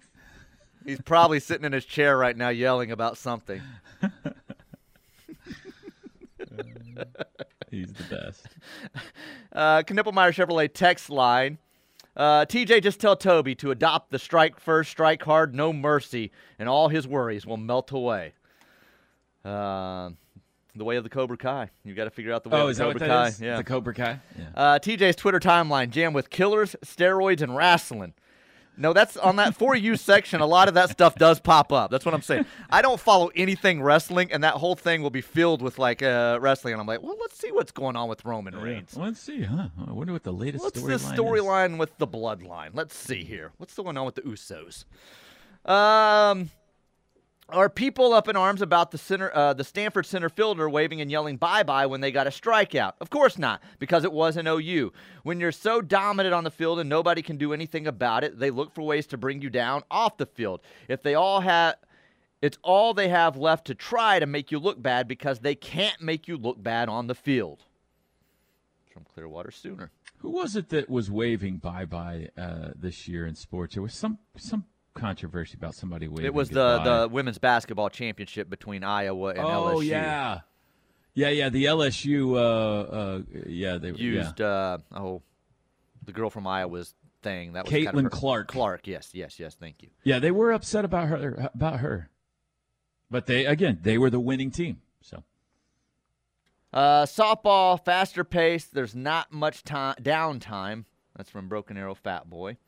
He's 0.85 1.01
probably 1.01 1.41
sitting 1.41 1.65
in 1.65 1.73
his 1.73 1.85
chair 1.85 2.17
right 2.17 2.37
now 2.37 2.51
yelling 2.51 2.91
about 2.93 3.19
something. 3.19 3.61
He's 7.71 7.93
the 7.93 8.05
best. 8.05 8.47
Uh, 9.53 9.83
Knippelmeyer 9.83 10.33
Chevrolet 10.33 10.73
text 10.73 11.11
line. 11.11 11.59
Uh, 12.17 12.47
TJ, 12.47 12.83
just 12.83 12.99
tell 13.01 13.15
Toby 13.17 13.55
to 13.57 13.71
adopt 13.71 14.11
the 14.11 14.19
strike 14.19 14.59
first, 14.59 14.91
strike 14.91 15.23
hard, 15.23 15.55
no 15.55 15.73
mercy, 15.73 16.31
and 16.59 16.69
all 16.69 16.89
his 16.89 17.07
worries 17.07 17.45
will 17.45 17.59
melt 17.59 17.93
away. 17.93 18.33
Uh, 19.45 20.11
the 20.75 20.85
way 20.85 20.97
of 20.97 21.05
the 21.05 21.11
Cobra 21.11 21.37
Kai. 21.37 21.71
You 21.85 21.95
got 21.95 22.05
to 22.05 22.11
figure 22.11 22.33
out 22.33 22.43
the 22.43 22.49
way 22.51 22.59
Oh, 22.61 22.69
of 22.69 22.77
the 22.77 22.83
Cobra 22.85 23.01
Kai. 23.07 23.33
Yeah. 23.41 23.57
The 23.59 23.65
Cobra 23.65 23.95
Kai? 23.95 24.21
Yeah. 24.39 24.45
Uh, 24.55 24.79
TJ's 24.79 25.17
Twitter 25.17 25.41
timeline 25.41 25.91
jammed 25.91 26.15
with 26.15 26.31
killers, 26.31 26.75
steroids, 26.85 27.43
and 27.43 27.55
wrestling. 27.57 28.15
No, 28.77 28.93
that's 28.93 29.17
on 29.17 29.37
that 29.37 29.55
for 29.55 29.75
you 29.75 29.97
section. 29.97 30.41
A 30.41 30.47
lot 30.47 30.69
of 30.69 30.75
that 30.75 30.91
stuff 30.91 31.15
does 31.15 31.41
pop 31.41 31.73
up. 31.73 31.91
That's 31.91 32.05
what 32.05 32.15
I'm 32.15 32.23
saying. 32.23 32.47
I 32.69 32.83
don't 32.83 33.01
follow 33.01 33.31
anything 33.35 33.83
wrestling, 33.83 34.31
and 34.33 34.45
that 34.45 34.55
whole 34.55 34.75
thing 34.75 35.03
will 35.03 35.11
be 35.11 35.21
filled 35.21 35.63
with 35.63 35.79
like 35.79 36.03
uh, 36.03 36.39
wrestling. 36.41 36.75
And 36.75 36.81
I'm 36.81 36.87
like, 36.87 37.03
well, 37.03 37.17
let's 37.21 37.39
see 37.39 37.51
what's 37.53 37.73
going 37.73 37.97
on 37.97 38.09
with 38.09 38.25
Roman 38.25 38.57
Reigns. 38.57 38.95
Well, 38.95 39.07
let's 39.07 39.21
see, 39.21 39.43
huh? 39.43 39.69
I 39.87 39.93
wonder 39.93 40.13
what 40.13 40.25
the 40.25 40.33
latest 40.33 40.63
What's 40.65 40.83
the 40.83 40.99
storyline 40.99 41.79
with 41.79 41.97
the 41.99 42.07
bloodline? 42.07 42.71
Let's 42.75 42.97
see 42.97 43.25
here. 43.25 43.53
What's 43.57 43.75
going 43.75 43.97
on 43.97 44.05
with 44.07 44.17
the 44.17 44.23
Usos? 44.23 44.85
Um, 45.71 46.51
are 47.49 47.69
people 47.69 48.13
up 48.13 48.29
in 48.29 48.37
arms 48.37 48.61
about 48.61 48.91
the 48.91 48.99
center, 48.99 49.31
uh, 49.35 49.53
the 49.53 49.65
Stanford 49.65 50.07
center 50.07 50.29
fielder 50.29 50.69
waving 50.69 51.01
and 51.01 51.11
yelling 51.11 51.37
"bye 51.37 51.63
bye" 51.63 51.87
when 51.87 52.01
they 52.01 52.11
got 52.11 52.27
a 52.27 52.31
strikeout? 52.31 52.95
Of 53.01 53.11
course 53.11 53.39
not, 53.39 53.63
because 53.79 54.05
it 54.05 54.13
was 54.13 54.37
an 54.37 54.47
OU. 54.47 54.93
When 55.23 55.39
you're 55.39 55.53
so 55.53 55.81
dominant 55.81 56.35
on 56.35 56.45
the 56.45 56.51
field 56.51 56.81
and 56.81 56.89
nobody 56.89 57.23
can 57.23 57.37
do 57.37 57.53
anything 57.53 57.87
about 57.87 58.25
it, 58.25 58.39
they 58.39 58.51
look 58.51 58.75
for 58.75 58.83
ways 58.83 59.07
to 59.09 59.17
bring 59.17 59.43
you 59.43 59.51
down 59.51 59.83
off 59.91 60.17
the 60.17 60.27
field. 60.27 60.61
If 60.89 61.03
they 61.03 61.15
all 61.15 61.41
have, 61.41 61.77
it's 62.43 62.59
all 62.63 62.95
they 62.95 63.09
have 63.09 63.37
left 63.37 63.67
to 63.69 63.75
try 63.75 64.19
to 64.19 64.27
make 64.27 64.51
you 64.51 64.59
look 64.59 64.83
bad 64.83 65.07
because 65.07 65.41
they 65.41 65.55
can't 65.55 66.01
make 66.01 66.27
you 66.27 66.37
look 66.37 66.61
bad 66.61 66.89
on 66.89 67.07
the 67.07 67.15
field. 67.15 67.63
From 68.93 69.05
Clearwater 69.05 69.51
Sooner. 69.53 69.93
Who 70.19 70.31
was 70.31 70.57
it 70.57 70.71
that 70.71 70.89
was 70.89 71.11
waving 71.11 71.59
bye 71.59 71.85
bye 71.85 72.31
uh, 72.37 72.71
this 72.75 73.07
year 73.07 73.27
in 73.27 73.35
sports? 73.35 73.75
There 73.75 73.83
was 73.83 73.95
some 73.95 74.19
some 74.37 74.65
controversy 74.97 75.57
about 75.57 75.75
somebody 75.75 76.09
waving. 76.09 76.25
It 76.25 76.35
was 76.35 76.49
the, 76.49 76.79
goodbye. 76.79 77.01
the 77.01 77.09
women's 77.09 77.39
basketball 77.39 77.91
championship 77.91 78.51
between 78.51 78.83
Iowa 78.83 79.31
and 79.31 79.39
oh 79.41 79.43
LSU. 79.45 79.75
Oh 79.75 79.81
yeah, 79.81 80.41
yeah 81.15 81.29
yeah. 81.29 81.49
The 81.49 81.67
LSU, 81.67 82.35
uh, 82.35 82.39
uh, 82.39 83.21
yeah, 83.47 83.79
they 83.79 83.93
Used 83.93 84.41
yeah. 84.41 84.47
uh 84.47 84.79
oh 84.93 85.23
the 86.05 86.13
girl 86.13 86.31
from 86.31 86.47
Iowa's 86.47 86.95
thing. 87.23 87.53
That 87.53 87.65
was 87.65 87.73
kind 87.73 87.87
of 87.87 87.95
Caitlin 87.95 88.11
Clark. 88.11 88.49
Clark, 88.49 88.87
yes, 88.87 89.11
yes, 89.13 89.39
yes, 89.39 89.55
thank 89.55 89.83
you. 89.83 89.91
yeah, 90.03 90.19
they 90.19 90.31
were 90.31 90.53
upset 90.53 90.85
about 90.85 91.09
her 91.09 91.51
about 91.55 91.81
her, 91.81 92.11
but 93.11 93.27
they 93.27 93.47
again 93.47 93.79
they 93.83 93.99
were 93.99 94.11
the 94.11 94.21
winning 94.21 94.51
team. 94.51 94.81
So 95.03 95.23
Uh 96.73 97.07
softball, 97.07 97.83
faster 97.85 98.25
pace, 98.25 98.65
there's 98.65 98.95
not 98.95 99.33
much 99.33 99.63
time 99.63 99.95
downtime. 100.03 100.85
That's 101.17 101.31
from 101.31 101.49
Broken 101.49 101.77
Arrow 101.77 101.95
Fat 101.95 102.29
Boy. 102.29 102.59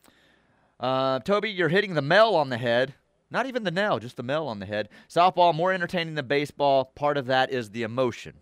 Uh, 0.81 1.19
Toby, 1.21 1.51
you're 1.51 1.69
hitting 1.69 1.95
the 1.95 2.03
mel 2.03 2.35
on 2.37 2.51
the 2.51 2.59
head. 2.59 2.95
Not 3.31 3.47
even 3.47 3.65
the 3.65 3.71
nail, 3.71 3.99
just 3.99 4.17
the 4.17 4.23
mel 4.23 4.49
on 4.49 4.59
the 4.59 4.67
head. 4.67 4.89
Softball 5.09 5.55
more 5.55 5.73
entertaining 5.73 6.15
than 6.15 6.27
baseball. 6.27 6.87
Part 6.95 7.19
of 7.19 7.27
that 7.27 7.51
is 7.53 7.71
the 7.71 7.83
emotion. 7.83 8.41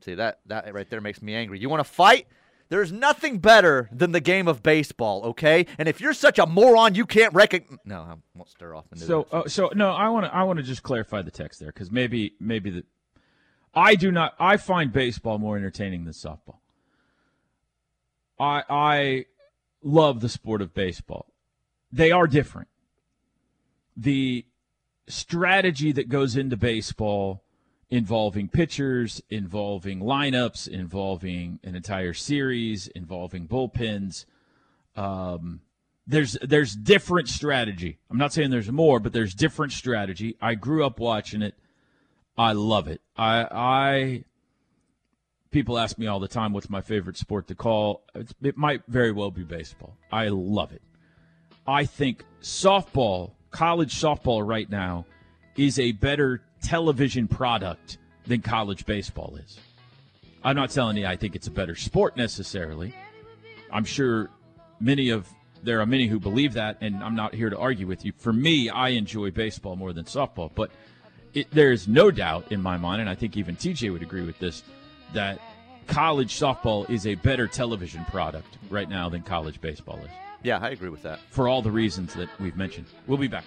See 0.00 0.14
that 0.14 0.40
that 0.46 0.72
right 0.72 0.88
there 0.88 1.00
makes 1.00 1.20
me 1.20 1.34
angry. 1.34 1.58
You 1.58 1.68
want 1.68 1.80
to 1.84 1.90
fight? 1.90 2.28
There's 2.68 2.92
nothing 2.92 3.38
better 3.38 3.88
than 3.90 4.12
the 4.12 4.20
game 4.20 4.46
of 4.46 4.62
baseball, 4.62 5.24
okay? 5.24 5.66
And 5.78 5.88
if 5.88 6.00
you're 6.00 6.12
such 6.12 6.38
a 6.38 6.46
moron, 6.46 6.94
you 6.94 7.06
can't 7.06 7.32
recognize. 7.34 7.78
No, 7.84 8.02
I 8.02 8.14
won't 8.34 8.48
stir 8.48 8.74
off 8.74 8.84
into 8.92 9.04
so 9.04 9.26
uh, 9.32 9.48
so 9.48 9.70
no, 9.74 9.90
I 9.90 10.10
want 10.10 10.26
to 10.26 10.34
I 10.34 10.44
want 10.44 10.58
to 10.58 10.62
just 10.62 10.82
clarify 10.82 11.22
the 11.22 11.30
text 11.30 11.58
there 11.60 11.72
because 11.72 11.90
maybe 11.90 12.34
maybe 12.38 12.70
the 12.70 12.84
I 13.74 13.94
do 13.94 14.12
not 14.12 14.34
I 14.38 14.58
find 14.58 14.92
baseball 14.92 15.38
more 15.38 15.56
entertaining 15.56 16.04
than 16.04 16.12
softball. 16.12 16.58
I 18.38 18.62
I 18.68 19.24
love 19.82 20.20
the 20.20 20.28
sport 20.28 20.62
of 20.62 20.74
baseball. 20.74 21.32
They 21.90 22.10
are 22.10 22.26
different. 22.26 22.68
The 23.96 24.44
strategy 25.08 25.92
that 25.92 26.08
goes 26.08 26.36
into 26.36 26.56
baseball 26.56 27.42
involving 27.90 28.48
pitchers, 28.48 29.22
involving 29.30 30.00
lineups, 30.00 30.68
involving 30.68 31.58
an 31.64 31.74
entire 31.74 32.12
series, 32.12 32.86
involving 32.88 33.48
bullpens. 33.48 34.26
Um, 34.94 35.60
there's 36.06 36.36
there's 36.42 36.74
different 36.74 37.28
strategy. 37.28 37.98
I'm 38.10 38.18
not 38.18 38.32
saying 38.32 38.50
there's 38.50 38.70
more, 38.70 39.00
but 39.00 39.12
there's 39.12 39.34
different 39.34 39.72
strategy. 39.72 40.36
I 40.40 40.54
grew 40.54 40.84
up 40.84 40.98
watching 40.98 41.42
it. 41.42 41.54
I 42.36 42.52
love 42.52 42.88
it. 42.88 43.00
I 43.16 43.46
I 43.50 44.24
people 45.50 45.78
ask 45.78 45.98
me 45.98 46.06
all 46.06 46.20
the 46.20 46.28
time 46.28 46.52
what's 46.52 46.70
my 46.70 46.80
favorite 46.80 47.16
sport 47.16 47.46
to 47.48 47.54
call. 47.54 48.02
It 48.42 48.56
might 48.56 48.82
very 48.88 49.12
well 49.12 49.30
be 49.30 49.44
baseball. 49.44 49.96
I 50.12 50.28
love 50.28 50.72
it. 50.72 50.82
I 51.66 51.84
think 51.84 52.24
softball, 52.40 53.32
college 53.50 53.94
softball 53.94 54.46
right 54.46 54.68
now 54.70 55.06
is 55.56 55.78
a 55.78 55.92
better 55.92 56.42
television 56.62 57.28
product 57.28 57.98
than 58.26 58.40
college 58.40 58.86
baseball 58.86 59.36
is. 59.36 59.58
I'm 60.42 60.56
not 60.56 60.70
telling 60.70 60.96
you 60.96 61.06
I 61.06 61.16
think 61.16 61.34
it's 61.34 61.46
a 61.46 61.50
better 61.50 61.74
sport 61.74 62.16
necessarily. 62.16 62.94
I'm 63.70 63.84
sure 63.84 64.30
many 64.80 65.10
of 65.10 65.28
there 65.62 65.80
are 65.80 65.86
many 65.86 66.06
who 66.06 66.20
believe 66.20 66.54
that, 66.54 66.78
and 66.80 67.02
I'm 67.02 67.16
not 67.16 67.34
here 67.34 67.50
to 67.50 67.58
argue 67.58 67.86
with 67.86 68.04
you. 68.04 68.12
For 68.16 68.32
me, 68.32 68.70
I 68.70 68.90
enjoy 68.90 69.30
baseball 69.30 69.76
more 69.76 69.92
than 69.92 70.04
softball, 70.04 70.50
but 70.54 70.70
it, 71.34 71.50
there 71.50 71.72
is 71.72 71.88
no 71.88 72.10
doubt 72.10 72.52
in 72.52 72.62
my 72.62 72.76
mind, 72.76 73.00
and 73.00 73.10
I 73.10 73.14
think 73.14 73.36
even 73.36 73.56
TJ 73.56 73.92
would 73.92 74.02
agree 74.02 74.22
with 74.22 74.38
this, 74.38 74.62
that 75.14 75.40
college 75.86 76.38
softball 76.38 76.88
is 76.90 77.06
a 77.06 77.14
better 77.16 77.46
television 77.46 78.04
product 78.06 78.58
right 78.70 78.88
now 78.88 79.08
than 79.08 79.22
college 79.22 79.60
baseball 79.60 79.98
is, 79.98 80.10
yeah, 80.42 80.58
I 80.58 80.70
agree 80.70 80.90
with 80.90 81.02
that. 81.02 81.20
for 81.30 81.48
all 81.48 81.62
the 81.62 81.70
reasons 81.70 82.14
that 82.14 82.28
we've 82.38 82.56
mentioned. 82.56 82.86
We'll 83.06 83.18
be 83.18 83.28
back. 83.28 83.44